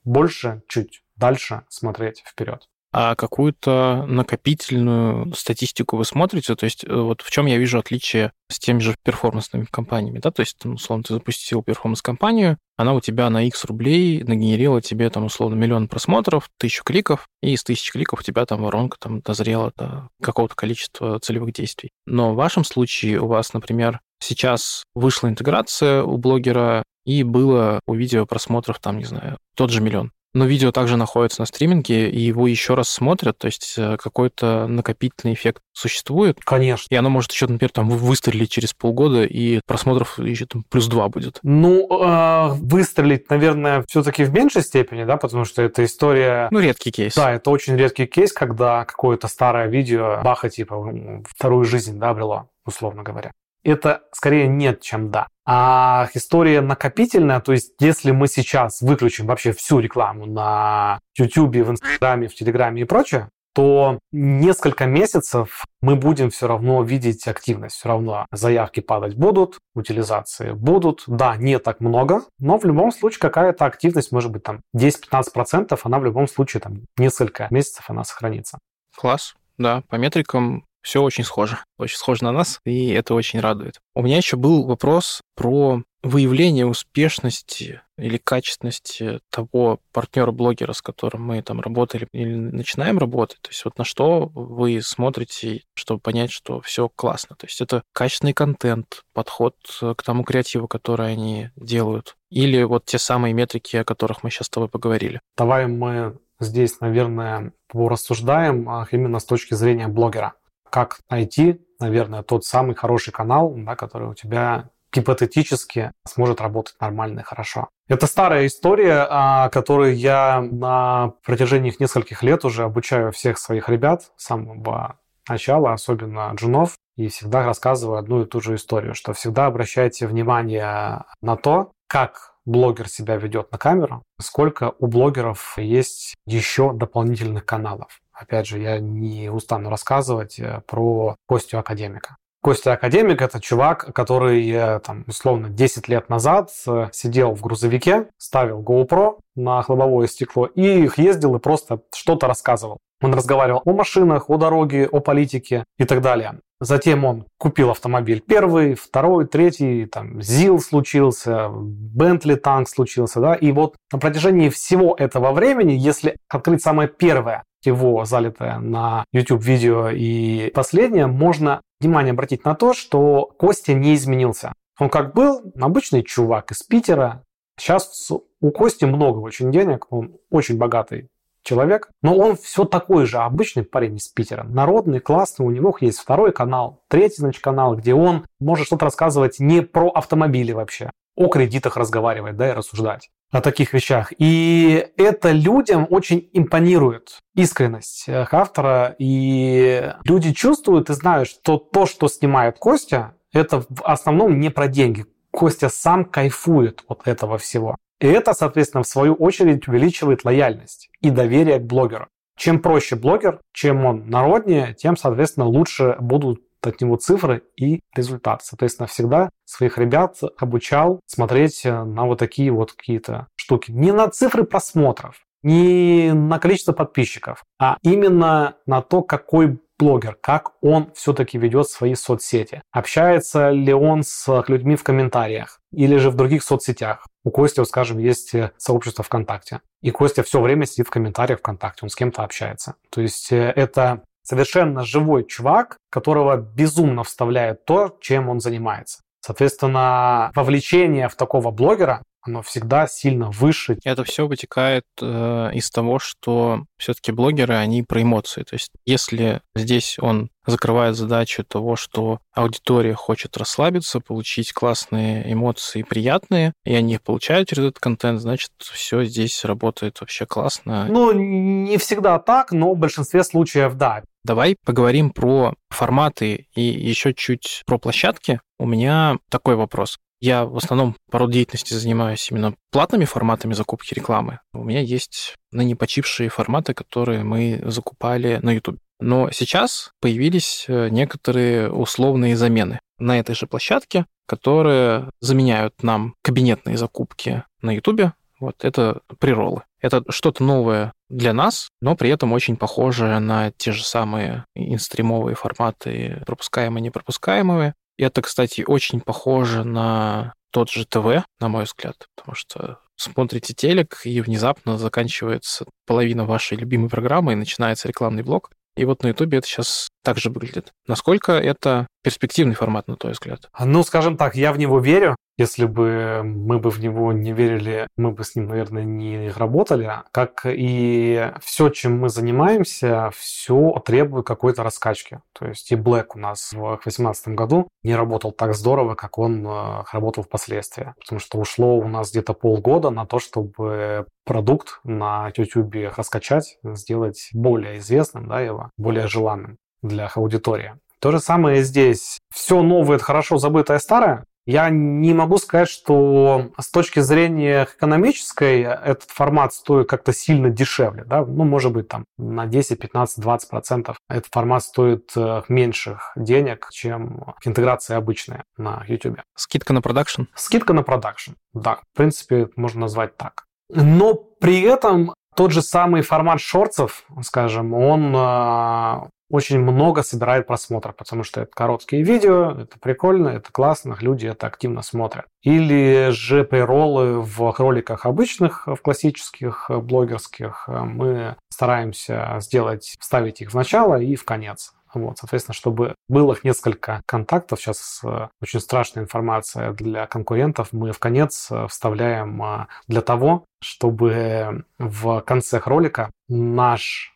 больше, 0.05 0.63
чуть 0.69 1.05
дальше 1.17 1.65
смотреть 1.69 2.23
вперед 2.27 2.69
а 2.93 3.15
какую-то 3.15 4.05
накопительную 4.07 5.33
статистику 5.35 5.97
вы 5.97 6.05
смотрите? 6.05 6.55
То 6.55 6.65
есть 6.65 6.85
э, 6.85 6.95
вот 6.95 7.23
в 7.23 7.31
чем 7.31 7.47
я 7.47 7.57
вижу 7.57 7.79
отличие 7.79 8.33
с 8.49 8.59
теми 8.59 8.81
же 8.81 8.95
перформансными 9.03 9.65
компаниями, 9.65 10.19
да? 10.19 10.31
То 10.31 10.41
есть, 10.41 10.59
там, 10.59 10.75
условно, 10.75 11.03
ты 11.03 11.15
запустил 11.15 11.63
перформанс-компанию, 11.63 12.59
она 12.77 12.93
у 12.93 13.01
тебя 13.01 13.31
на 13.31 13.47
X 13.47 13.65
рублей 13.65 14.23
нагенерила 14.23 14.83
тебе, 14.83 15.09
там, 15.09 15.25
условно, 15.25 15.55
миллион 15.55 15.89
просмотров, 15.89 16.51
тысячу 16.59 16.85
кликов, 16.85 17.29
и 17.41 17.55
из 17.55 17.65
тысячи 17.65 17.93
кликов 17.93 18.21
у 18.21 18.23
тебя 18.23 18.45
там 18.45 18.63
воронка 18.63 18.99
там 19.01 19.21
дозрела 19.21 19.73
до 19.77 20.11
какого-то 20.21 20.55
количества 20.55 21.19
целевых 21.19 21.55
действий. 21.55 21.93
Но 22.05 22.35
в 22.35 22.37
вашем 22.37 22.63
случае 22.63 23.21
у 23.21 23.27
вас, 23.27 23.55
например, 23.55 24.01
сейчас 24.23 24.85
вышла 24.95 25.29
интеграция 25.29 26.03
у 26.03 26.17
блогера, 26.17 26.83
и 27.05 27.25
было 27.25 27.81
у 27.87 27.95
видео 27.95 28.27
просмотров, 28.27 28.79
там, 28.79 28.99
не 28.99 29.05
знаю, 29.05 29.39
тот 29.57 29.71
же 29.71 29.81
миллион 29.81 30.13
но 30.35 30.47
видео 30.47 30.73
также 30.73 30.97
находится 30.97 31.43
на 31.43 31.47
стриминге, 31.47 32.11
и 32.11 32.21
его 32.21 32.47
еще 32.47 32.75
раз 32.75 32.89
смотрят, 32.89 33.37
то 33.39 33.47
есть 33.47 33.75
э, 33.77 33.97
какой-то 33.99 34.67
накопительный 34.67 35.35
эффект 35.35 35.63
существует. 35.73 36.39
Конечно. 36.45 36.87
И 36.91 36.97
оно 36.97 37.11
может 37.11 37.33
еще, 37.33 37.47
например, 37.47 37.71
там 37.71 37.91
выстрелить 37.91 38.51
через 38.51 38.73
полгода, 38.73 39.25
и 39.25 39.61
просмотров 39.67 40.19
еще 40.19 40.47
там 40.47 40.65
плюс 40.71 40.87
два 40.87 41.09
будет. 41.09 41.39
Ну, 41.43 41.87
э, 42.03 42.49
выстрелить, 42.55 43.29
наверное, 43.29 43.85
все-таки 43.89 44.25
в 44.25 44.33
меньшей 44.33 44.63
степени, 44.63 45.05
да, 45.05 45.17
потому 45.17 45.45
что 45.45 45.63
это 45.63 45.85
история... 45.85 46.49
Ну, 46.51 46.61
редкий 46.61 46.91
кейс. 46.91 47.15
Да, 47.15 47.33
это 47.33 47.51
очень 47.51 47.77
редкий 47.77 48.07
кейс, 48.07 48.33
когда 48.33 48.85
какое-то 48.85 49.29
старое 49.29 49.67
видео 49.67 50.21
баха, 50.25 50.49
типа, 50.49 51.23
вторую 51.29 51.65
жизнь, 51.65 51.99
да, 51.99 52.11
обрело, 52.11 52.49
условно 52.65 53.03
говоря 53.03 53.33
это 53.65 54.03
скорее 54.13 54.47
нет, 54.47 54.81
чем 54.81 55.11
да. 55.11 55.29
А 55.45 56.09
история 56.15 56.61
накопительная, 56.61 57.41
то 57.41 57.53
есть 57.53 57.73
если 57.81 58.13
мы 58.13 58.29
сейчас 58.29 58.81
выключим 58.81 59.27
вообще 59.27 59.53
всю 59.53 59.81
рекламу 59.81 60.27
на 60.27 61.01
YouTube, 61.19 61.57
в 61.57 61.71
Инстаграме, 61.71 62.29
в 62.29 62.35
Телеграме 62.35 62.83
и 62.83 62.85
прочее, 62.85 63.29
то 63.55 63.99
несколько 64.13 64.87
месяцев 64.87 65.65
мы 65.83 65.97
будем 65.97 66.31
все 66.31 66.47
равно 66.47 66.83
видеть 66.83 67.27
активность, 67.27 67.77
все 67.77 67.89
равно 67.89 68.27
заявки 68.33 68.81
падать 68.81 69.15
будут, 69.15 69.59
утилизации 69.75 70.53
будут. 70.53 71.05
Да, 71.07 71.37
не 71.37 71.59
так 71.59 71.81
много, 71.81 72.23
но 72.39 72.59
в 72.59 72.65
любом 72.65 72.93
случае 72.93 73.21
какая-то 73.21 73.67
активность, 73.67 74.13
может 74.13 74.31
быть, 74.31 74.43
там 74.43 74.63
10-15%, 74.75 75.79
она 75.83 75.99
в 75.99 76.05
любом 76.05 76.29
случае 76.29 76.61
там 76.61 76.85
несколько 76.97 77.49
месяцев 77.51 77.85
она 77.89 78.05
сохранится. 78.05 78.59
Класс. 78.97 79.35
Да, 79.59 79.83
по 79.89 79.97
метрикам 79.97 80.65
все 80.83 81.03
очень 81.03 81.25
схоже. 81.25 81.59
Очень 81.79 81.97
схоже 81.97 82.25
на 82.25 82.33
нас, 82.33 82.61
и 82.65 82.89
это 82.91 83.15
очень 83.15 83.41
радует. 83.41 83.81
У 83.95 84.03
меня 84.03 84.17
еще 84.17 84.37
был 84.37 84.65
вопрос 84.65 85.23
про 85.35 85.83
выявление 86.03 86.67
успешности 86.67 87.81
или 87.97 88.17
качественности 88.17 89.21
того 89.31 89.79
партнера-блогера, 89.93 90.73
с 90.73 90.83
которым 90.83 91.25
мы 91.25 91.43
там 91.43 91.61
работали 91.61 92.09
или 92.13 92.35
начинаем 92.35 92.99
работать. 92.99 93.41
То 93.41 93.51
есть 93.51 93.65
вот 93.65 93.79
на 93.79 93.85
что 93.85 94.27
вы 94.35 94.81
смотрите, 94.83 95.63
чтобы 95.75 96.01
понять, 96.01 96.33
что 96.33 96.61
все 96.61 96.89
классно. 96.89 97.37
То 97.37 97.47
есть 97.47 97.61
это 97.61 97.83
качественный 97.93 98.33
контент, 98.33 99.03
подход 99.13 99.55
к 99.81 100.03
тому 100.03 100.25
креативу, 100.25 100.67
который 100.67 101.13
они 101.13 101.51
делают. 101.55 102.17
Или 102.31 102.63
вот 102.65 102.85
те 102.87 102.99
самые 102.99 103.35
метрики, 103.35 103.77
о 103.77 103.85
которых 103.85 104.25
мы 104.25 104.31
сейчас 104.31 104.49
с 104.49 104.51
тобой 104.51 104.69
поговорили. 104.69 105.21
Давай 105.37 105.67
мы 105.69 106.19
здесь, 106.41 106.81
наверное, 106.81 107.53
порассуждаем 107.69 108.69
а, 108.69 108.89
именно 108.91 109.21
с 109.21 109.25
точки 109.25 109.55
зрения 109.55 109.87
блогера 109.87 110.35
как 110.73 111.01
найти, 111.11 111.61
наверное, 111.79 112.23
тот 112.23 112.45
самый 112.45 112.75
хороший 112.75 113.13
канал, 113.13 113.55
да, 113.55 113.77
который 113.77 114.09
у 114.09 114.15
тебя 114.15 114.71
гипотетически 114.91 115.93
сможет 116.07 116.41
работать 116.41 116.77
нормально 116.81 117.21
и 117.21 117.25
хорошо. 117.25 117.69
Это 117.89 118.07
старая 118.07 118.47
история, 118.47 119.07
а, 119.09 119.49
которую 119.51 119.97
я 119.97 120.41
на 120.41 121.13
протяжении 121.25 121.75
нескольких 121.79 122.23
лет 122.23 122.45
уже 122.45 122.65
обучаю 122.65 123.13
всех 123.13 123.39
своих 123.39 123.69
ребят 123.69 124.13
с 124.17 124.25
самого 124.25 124.99
начала, 125.29 125.73
особенно 125.75 126.33
джунов, 126.35 126.77
и 126.97 127.09
всегда 127.09 127.45
рассказываю 127.45 127.99
одну 127.99 128.23
и 128.23 128.27
ту 128.27 128.41
же 128.41 128.55
историю, 128.55 128.95
что 128.95 129.13
всегда 129.13 129.47
обращайте 129.47 130.07
внимание 130.07 131.05
на 131.21 131.37
то, 131.37 131.73
как 131.87 132.32
блогер 132.45 132.89
себя 132.89 133.17
ведет 133.17 133.53
на 133.53 133.59
камеру, 133.59 134.03
сколько 134.21 134.75
у 134.79 134.87
блогеров 134.87 135.55
есть 135.59 136.15
еще 136.27 136.73
дополнительных 136.73 137.45
каналов. 137.45 138.01
Опять 138.13 138.47
же, 138.47 138.59
я 138.59 138.79
не 138.79 139.31
устану 139.31 139.71
рассказывать 139.71 140.39
э, 140.39 140.63
про 140.67 141.17
Костю 141.27 141.59
Академика. 141.59 142.17
Костя 142.43 142.73
Академик– 142.73 143.23
это 143.23 143.41
чувак, 143.41 143.95
который, 143.95 144.51
э, 144.51 144.81
там, 144.81 145.05
условно, 145.07 145.49
10 145.49 145.89
лет 145.89 146.09
назад 146.09 146.51
э, 146.67 146.89
сидел 146.93 147.35
в 147.35 147.41
грузовике, 147.41 148.09
ставил 148.19 148.61
GoPro 148.61 149.21
на 149.37 149.65
лобовое 149.67 150.09
стекло 150.09 150.47
и 150.47 150.83
их 150.83 150.99
ездил 150.99 151.37
и 151.37 151.39
просто 151.39 151.83
что-то 151.95 152.27
рассказывал. 152.27 152.79
Он 153.03 153.13
разговаривал 153.13 153.63
о 153.65 153.73
машинах, 153.73 154.31
о 154.31 154.37
дороге, 154.37 154.89
о 154.91 155.01
политике 155.01 155.65
и 155.79 155.85
так 155.85 156.01
далее. 156.01 156.39
Затем 156.61 157.05
он 157.05 157.27
купил 157.39 157.71
автомобиль 157.71 158.23
первый, 158.25 158.75
второй, 158.75 159.27
третий, 159.27 159.87
там, 159.87 160.23
ЗИЛ 160.23 160.61
случился, 160.61 161.49
Бентли 161.51 162.37
танк 162.37 162.69
случился, 162.69 163.21
да, 163.21 163.35
и 163.35 163.51
вот 163.51 163.75
на 163.93 163.99
протяжении 163.99 164.49
всего 164.49 164.95
этого 164.97 165.33
времени, 165.33 165.73
если 165.73 166.17
открыть 166.29 166.63
самое 166.63 166.89
первое 166.89 167.43
его 167.65 168.05
залитое 168.05 168.59
на 168.59 169.05
YouTube 169.13 169.43
видео 169.43 169.89
и 169.89 170.51
последнее, 170.55 171.09
можно 171.09 171.61
внимание 171.81 172.13
обратить 172.13 172.45
на 172.45 172.55
то, 172.55 172.75
что 172.75 173.27
Костя 173.27 173.75
не 173.75 173.95
изменился. 173.95 174.53
Он 174.79 174.89
как 174.89 175.15
был 175.15 175.41
обычный 175.61 176.03
чувак 176.05 176.53
из 176.53 176.63
Питера. 176.63 177.25
Сейчас 177.59 178.11
у 178.41 178.51
Кости 178.51 178.85
много 178.85 179.19
очень 179.19 179.51
денег, 179.51 179.87
он 179.91 180.17
очень 180.31 180.59
богатый 180.59 181.09
человек, 181.43 181.91
но 182.03 182.17
он 182.17 182.37
все 182.37 182.65
такой 182.65 183.07
же 183.07 183.19
обычный 183.19 183.65
парень 183.65 183.97
из 183.97 184.09
Питера. 184.09 184.45
Народный, 184.45 185.01
классный, 185.01 185.47
у 185.47 185.51
него 185.51 185.77
есть 185.81 185.99
второй 185.99 186.33
канал, 186.33 186.83
третий, 186.89 187.17
значит, 187.19 187.43
канал, 187.43 187.77
где 187.77 187.95
он 187.95 188.25
может 188.41 188.67
что-то 188.67 188.85
рассказывать 188.87 189.41
не 189.41 189.63
про 189.63 189.89
автомобили 189.89 190.53
вообще, 190.53 190.91
о 191.17 191.29
кредитах 191.29 191.77
разговаривать, 191.77 192.37
да, 192.37 192.51
и 192.51 192.53
рассуждать 192.53 193.11
о 193.33 193.41
таких 193.41 193.73
вещах. 193.73 194.13
И 194.19 194.87
это 194.99 195.31
людям 195.31 195.87
очень 195.89 196.29
импонирует 196.35 197.19
искренность 197.35 198.05
автора, 198.09 198.95
и 198.99 199.91
люди 200.05 200.33
чувствуют 200.33 200.91
и 200.91 200.95
знают, 200.95 201.29
что 201.29 201.57
то, 201.57 201.87
что 201.87 202.09
снимает 202.09 202.59
Костя, 202.59 203.15
это 203.33 203.65
в 203.69 203.83
основном 203.85 204.39
не 204.39 204.51
про 204.51 204.69
деньги. 204.69 205.07
Костя 205.31 205.71
сам 205.71 206.05
кайфует 206.05 206.85
от 206.89 207.09
этого 207.09 207.39
всего. 207.39 207.77
И 208.03 208.07
это, 208.09 208.35
соответственно, 208.35 208.83
в 208.83 208.89
свою 208.89 209.15
очередь 209.15 209.69
увеличивает 209.69 210.25
лояльность 210.25 210.91
и 211.01 211.11
доверие 211.11 211.61
к 211.61 211.63
блогеру. 211.63 212.09
Чем 212.37 212.59
проще 212.59 212.97
блогер, 212.97 213.39
чем 213.53 213.85
он 213.85 214.09
народнее, 214.09 214.75
тем, 214.75 214.97
соответственно, 214.97 215.47
лучше 215.47 215.97
будут 216.01 216.43
от 216.63 216.81
него 216.81 216.97
цифры 216.97 217.43
и 217.57 217.81
результаты. 217.95 218.45
Соответственно, 218.45 218.89
всегда 218.89 219.31
своих 219.45 219.79
ребят 219.79 220.19
обучал 220.37 221.01
смотреть 221.07 221.65
на 221.65 222.05
вот 222.05 222.19
такие 222.19 222.51
вот 222.51 222.73
какие-то 222.73 223.29
штуки. 223.37 223.71
Не 223.71 223.93
на 223.93 224.09
цифры 224.09 224.45
просмотров, 224.45 225.25
не 225.45 226.13
на 226.13 226.41
количество 226.41 226.73
подписчиков, 226.73 227.45
а 227.61 227.77
именно 227.83 228.57
на 228.67 228.83
то, 228.83 229.03
какой 229.03 229.61
блогер, 229.83 230.17
как 230.21 230.53
он 230.61 230.93
все-таки 230.95 231.39
ведет 231.39 231.69
свои 231.69 231.97
соцсети. 231.97 232.63
Общается 232.71 233.51
ли 233.51 233.75
он 233.75 234.05
с 234.05 234.45
людьми 234.47 234.77
в 234.77 234.85
комментариях 234.85 235.59
или 235.73 235.97
же 235.97 236.11
в 236.11 236.15
других 236.15 236.45
соцсетях. 236.45 237.05
У 237.25 237.31
Кости, 237.31 237.59
вот, 237.59 237.69
скажем, 237.69 237.99
есть 237.99 238.33
сообщество 238.59 239.03
ВКонтакте. 239.03 239.61
И 239.83 239.91
Костя 239.91 240.23
все 240.23 240.41
время 240.41 240.67
сидит 240.67 240.87
в 240.87 240.91
комментариях 240.91 241.41
ВКонтакте, 241.41 241.81
он 241.83 241.89
с 241.89 241.97
кем-то 241.97 242.23
общается. 242.23 242.77
То 242.91 243.01
есть 243.01 243.33
э, 243.33 243.53
это 243.57 244.03
совершенно 244.23 244.85
живой 244.85 245.27
чувак, 245.27 245.77
которого 245.91 246.37
безумно 246.37 247.03
вставляет 247.03 247.65
то, 247.65 247.97
чем 248.01 248.29
он 248.29 248.41
занимается. 248.41 249.01
Соответственно, 249.21 250.31
вовлечение 250.35 251.09
в 251.09 251.17
такого 251.17 251.51
блогера 251.51 252.03
оно 252.23 252.43
всегда 252.43 252.87
сильно 252.87 253.31
выше. 253.31 253.79
Это 253.85 254.05
все 254.05 254.27
вытекает 254.27 254.85
э, 255.01 255.51
из 255.55 255.71
того, 255.71 255.99
что 255.99 256.65
все-таки 256.79 257.13
блогеры, 257.13 257.55
они 257.55 257.83
про 257.83 258.03
эмоции. 258.03 258.43
То 258.43 258.55
есть 258.55 258.71
если 258.87 259.41
здесь 259.55 259.99
он 260.01 260.31
закрывает 260.47 260.97
задачу 260.97 261.45
того, 261.45 261.77
что 261.77 262.19
аудитория 262.33 262.95
хочет 262.95 263.37
расслабиться, 263.37 264.01
получить 264.01 264.53
классные 264.53 265.33
эмоции, 265.33 265.83
приятные, 265.83 266.53
и 266.65 266.75
они 266.75 266.95
их 266.95 267.03
получают 267.03 267.49
через 267.49 267.65
этот 267.65 267.79
контент, 267.79 268.21
значит, 268.21 268.51
все 268.59 269.05
здесь 269.05 269.45
работает 269.45 270.01
вообще 270.01 270.27
классно. 270.27 270.87
Ну, 270.87 271.13
не 271.13 271.77
всегда 271.79 272.19
так, 272.19 272.53
но 272.53 272.75
в 272.75 272.79
большинстве 272.79 273.23
случаев 273.25 273.75
да. 273.75 274.03
Давай 274.25 274.57
поговорим 274.65 275.11
про 275.11 275.55
форматы 275.71 276.47
и 276.55 276.63
еще 276.63 277.13
чуть 277.13 277.63
про 277.67 277.79
площадки. 277.79 278.41
У 278.59 278.67
меня 278.67 279.19
такой 279.29 279.57
вопрос. 279.57 279.99
Я 280.23 280.45
в 280.45 280.57
основном 280.57 280.95
по 281.11 281.19
роду 281.19 281.33
деятельности 281.33 281.75
занимаюсь 281.75 282.31
именно 282.31 282.55
платными 282.71 283.05
форматами 283.07 283.55
закупки 283.55 283.93
рекламы. 283.93 284.39
У 284.53 284.63
меня 284.63 284.79
есть 284.79 285.35
ныне 285.51 285.75
почившие 285.75 286.29
форматы, 286.29 286.75
которые 286.75 287.25
мы 287.25 287.61
закупали 287.65 288.39
на 288.41 288.53
YouTube. 288.53 288.79
Но 289.01 289.33
сейчас 289.33 289.91
появились 290.01 290.67
э, 290.69 290.91
некоторые 290.91 291.73
условные 291.73 292.37
замены 292.37 292.79
на 292.99 293.19
этой 293.19 293.35
же 293.35 293.49
площадке, 293.49 294.07
которые 294.29 295.11
заменяют 295.21 295.83
нам 295.83 296.15
кабинетные 296.23 296.77
закупки 296.77 297.43
на 297.61 297.75
YouTube. 297.75 298.13
Вот 298.39 298.65
это 298.65 299.01
приролы. 299.19 299.65
Это 299.81 300.05
что-то 300.09 300.45
новое 300.45 300.93
для 301.09 301.33
нас, 301.33 301.69
но 301.81 301.97
при 301.97 302.11
этом 302.11 302.33
очень 302.33 302.57
похожее 302.57 303.19
на 303.19 303.51
те 303.51 303.73
же 303.73 303.83
самые 303.83 304.45
инстримовые 304.55 305.35
форматы, 305.35 306.23
пропускаемые, 306.27 306.81
непропускаемые. 306.81 307.75
Это, 307.99 308.23
кстати, 308.23 308.65
очень 308.67 309.01
похоже 309.01 309.65
на 309.65 310.35
тот 310.51 310.71
же 310.71 310.85
ТВ, 310.87 311.25
на 311.41 311.49
мой 311.49 311.65
взгляд, 311.65 311.97
потому 312.15 312.35
что 312.35 312.79
смотрите 312.97 313.55
телек, 313.55 314.01
и 314.05 314.21
внезапно 314.21 314.79
заканчивается 314.79 315.65
половина 315.87 316.25
вашей 316.25 316.59
любимой 316.59 316.91
программы, 316.91 317.33
и 317.33 317.37
начинается 317.37 317.89
рекламный 317.89 318.23
блок. 318.23 318.51
И 318.77 318.85
вот 318.85 319.03
на 319.03 319.09
Ютубе 319.09 319.39
это 319.39 319.47
сейчас 319.47 319.89
так 320.03 320.19
же 320.19 320.31
выглядит. 320.31 320.73
Насколько 320.87 321.33
это 321.33 321.87
перспективный 322.03 322.55
формат, 322.55 322.89
на 322.89 322.97
твой 322.97 323.13
взгляд? 323.13 323.49
Ну, 323.59 323.83
скажем 323.83 324.17
так, 324.17 324.35
я 324.35 324.53
в 324.53 324.59
него 324.59 324.81
верю. 324.81 325.17
Если 325.39 325.65
бы 325.65 326.21
мы 326.23 326.59
бы 326.59 326.71
в 326.71 326.79
него 326.79 327.13
не 327.13 327.33
верили, 327.33 327.89
мы 327.97 328.13
бы 328.13 328.23
с 328.23 328.37
ним, 328.37 328.49
наверное, 328.49 328.85
не 328.85 329.31
работали. 329.31 329.91
Как 330.13 330.43
и 330.45 331.33
все, 331.41 331.71
чем 331.71 331.99
мы 331.99 332.11
занимаемся, 332.11 333.11
все 333.17 333.83
требует 333.85 334.27
какой-то 334.27 334.63
раскачки. 334.63 335.21
То 335.33 335.47
есть 335.47 335.73
и 335.73 335.75
Black 335.75 336.09
у 336.15 336.19
нас 336.19 336.53
в 336.53 336.61
2018 336.61 337.29
году 337.29 337.69
не 337.83 337.97
работал 337.97 338.33
так 338.33 338.55
здорово, 338.55 338.95
как 338.95 339.19
он 339.19 339.47
э, 339.47 339.85
работал 339.91 340.23
впоследствии. 340.23 340.93
Потому 341.01 341.19
что 341.19 341.39
ушло 341.39 341.77
у 341.77 341.89
нас 341.89 342.11
где-то 342.11 342.35
полгода 342.35 342.91
на 342.91 343.07
то, 343.07 343.19
чтобы 343.19 344.07
продукт 344.25 344.81
на 344.85 345.33
YouTube 345.35 345.97
раскачать, 345.97 346.59
сделать 346.63 347.31
более 347.33 347.79
известным, 347.79 348.29
да, 348.29 348.41
его, 348.41 348.71
более 348.77 349.07
желанным 349.09 349.57
для 349.83 350.07
аудитории. 350.07 350.75
То 351.01 351.11
же 351.11 351.19
самое 351.19 351.63
здесь. 351.65 352.19
Все 352.33 352.63
новое– 352.63 352.97
это 352.99 353.05
хорошо 353.05 353.37
забытое 353.37 353.79
старое. 353.79 354.25
Я 354.45 354.71
не 354.71 355.15
могу 355.15 355.39
сказать, 355.39 355.69
что 355.69 356.51
с 356.59 356.69
точки 356.71 356.99
зрения 356.99 357.65
экономической 357.65 358.63
этот 358.63 359.09
формат 359.09 359.55
стоит 359.55 359.89
как-то 359.89 360.13
сильно 360.13 360.51
дешевле. 360.51 361.05
Да? 361.05 361.25
Ну, 361.25 361.45
может 361.45 361.73
быть, 361.73 361.89
там 361.89 362.05
на 362.19 362.47
10, 362.47 362.79
15, 362.79 363.21
20 363.21 363.49
процентов 363.49 363.97
этот 364.09 364.33
формат 364.33 364.65
стоит 364.65 365.13
э, 365.17 365.43
меньших 365.49 366.13
денег, 366.17 366.69
чем 366.73 367.35
интеграция 367.45 367.97
обычная 367.99 368.43
на 368.57 368.85
YouTube. 368.89 369.21
Скидка 369.37 369.73
на 369.73 369.81
продакшн? 369.81 370.23
Скидка 370.35 370.73
на 370.73 370.83
продакшн, 370.83 371.33
да. 371.53 371.79
В 371.93 371.97
принципе, 371.97 372.49
можно 372.57 372.83
назвать 372.83 373.17
так. 373.17 373.45
Но 373.71 374.15
при 374.15 374.61
этом 374.63 375.15
тот 375.37 375.53
же 375.53 375.63
самый 375.63 376.03
формат 376.03 376.41
shorts'ев, 376.41 377.05
скажем, 377.23 377.75
он 377.75 378.15
э, 378.15 379.09
очень 379.33 379.59
много 379.59 380.03
собирает 380.03 380.47
просмотров, 380.47 380.95
потому 380.95 381.25
что 381.25 381.41
это 381.41 381.51
короткие 381.53 382.03
видео, 382.03 382.53
это 382.53 382.79
прикольно, 382.79 383.29
это 383.31 383.51
классно, 383.51 383.97
люди 384.01 384.27
это 384.27 384.47
активно 384.47 384.83
смотрят. 384.83 385.25
Или 385.43 386.11
же 386.11 386.45
приролы 386.45 387.21
в 387.21 387.55
роликах 387.59 388.07
обычных, 388.07 388.67
в 388.67 388.77
классических, 388.77 389.71
блогерских, 389.71 390.69
мы 390.69 391.37
стараемся 391.49 392.37
сделать, 392.41 392.95
вставить 393.01 393.41
их 393.41 393.51
в 393.51 393.55
начало 393.55 394.01
и 394.01 394.15
в 394.15 394.25
конец. 394.25 394.75
Вот, 394.95 395.19
соответственно, 395.19 395.55
чтобы 395.55 395.95
было 396.09 396.37
несколько 396.43 397.03
контактов, 397.07 397.61
сейчас 397.61 398.01
э, 398.05 398.29
очень 398.43 398.61
страшная 398.61 399.05
информация 399.05 399.73
для 399.73 400.07
конкурентов, 400.07 400.69
мы 400.73 400.93
в 400.93 400.99
конец 400.99 401.49
э, 401.51 401.67
вставляем 401.69 402.43
э, 402.43 402.67
для 402.89 403.01
того, 403.01 403.47
чтобы 403.63 404.65
в 404.79 405.21
конце 405.21 405.63
ролика 405.65 406.11
наш 406.29 407.12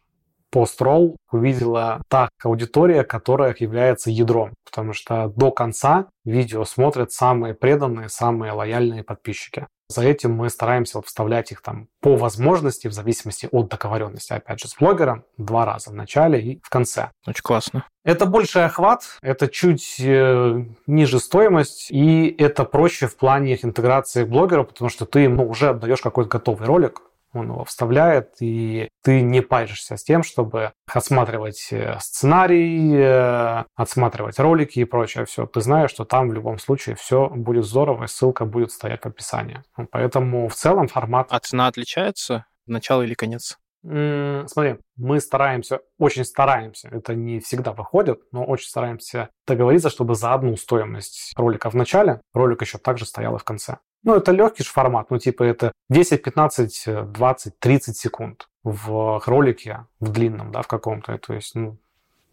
пост-ролл 0.57 1.19
увидела 1.31 2.01
та 2.09 2.31
аудитория, 2.43 3.05
которая 3.05 3.55
является 3.59 4.11
ядром, 4.11 4.55
потому 4.65 4.95
что 4.95 5.31
до 5.37 5.51
конца 5.51 6.07
видео 6.25 6.65
смотрят 6.65 7.13
самые 7.13 7.53
преданные, 7.53 8.09
самые 8.09 8.53
лояльные 8.53 9.05
подписчики. 9.05 9.67
За 9.91 10.03
этим 10.03 10.33
мы 10.33 10.49
стараемся 10.49 11.03
вставлять 11.03 11.53
их 11.53 11.61
там 11.61 11.89
по 12.01 12.17
возможности, 12.17 12.89
в 12.89 12.95
зависимости 12.95 13.51
от 13.53 13.69
договоренности, 13.69 14.33
опять 14.33 14.61
же, 14.61 14.69
с 14.69 14.77
блогером, 14.81 15.25
два 15.37 15.67
раза 15.67 15.91
в 15.91 15.95
начале 15.95 16.41
и 16.41 16.61
в 16.63 16.71
конце. 16.71 17.11
Очень 17.27 17.43
классно. 17.43 17.85
Это 18.03 18.25
больший 18.25 18.65
охват, 18.65 19.03
это 19.21 19.49
чуть 19.49 19.97
э, 20.01 20.65
ниже 20.87 21.21
стоимость, 21.21 21.91
и 21.91 22.35
это 22.39 22.65
проще 22.65 23.09
в 23.09 23.17
плане 23.19 23.59
интеграции 23.63 24.25
блогера, 24.25 24.63
потому 24.63 24.89
что 24.89 25.05
ты 25.05 25.21
ему 25.21 25.47
уже 25.47 25.69
отдаешь 25.69 26.01
какой-то 26.01 26.31
готовый 26.31 26.67
ролик, 26.67 27.03
он 27.37 27.51
его 27.51 27.64
вставляет, 27.64 28.34
и 28.41 28.89
ты 29.03 29.20
не 29.20 29.41
паришься 29.41 29.97
с 29.97 30.05
тем, 30.05 30.22
чтобы 30.22 30.72
осматривать 30.93 31.68
э, 31.70 31.97
сценарий, 32.01 32.95
э, 32.97 33.64
отсматривать 33.74 34.39
ролики 34.39 34.80
и 34.80 34.84
прочее 34.84 35.24
все. 35.24 35.47
Ты 35.47 35.61
знаешь, 35.61 35.91
что 35.91 36.05
там 36.05 36.28
в 36.28 36.32
любом 36.32 36.59
случае 36.59 36.97
все 36.97 37.28
будет 37.28 37.64
здорово, 37.64 38.05
и 38.05 38.09
ссылка 38.09 38.45
будет 38.45 38.72
стоять 38.72 39.03
в 39.03 39.07
описании. 39.07 39.62
Поэтому 39.91 40.49
в 40.49 40.55
целом 40.55 40.89
формат... 40.89 41.28
А 41.30 41.39
цена 41.41 41.66
отличается? 41.66 42.47
Начало 42.66 43.03
или 43.03 43.14
конец? 43.14 43.59
Смотри, 43.82 44.78
мы 44.97 45.20
стараемся, 45.20 45.80
очень 45.99 46.24
стараемся, 46.24 46.89
это 46.89 47.14
не 47.14 47.39
всегда 47.39 47.72
выходит, 47.72 48.20
но 48.32 48.45
очень 48.45 48.68
стараемся 48.68 49.28
договориться, 49.47 49.91
чтобы 49.91 50.16
за 50.16 50.34
одну 50.34 50.57
стоимость 50.57 51.32
ролика 51.37 51.70
в 51.70 51.74
начале 51.74 52.20
ролик 52.34 52.62
еще 52.62 52.78
также 52.78 53.07
стоял 53.07 53.37
и 53.37 53.39
в 53.39 53.45
конце. 53.45 53.78
Ну, 54.07 54.15
это 54.15 54.31
легкий 54.31 54.63
же 54.63 54.71
формат, 54.71 55.11
ну, 55.11 55.19
типа 55.19 55.43
это 55.43 55.73
10, 55.91 56.23
15, 56.23 57.11
20, 57.13 57.59
30 57.59 57.97
секунд 57.97 58.49
в 58.63 59.21
ролике, 59.27 59.87
в 59.99 60.13
длинном, 60.13 60.53
да, 60.53 60.63
в 60.63 60.69
каком-то. 60.69 61.19
То 61.19 61.35
есть, 61.35 61.57
ну, 61.57 61.77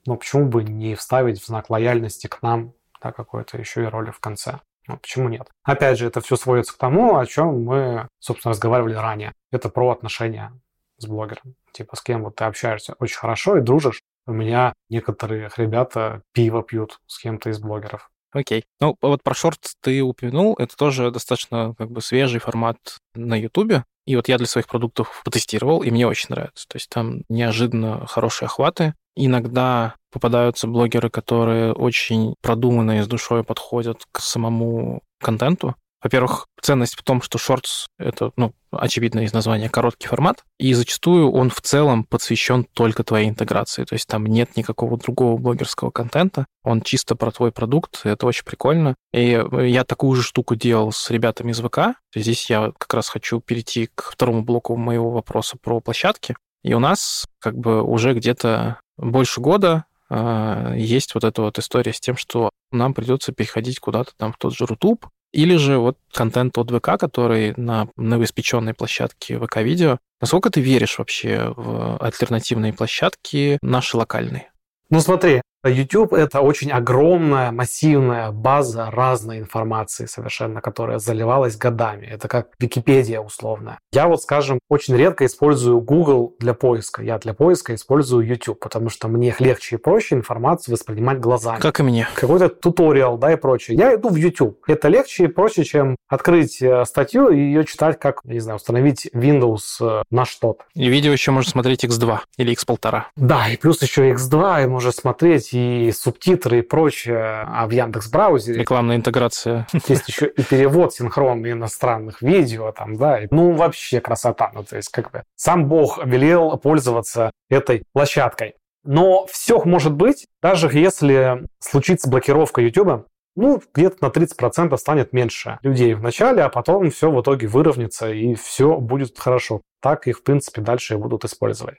ну, 0.06 0.16
почему 0.16 0.46
бы 0.46 0.64
не 0.64 0.94
вставить 0.94 1.42
в 1.42 1.48
знак 1.48 1.72
лояльности 1.72 2.28
к 2.28 2.44
нам, 2.44 2.74
да, 3.02 3.12
какой-то 3.12 3.58
еще 3.58 3.82
и 3.84 3.88
ролик 3.88 4.14
в 4.14 4.20
конце? 4.20 4.60
Ну, 4.88 4.98
почему 4.98 5.30
нет? 5.30 5.50
Опять 5.64 5.98
же, 5.98 6.06
это 6.06 6.22
все 6.22 6.36
сводится 6.36 6.76
к 6.76 6.78
тому, 6.78 7.18
о 7.18 7.26
чем 7.26 7.64
мы, 7.64 8.08
собственно, 8.20 8.52
разговаривали 8.52 8.94
ранее. 8.94 9.34
Это 9.52 9.70
про 9.70 9.90
отношения 9.90 10.54
с 10.98 11.08
блогером. 11.08 11.56
Типа, 11.72 11.96
с 11.96 12.04
кем 12.04 12.24
вот 12.24 12.36
ты 12.36 12.44
общаешься 12.44 12.94
очень 13.00 13.18
хорошо 13.18 13.58
и 13.58 13.62
дружишь. 13.62 14.04
У 14.28 14.32
меня 14.32 14.74
некоторые 14.90 15.50
ребята 15.58 16.22
пиво 16.34 16.62
пьют 16.62 17.00
с 17.08 17.18
кем-то 17.18 17.50
из 17.50 17.58
блогеров. 17.58 18.12
Окей. 18.34 18.66
Ну, 18.82 18.98
вот 19.02 19.24
про 19.24 19.34
шорт 19.34 19.60
ты 19.82 20.02
упомянул. 20.02 20.56
Это 20.58 20.76
тоже 20.76 21.12
достаточно 21.12 21.76
как 21.78 21.92
бы 21.92 22.02
свежий 22.02 22.40
формат 22.40 22.78
на 23.14 23.36
Ютубе. 23.40 23.86
И 24.06 24.16
вот 24.16 24.28
я 24.28 24.38
для 24.38 24.48
своих 24.48 24.68
продуктов 24.68 25.22
потестировал, 25.24 25.82
и 25.82 25.92
мне 25.92 26.08
очень 26.08 26.28
нравится. 26.30 26.68
То 26.68 26.76
есть 26.76 26.90
там 26.90 27.22
неожиданно 27.30 28.06
хорошие 28.08 28.48
охваты. 28.48 28.96
Иногда 29.16 29.96
попадаются 30.12 30.68
блогеры, 30.68 31.10
которые 31.10 31.74
очень 31.74 32.36
продуманно 32.42 33.00
и 33.00 33.02
с 33.02 33.08
душой 33.08 33.44
подходят 33.44 34.04
к 34.12 34.20
самому 34.20 35.04
контенту. 35.22 35.76
Во-первых, 36.04 36.47
ценность 36.62 36.95
в 36.95 37.04
том, 37.04 37.22
что 37.22 37.38
Shorts— 37.38 37.86
это, 37.97 38.32
ну, 38.36 38.54
очевидно 38.72 39.22
из 39.22 39.32
названия, 39.32 39.70
короткий 39.70 40.08
формат, 40.08 40.43
и 40.60 40.74
зачастую 40.74 41.32
он 41.32 41.49
в 41.49 41.62
целом 41.62 42.04
посвящен 42.04 42.66
только 42.66 43.04
твоей 43.04 43.30
интеграции, 43.30 43.86
то 43.86 43.93
есть 43.93 44.08
там 44.08 44.26
нет 44.26 44.58
никакого 44.58 44.97
другого 44.97 45.38
блогерского 45.38 45.91
контента, 45.91 46.45
он 46.64 46.82
чисто 46.82 47.16
про 47.16 47.32
твой 47.32 47.54
продукт, 47.54 48.01
это 48.04 48.26
очень 48.26 48.43
прикольно. 48.43 48.95
И 49.14 49.41
я 49.62 49.86
такую 49.86 50.16
же 50.16 50.24
штуку 50.24 50.56
делал 50.56 50.91
с 50.91 51.10
ребятами 51.10 51.51
из 51.51 51.62
ВК, 51.62 51.97
здесь 52.14 52.49
я 52.49 52.74
как 52.78 52.93
раз 52.93 53.08
хочу 53.08 53.39
перейти 53.39 53.89
к 53.95 54.12
второму 54.12 54.43
блоку 54.43 54.76
моего 54.76 55.10
вопроса 55.10 55.58
про 55.62 55.80
площадки, 55.80 56.36
и 56.64 56.74
у 56.74 56.80
нас 56.80 57.26
как 57.39 57.58
бы 57.58 57.82
уже 57.82 58.14
где-то 58.14 58.80
больше 58.97 59.39
года 59.39 59.86
э, 60.10 60.76
есть 60.78 61.14
вот 61.14 61.24
эта 61.24 61.41
вот 61.41 61.60
история 61.60 61.93
с 61.93 61.99
тем, 61.99 62.18
что 62.18 62.49
нам 62.72 62.93
придется 62.93 63.32
переходить 63.32 63.80
куда-то 63.80 64.12
там 64.18 64.34
в 64.34 64.38
тот 64.38 64.54
же 64.56 64.66
Рутуб, 64.66 65.06
или 65.34 65.58
же 65.58 65.78
вот 65.78 65.98
контент 66.14 66.58
от 66.58 66.72
ВК, 66.72 66.98
который 67.00 67.54
на 67.58 67.90
новоиспеченной 67.98 68.74
площадке 68.74 69.38
ВК-видео. 69.40 69.98
Насколько 70.22 70.50
ты 70.50 70.62
веришь 70.62 71.00
вообще 71.00 71.54
в 71.56 71.98
альтернативные 71.98 72.72
площадки, 72.72 73.58
наши 73.62 73.98
локальные? 73.98 74.52
Ну 74.90 75.02
смотри, 75.02 75.42
YouTube— 75.70 76.14
это 76.14 76.41
очень 76.41 76.72
огромная, 76.72 77.51
массивная 77.51 78.32
база 78.32 78.89
разной 78.91 79.39
информации 79.39 80.05
совершенно, 80.05 80.61
которая 80.61 80.99
заливалась 80.99 81.55
годами. 81.55 82.05
Это 82.05 82.28
как 82.28 82.47
Википедия 82.59 83.20
условная. 83.20 83.80
Я 83.93 84.07
вот, 84.07 84.22
скажем, 84.22 84.59
очень 84.70 84.95
редко 84.95 85.26
использую 85.26 85.80
Google 85.82 86.36
для 86.39 86.53
поиска. 86.53 87.01
Я 87.01 87.18
для 87.18 87.34
поиска 87.34 87.76
использую 87.76 88.26
YouTube, 88.26 88.59
потому 88.59 88.89
что 88.89 89.07
мне 89.07 89.36
легче 89.39 89.76
и 89.76 89.80
проще 89.80 90.16
информацию 90.16 90.74
воспринимать 90.74 91.20
глазами. 91.20 91.59
Как 91.59 91.80
и 91.80 91.84
мне. 91.84 92.07
Какой-то 92.16 92.49
туториал, 92.49 93.18
да, 93.18 93.34
и 93.34 93.36
прочее. 93.36 93.78
Я 93.78 93.95
иду 93.95 94.09
в 94.09 94.16
YouTube. 94.16 94.59
Это 94.68 94.88
легче 94.88 95.26
и 95.26 95.28
проще, 95.28 95.64
чем 95.64 95.95
открыть 96.07 96.61
э, 96.61 96.86
статью 96.86 97.30
и 97.30 97.38
ее 97.38 97.66
читать, 97.66 97.99
как, 97.99 98.24
не 98.26 98.39
знаю, 98.39 98.57
установить 98.57 99.07
Windows 99.14 99.61
э, 99.82 100.03
на 100.11 100.26
что-то. 100.26 100.64
И 100.76 100.88
видео 100.88 101.11
еще 101.11 101.32
можно 101.32 101.49
смотреть 101.49 101.86
X2 101.86 102.20
или 102.38 102.53
X1,5. 102.53 103.03
Да, 103.16 103.49
и 103.49 103.57
плюс 103.57 103.82
еще 103.82 104.11
X2, 104.11 104.64
и 104.64 104.68
можно 104.68 104.91
смотреть 104.91 105.53
и 105.54 105.91
субтитры 105.91 106.60
и 106.60 106.62
прочее 106.62 107.45
а 107.47 107.68
в 107.68 107.72
Яндекс 107.72 108.10
браузере. 108.10 108.60
Рекламная 108.60 108.95
интеграция. 108.95 109.68
Есть 109.88 110.08
еще 110.08 110.28
и 110.28 110.43
перевод 110.43 110.93
синхронный 110.93 111.51
иностранных 111.51 112.22
видео 112.22 112.72
там, 112.72 112.97
да. 112.97 113.22
Ну, 113.32 113.51
вообще 113.51 114.01
красота. 114.01 114.51
Ну, 114.54 114.64
то 114.64 114.78
есть, 114.78 114.89
как 114.89 115.12
бы 115.12 115.24
сам 115.36 115.68
Бог 115.68 116.04
велел 116.06 116.58
пользоваться 116.58 117.32
этой 117.49 117.84
площадкой. 117.93 118.56
Но 118.84 119.26
все 119.28 119.64
может 119.64 119.93
быть, 119.93 120.28
даже 120.41 120.70
если 120.72 121.47
случится 121.60 122.10
блокировка 122.10 122.62
YouTube, 122.62 123.08
ну, 123.36 123.62
где-то 123.74 123.97
на 124.01 124.08
30% 124.10 124.78
станет 124.78 125.14
меньше 125.14 125.58
людей 125.64 125.93
в 125.95 126.01
начале, 126.01 126.43
а 126.43 126.49
потом 126.49 126.91
все 126.91 127.10
в 127.10 127.20
итоге 127.22 127.47
выровняется 127.47 128.12
и 128.12 128.36
все 128.36 128.78
будет 128.78 129.18
хорошо. 129.18 129.62
Так 129.82 130.08
их, 130.08 130.20
в 130.20 130.24
принципе, 130.24 130.62
дальше 130.62 130.93
и 130.93 130.97
будут 130.97 131.26
использовать. 131.26 131.78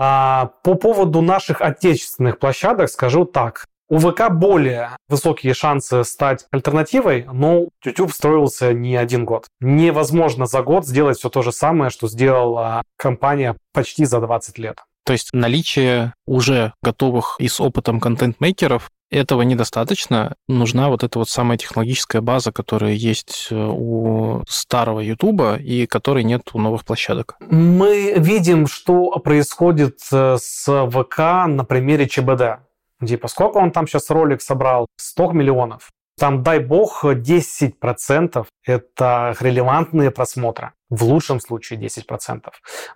А 0.00 0.52
по 0.62 0.74
поводу 0.76 1.20
наших 1.20 1.60
отечественных 1.60 2.38
площадок 2.38 2.88
скажу 2.88 3.24
так. 3.24 3.66
У 3.90 3.98
ВК 3.98 4.30
более 4.30 4.90
высокие 5.08 5.54
шансы 5.54 6.04
стать 6.04 6.46
альтернативой, 6.50 7.26
но 7.32 7.68
YouTube 7.84 8.12
строился 8.12 8.74
не 8.74 8.96
один 8.96 9.24
год. 9.24 9.46
Невозможно 9.60 10.46
за 10.46 10.62
год 10.62 10.86
сделать 10.86 11.18
все 11.18 11.30
то 11.30 11.42
же 11.42 11.52
самое, 11.52 11.90
что 11.90 12.06
сделала 12.06 12.82
компания 12.96 13.56
почти 13.72 14.04
за 14.04 14.20
20 14.20 14.58
лет. 14.58 14.76
То 15.04 15.14
есть 15.14 15.30
наличие 15.32 16.12
уже 16.26 16.74
готовых 16.82 17.36
и 17.38 17.48
с 17.48 17.60
опытом 17.60 17.98
контент-мейкеров 17.98 18.90
этого 19.10 19.42
недостаточно. 19.42 20.34
Нужна 20.48 20.88
вот 20.88 21.02
эта 21.02 21.18
вот 21.18 21.28
самая 21.28 21.58
технологическая 21.58 22.20
база, 22.20 22.52
которая 22.52 22.92
есть 22.92 23.48
э, 23.50 23.54
у 23.56 24.42
старого 24.48 25.00
Ютуба 25.00 25.56
и 25.56 25.86
которой 25.86 26.24
нет 26.24 26.42
у 26.52 26.58
новых 26.58 26.84
площадок. 26.84 27.36
Мы 27.40 28.14
видим, 28.16 28.66
что 28.66 29.10
происходит 29.18 29.98
э, 30.12 30.36
с 30.40 30.88
ВК 30.90 31.18
на 31.46 31.64
примере 31.64 32.08
ЧБД. 32.08 32.60
Типа, 33.06 33.28
сколько 33.28 33.58
он 33.58 33.70
там 33.70 33.86
сейчас 33.86 34.10
ролик 34.10 34.42
собрал? 34.42 34.86
100 34.96 35.32
миллионов. 35.32 35.90
Там, 36.18 36.42
дай 36.42 36.58
бог, 36.58 37.04
10% 37.04 38.46
это 38.64 39.36
релевантные 39.38 40.10
просмотры. 40.10 40.72
В 40.90 41.04
лучшем 41.04 41.40
случае 41.40 41.78
10%. 41.78 42.42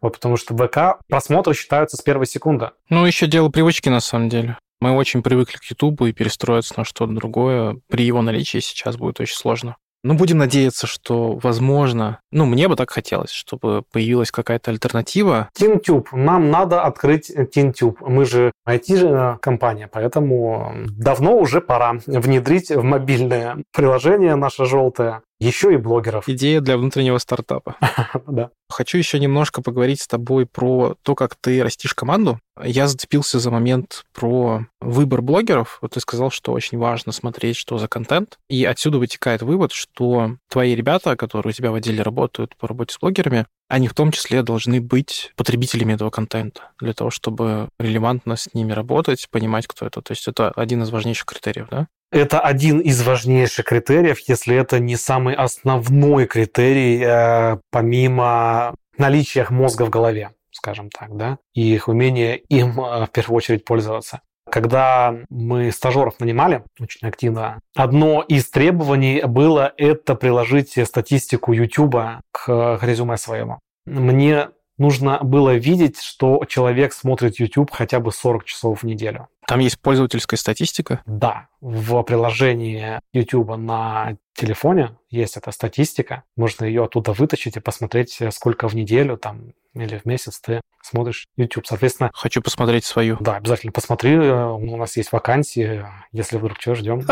Вот 0.00 0.14
потому 0.14 0.36
что 0.36 0.56
ВК 0.56 1.00
просмотры 1.08 1.54
считаются 1.54 1.96
с 1.96 2.00
первой 2.00 2.26
секунды. 2.26 2.70
Ну, 2.88 3.06
еще 3.06 3.28
дело 3.28 3.48
привычки, 3.48 3.88
на 3.88 4.00
самом 4.00 4.28
деле. 4.28 4.58
Мы 4.82 4.90
очень 4.90 5.22
привыкли 5.22 5.58
к 5.58 5.64
Ютубу, 5.70 6.06
и 6.06 6.12
перестроиться 6.12 6.74
на 6.76 6.84
что-то 6.84 7.12
другое 7.12 7.76
при 7.88 8.04
его 8.04 8.20
наличии 8.20 8.58
сейчас 8.58 8.96
будет 8.96 9.20
очень 9.20 9.36
сложно. 9.36 9.76
Ну, 10.02 10.14
будем 10.14 10.38
надеяться, 10.38 10.88
что, 10.88 11.38
возможно, 11.40 12.18
ну, 12.32 12.46
мне 12.46 12.66
бы 12.66 12.74
так 12.74 12.90
хотелось, 12.90 13.30
чтобы 13.30 13.84
появилась 13.92 14.32
какая-то 14.32 14.72
альтернатива. 14.72 15.50
TeenTube. 15.56 16.06
Нам 16.10 16.50
надо 16.50 16.82
открыть 16.82 17.30
TeenTube. 17.30 17.98
Мы 18.00 18.24
же 18.24 18.50
IT-компания, 18.68 19.86
поэтому 19.86 20.72
давно 20.88 21.36
уже 21.36 21.60
пора 21.60 21.98
внедрить 22.06 22.72
в 22.72 22.82
мобильное 22.82 23.62
приложение 23.72 24.34
наше 24.34 24.64
желтое 24.64 25.22
еще 25.42 25.74
и 25.74 25.76
блогеров. 25.76 26.28
Идея 26.28 26.60
для 26.60 26.76
внутреннего 26.76 27.18
стартапа. 27.18 27.76
Да. 28.26 28.50
Хочу 28.70 28.96
еще 28.96 29.18
немножко 29.18 29.60
поговорить 29.62 30.00
с 30.00 30.06
тобой 30.06 30.46
про 30.46 30.96
то, 31.02 31.14
как 31.14 31.34
ты 31.34 31.62
растишь 31.62 31.92
команду. 31.92 32.38
Я 32.62 32.86
зацепился 32.86 33.38
за 33.38 33.50
момент 33.50 34.04
про 34.14 34.66
выбор 34.80 35.20
блогеров. 35.20 35.78
Вот 35.82 35.92
ты 35.92 36.00
сказал, 36.00 36.30
что 36.30 36.52
очень 36.52 36.78
важно 36.78 37.12
смотреть, 37.12 37.56
что 37.56 37.78
за 37.78 37.88
контент. 37.88 38.38
И 38.48 38.64
отсюда 38.64 38.98
вытекает 38.98 39.42
вывод, 39.42 39.72
что 39.72 40.36
твои 40.48 40.74
ребята, 40.74 41.16
которые 41.16 41.50
у 41.50 41.54
тебя 41.54 41.72
в 41.72 41.74
отделе 41.74 42.02
работают 42.02 42.56
по 42.56 42.68
работе 42.68 42.94
с 42.94 42.98
блогерами, 42.98 43.46
они 43.68 43.88
в 43.88 43.94
том 43.94 44.12
числе 44.12 44.42
должны 44.42 44.80
быть 44.80 45.32
потребителями 45.36 45.94
этого 45.94 46.10
контента 46.10 46.70
для 46.80 46.94
того, 46.94 47.10
чтобы 47.10 47.68
релевантно 47.78 48.36
с 48.36 48.52
ними 48.54 48.72
работать, 48.72 49.28
понимать, 49.30 49.66
кто 49.66 49.86
это. 49.86 50.00
То 50.00 50.12
есть 50.12 50.28
это 50.28 50.50
один 50.50 50.82
из 50.82 50.90
важнейших 50.90 51.26
критериев, 51.26 51.68
да? 51.70 51.88
Это 52.12 52.40
один 52.40 52.78
из 52.78 53.02
важнейших 53.02 53.64
критериев, 53.64 54.18
если 54.28 54.54
это 54.54 54.78
не 54.78 54.96
самый 54.96 55.34
основной 55.34 56.26
критерий, 56.26 57.02
э, 57.02 57.56
помимо 57.70 58.74
наличия 58.98 59.46
мозга 59.48 59.86
в 59.86 59.90
голове, 59.90 60.32
скажем 60.50 60.90
так, 60.90 61.16
да, 61.16 61.38
и 61.54 61.72
их 61.72 61.88
умение 61.88 62.36
им 62.36 62.78
э, 62.78 63.06
в 63.06 63.10
первую 63.12 63.38
очередь 63.38 63.64
пользоваться. 63.64 64.20
Когда 64.50 65.16
мы 65.30 65.72
стажеров 65.72 66.20
нанимали 66.20 66.64
очень 66.78 67.08
активно, 67.08 67.60
одно 67.74 68.20
из 68.20 68.50
требований 68.50 69.22
было 69.24 69.72
это 69.78 70.14
приложить 70.14 70.78
статистику 70.86 71.54
YouTube 71.54 71.96
к 72.30 72.78
резюме 72.82 73.16
своему. 73.16 73.58
Мне 73.86 74.48
нужно 74.82 75.20
было 75.22 75.54
видеть, 75.54 76.00
что 76.02 76.44
человек 76.46 76.92
смотрит 76.92 77.38
YouTube 77.38 77.70
хотя 77.70 78.00
бы 78.00 78.12
40 78.12 78.44
часов 78.44 78.82
в 78.82 78.84
неделю. 78.84 79.28
Там 79.46 79.60
есть 79.60 79.80
пользовательская 79.80 80.36
статистика? 80.36 81.02
Да. 81.06 81.46
В 81.60 82.02
приложении 82.02 83.00
YouTube 83.12 83.56
на 83.56 84.16
телефоне 84.34 84.96
есть 85.08 85.36
эта 85.36 85.52
статистика. 85.52 86.24
Можно 86.36 86.64
ее 86.64 86.84
оттуда 86.84 87.12
вытащить 87.12 87.56
и 87.56 87.60
посмотреть, 87.60 88.20
сколько 88.30 88.68
в 88.68 88.74
неделю 88.74 89.16
там 89.16 89.54
или 89.74 89.96
в 89.96 90.04
месяц 90.04 90.38
ты 90.40 90.60
смотришь 90.82 91.26
YouTube. 91.36 91.66
Соответственно... 91.66 92.10
Хочу 92.12 92.42
посмотреть 92.42 92.84
свою. 92.84 93.16
Да, 93.20 93.36
обязательно 93.36 93.72
посмотри. 93.72 94.18
У 94.18 94.76
нас 94.76 94.96
есть 94.96 95.12
вакансии. 95.12 95.86
Если 96.12 96.36
вдруг 96.36 96.60
что, 96.60 96.74
ждем. 96.74 97.06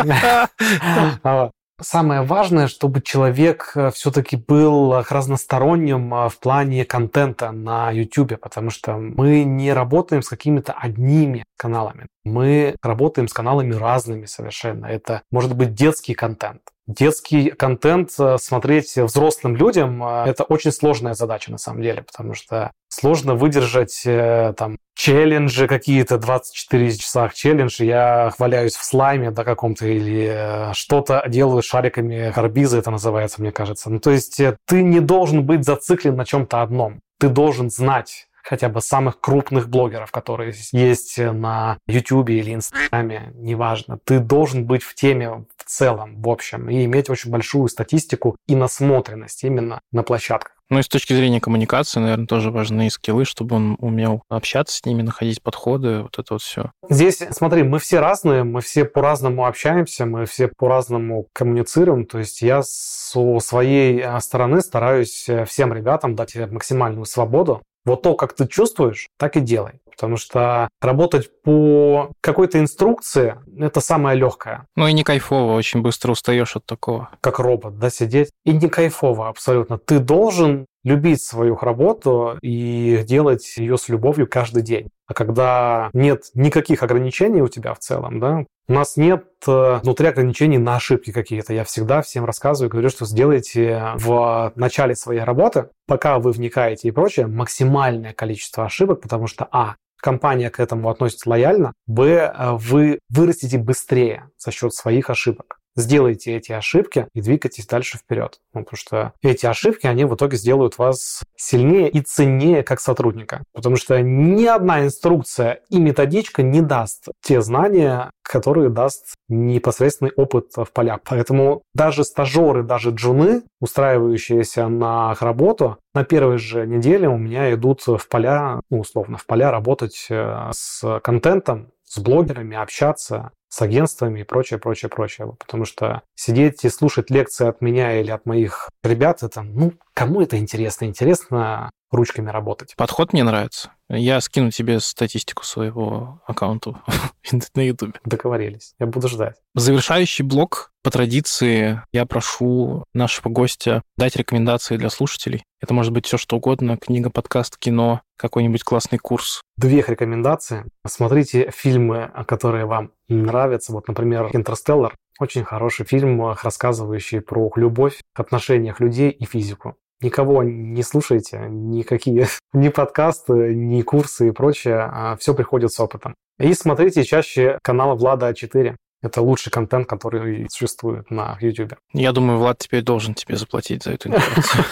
Самое 1.82 2.22
важное, 2.22 2.68
чтобы 2.68 3.00
человек 3.00 3.72
э, 3.74 3.90
все-таки 3.90 4.36
был 4.36 5.02
разносторонним 5.08 6.12
э, 6.14 6.28
в 6.28 6.38
плане 6.38 6.84
контента 6.84 7.52
на 7.52 7.90
YouTube, 7.90 8.38
потому 8.38 8.70
что 8.70 8.96
мы 8.96 9.44
не 9.44 9.72
работаем 9.72 10.22
с 10.22 10.28
какими-то 10.28 10.72
одними 10.72 11.44
каналами. 11.56 12.06
Мы 12.24 12.76
работаем 12.82 13.28
с 13.28 13.32
каналами 13.32 13.72
разными 13.72 14.26
совершенно. 14.26 14.86
Это 14.86 15.22
может 15.30 15.56
быть 15.56 15.74
детский 15.74 16.14
контент, 16.14 16.60
детский 16.86 17.50
контент 17.50 18.10
э, 18.18 18.36
смотреть 18.38 18.96
взрослым 18.96 19.56
людям– 19.56 20.04
это 20.26 20.44
очень 20.44 20.72
сложная 20.72 21.14
задача 21.14 21.50
на 21.50 21.58
самом 21.58 21.82
деле, 21.82 22.02
потому 22.02 22.34
что 22.34 22.72
сложно 22.88 23.34
выдержать 23.34 24.02
там 24.04 24.76
челленджи 25.00 25.66
какие-то, 25.66 26.18
24 26.18 26.92
часа 26.92 27.30
челлендж, 27.32 27.82
я 27.82 28.34
валяюсь 28.38 28.76
в 28.76 28.84
слайме 28.84 29.30
да, 29.30 29.44
каком-то 29.44 29.86
или 29.86 30.28
э, 30.30 30.72
что-то 30.74 31.24
делаю 31.26 31.62
шариками 31.62 32.30
гарбиза, 32.36 32.76
это 32.76 32.90
называется, 32.90 33.40
мне 33.40 33.50
кажется. 33.50 33.88
Ну, 33.88 33.98
то 33.98 34.10
есть 34.10 34.38
э, 34.40 34.58
ты 34.66 34.82
не 34.82 35.00
должен 35.00 35.42
быть 35.44 35.64
зациклен 35.64 36.16
на 36.16 36.26
чем-то 36.26 36.60
одном. 36.60 37.00
Ты 37.18 37.30
должен 37.30 37.70
знать 37.70 38.28
хотя 38.42 38.68
бы 38.68 38.80
самых 38.80 39.20
крупных 39.20 39.68
блогеров, 39.68 40.10
которые 40.10 40.54
есть 40.72 41.18
на 41.18 41.78
YouTube 41.86 42.30
или 42.30 42.54
Инстаграме, 42.54 43.32
неважно. 43.34 43.98
Ты 44.04 44.18
должен 44.18 44.66
быть 44.66 44.82
в 44.82 44.94
теме 44.94 45.44
в 45.56 45.64
целом, 45.64 46.20
в 46.20 46.28
общем, 46.28 46.68
и 46.68 46.84
иметь 46.84 47.10
очень 47.10 47.30
большую 47.30 47.68
статистику 47.68 48.36
и 48.46 48.54
насмотренность 48.54 49.44
именно 49.44 49.80
на 49.92 50.02
площадках. 50.02 50.56
Ну 50.70 50.78
и 50.78 50.82
с 50.82 50.88
точки 50.88 51.12
зрения 51.12 51.40
коммуникации, 51.40 51.98
наверное, 51.98 52.28
тоже 52.28 52.52
важны 52.52 52.88
скиллы, 52.90 53.24
чтобы 53.24 53.56
он 53.56 53.76
умел 53.80 54.22
общаться 54.28 54.76
с 54.76 54.84
ними, 54.86 55.02
находить 55.02 55.42
подходы, 55.42 56.02
вот 56.02 56.16
это 56.16 56.34
вот 56.34 56.42
все. 56.42 56.70
Здесь, 56.88 57.20
смотри, 57.32 57.64
мы 57.64 57.80
все 57.80 57.98
разные, 57.98 58.44
мы 58.44 58.60
все 58.60 58.84
по-разному 58.84 59.46
общаемся, 59.46 60.06
мы 60.06 60.26
все 60.26 60.46
по-разному 60.46 61.26
коммуницируем. 61.32 62.06
То 62.06 62.20
есть 62.20 62.40
я 62.40 62.62
со 62.62 63.40
своей 63.40 64.00
э, 64.00 64.20
стороны 64.20 64.60
стараюсь 64.60 65.28
э, 65.28 65.44
всем 65.44 65.72
ребятам 65.72 66.14
дать 66.14 66.36
максимальную 66.36 67.04
свободу. 67.04 67.62
Вот 67.84 68.02
то, 68.02 68.14
как 68.14 68.34
ты 68.34 68.46
чувствуешь, 68.46 69.08
так 69.18 69.36
и 69.36 69.40
делай. 69.40 69.80
Потому 70.00 70.16
что 70.16 70.68
работать 70.80 71.30
по 71.42 72.10
какой-то 72.22 72.58
инструкции– 72.58 73.36
это 73.58 73.80
самое 73.80 74.16
легкое. 74.16 74.66
Ну 74.74 74.86
и 74.86 74.94
не 74.94 75.04
кайфово, 75.04 75.52
очень 75.52 75.82
быстро 75.82 76.12
устаешь 76.12 76.56
от 76.56 76.64
такого. 76.64 77.10
Как 77.20 77.38
робот, 77.38 77.78
да, 77.78 77.90
сидеть. 77.90 78.30
И 78.46 78.52
не 78.52 78.70
кайфово 78.70 79.28
абсолютно. 79.28 79.76
Ты 79.76 79.98
должен 79.98 80.64
любить 80.84 81.22
свою 81.22 81.56
работу 81.56 82.38
и 82.42 83.02
делать 83.06 83.56
ее 83.56 83.76
с 83.76 83.88
любовью 83.88 84.26
каждый 84.26 84.62
день. 84.62 84.88
А 85.06 85.14
когда 85.14 85.90
нет 85.92 86.24
никаких 86.34 86.82
ограничений 86.82 87.42
у 87.42 87.48
тебя 87.48 87.74
в 87.74 87.78
целом, 87.78 88.20
да, 88.20 88.44
у 88.68 88.72
нас 88.72 88.96
нет 88.96 89.24
э, 89.48 89.80
внутри 89.82 90.06
ограничений 90.06 90.58
на 90.58 90.76
ошибки 90.76 91.10
какие-то. 91.10 91.52
Я 91.52 91.64
всегда 91.64 92.02
всем 92.02 92.24
рассказываю, 92.24 92.70
говорю, 92.70 92.88
что 92.88 93.04
сделайте 93.04 93.94
в 93.96 94.52
начале 94.54 94.94
своей 94.94 95.22
работы, 95.22 95.68
пока 95.88 96.20
вы 96.20 96.30
вникаете 96.30 96.88
и 96.88 96.92
прочее, 96.92 97.26
максимальное 97.26 98.12
количество 98.12 98.64
ошибок, 98.64 99.00
потому 99.00 99.26
что, 99.26 99.48
а, 99.50 99.74
компания 100.00 100.50
к 100.50 100.60
этому 100.60 100.88
относится 100.88 101.28
лояльно, 101.28 101.72
б, 101.86 102.32
э, 102.32 102.52
вы 102.52 103.00
вырастете 103.08 103.58
быстрее 103.58 104.30
за 104.38 104.52
счет 104.52 104.72
своих 104.72 105.10
ошибок 105.10 105.59
сделайте 105.80 106.36
эти 106.36 106.52
ошибки 106.52 107.08
и 107.14 107.20
двигайтесь 107.20 107.66
дальше 107.66 107.98
вперед. 107.98 108.38
Ну, 108.54 108.62
потому 108.62 108.76
что 108.76 109.12
эти 109.22 109.46
ошибки, 109.46 109.86
они 109.86 110.04
в 110.04 110.14
итоге 110.14 110.36
сделают 110.36 110.78
вас 110.78 111.22
сильнее 111.36 111.88
и 111.88 112.00
ценнее 112.00 112.62
как 112.62 112.80
сотрудника. 112.80 113.42
Потому 113.52 113.76
что 113.76 114.00
ни 114.00 114.44
одна 114.44 114.84
инструкция 114.84 115.60
и 115.68 115.78
методичка 115.78 116.42
не 116.42 116.60
даст 116.60 117.08
те 117.22 117.40
знания, 117.40 118.10
которые 118.22 118.70
даст 118.70 119.14
непосредственный 119.28 120.12
опыт 120.16 120.52
в 120.56 120.68
полях. 120.72 121.00
Поэтому 121.04 121.62
даже 121.74 122.04
стажеры, 122.04 122.62
даже 122.62 122.90
джуны, 122.90 123.42
устраивающиеся 123.60 124.68
на 124.68 125.14
работу, 125.20 125.78
на 125.94 126.04
первой 126.04 126.38
же 126.38 126.66
неделе 126.66 127.08
у 127.08 127.16
меня 127.16 127.52
идут 127.52 127.82
в 127.86 128.08
поля, 128.08 128.60
ну, 128.70 128.80
условно, 128.80 129.16
в 129.16 129.26
поля 129.26 129.50
работать 129.50 130.06
э, 130.10 130.50
с 130.52 131.00
контентом, 131.00 131.72
с 131.84 131.98
блогерами, 131.98 132.56
общаться, 132.56 133.32
с 133.50 133.60
агентствами 133.60 134.20
и 134.20 134.24
прочее, 134.24 134.58
прочее, 134.58 134.88
прочее. 134.88 135.34
Потому 135.38 135.64
что 135.64 136.02
сидеть 136.14 136.64
и 136.64 136.70
слушать 136.70 137.10
лекции 137.10 137.46
от 137.46 137.60
меня 137.60 138.00
или 138.00 138.10
от 138.10 138.24
моих 138.24 138.70
ребят, 138.82 139.22
это, 139.22 139.42
ну, 139.42 139.72
кому 139.92 140.22
это 140.22 140.38
интересно? 140.38 140.86
Интересно 140.86 141.70
ручками 141.90 142.30
работать. 142.30 142.74
Подход 142.76 143.12
мне 143.12 143.24
нравится. 143.24 143.72
Я 143.88 144.20
скину 144.20 144.50
тебе 144.50 144.80
статистику 144.80 145.44
своего 145.44 146.22
аккаунта 146.26 146.80
на 147.54 147.60
YouTube. 147.60 147.98
Договорились. 148.04 148.74
Я 148.78 148.86
буду 148.86 149.08
ждать. 149.08 149.36
Завершающий 149.54 150.24
блок. 150.24 150.69
По 150.82 150.90
традиции 150.90 151.82
я 151.92 152.06
прошу 152.06 152.84
нашего 152.94 153.28
гостя 153.28 153.82
дать 153.98 154.16
рекомендации 154.16 154.78
для 154.78 154.88
слушателей. 154.88 155.44
Это 155.60 155.74
может 155.74 155.92
быть 155.92 156.06
все 156.06 156.16
что 156.16 156.36
угодно. 156.36 156.78
Книга, 156.78 157.10
подкаст, 157.10 157.58
кино, 157.58 158.00
какой-нибудь 158.16 158.64
классный 158.64 158.98
курс. 158.98 159.42
Две 159.58 159.84
рекомендации. 159.86 160.64
Смотрите 160.86 161.50
фильмы, 161.54 162.10
которые 162.26 162.64
вам 162.64 162.92
нравятся. 163.08 163.72
Вот, 163.72 163.88
например, 163.88 164.30
«Интерстеллар». 164.32 164.94
Очень 165.18 165.44
хороший 165.44 165.84
фильм, 165.84 166.34
рассказывающий 166.42 167.20
про 167.20 167.50
любовь, 167.56 168.00
отношениях 168.14 168.80
людей 168.80 169.10
и 169.10 169.26
физику 169.26 169.76
никого 170.02 170.42
не 170.42 170.82
слушайте, 170.82 171.46
никакие 171.48 172.26
ни 172.52 172.68
подкасты, 172.68 173.54
ни 173.54 173.82
курсы 173.82 174.28
и 174.28 174.32
прочее, 174.32 174.88
а 174.90 175.16
все 175.16 175.34
приходит 175.34 175.72
с 175.72 175.80
опытом. 175.80 176.14
И 176.38 176.54
смотрите 176.54 177.04
чаще 177.04 177.58
канал 177.62 177.96
Влада 177.96 178.30
А4. 178.30 178.76
Это 179.02 179.22
лучший 179.22 179.50
контент, 179.50 179.88
который 179.88 180.46
существует 180.50 181.10
на 181.10 181.38
YouTube. 181.40 181.74
Я 181.92 182.12
думаю, 182.12 182.38
Влад 182.38 182.58
теперь 182.58 182.82
должен 182.82 183.14
тебе 183.14 183.36
заплатить 183.36 183.84
за 183.84 183.92
эту 183.92 184.08
информацию. 184.08 184.64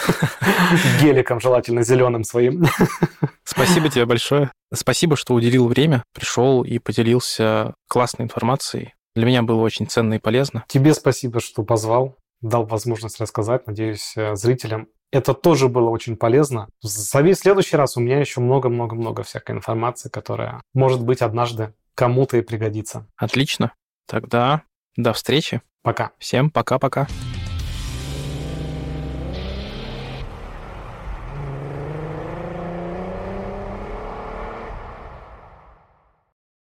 Геликом, 1.00 1.40
желательно 1.40 1.82
зеленым 1.82 2.24
своим. 2.24 2.66
Спасибо 3.44 3.88
тебе 3.88 4.04
большое. 4.04 4.52
Спасибо, 4.72 5.16
что 5.16 5.34
уделил 5.34 5.66
время, 5.66 6.02
пришел 6.12 6.62
и 6.62 6.78
поделился 6.78 7.74
классной 7.88 8.26
информацией. 8.26 8.94
Для 9.14 9.24
меня 9.24 9.42
было 9.42 9.62
очень 9.62 9.86
ценно 9.86 10.14
и 10.14 10.18
полезно. 10.18 10.64
Тебе 10.68 10.92
спасибо, 10.92 11.40
что 11.40 11.62
позвал, 11.62 12.16
дал 12.42 12.66
возможность 12.66 13.18
рассказать. 13.20 13.66
Надеюсь, 13.66 14.12
э, 14.16 14.34
зрителям 14.36 14.88
это 15.10 15.32
тоже 15.34 15.68
было 15.68 15.88
очень 15.88 16.16
полезно. 16.16 16.68
Зови 16.82 17.32
в 17.32 17.38
следующий 17.38 17.76
раз, 17.76 17.96
у 17.96 18.00
меня 18.00 18.20
еще 18.20 18.40
много-много-много 18.40 19.22
всякой 19.22 19.56
информации, 19.56 20.10
которая, 20.10 20.60
может 20.74 21.02
быть, 21.02 21.22
однажды 21.22 21.72
кому-то 21.94 22.36
и 22.36 22.42
пригодится. 22.42 23.06
Отлично. 23.16 23.72
Тогда 24.08 24.62
до 24.96 25.12
встречи. 25.12 25.60
Пока. 25.82 26.10
Всем 26.18 26.50
пока-пока. 26.50 27.06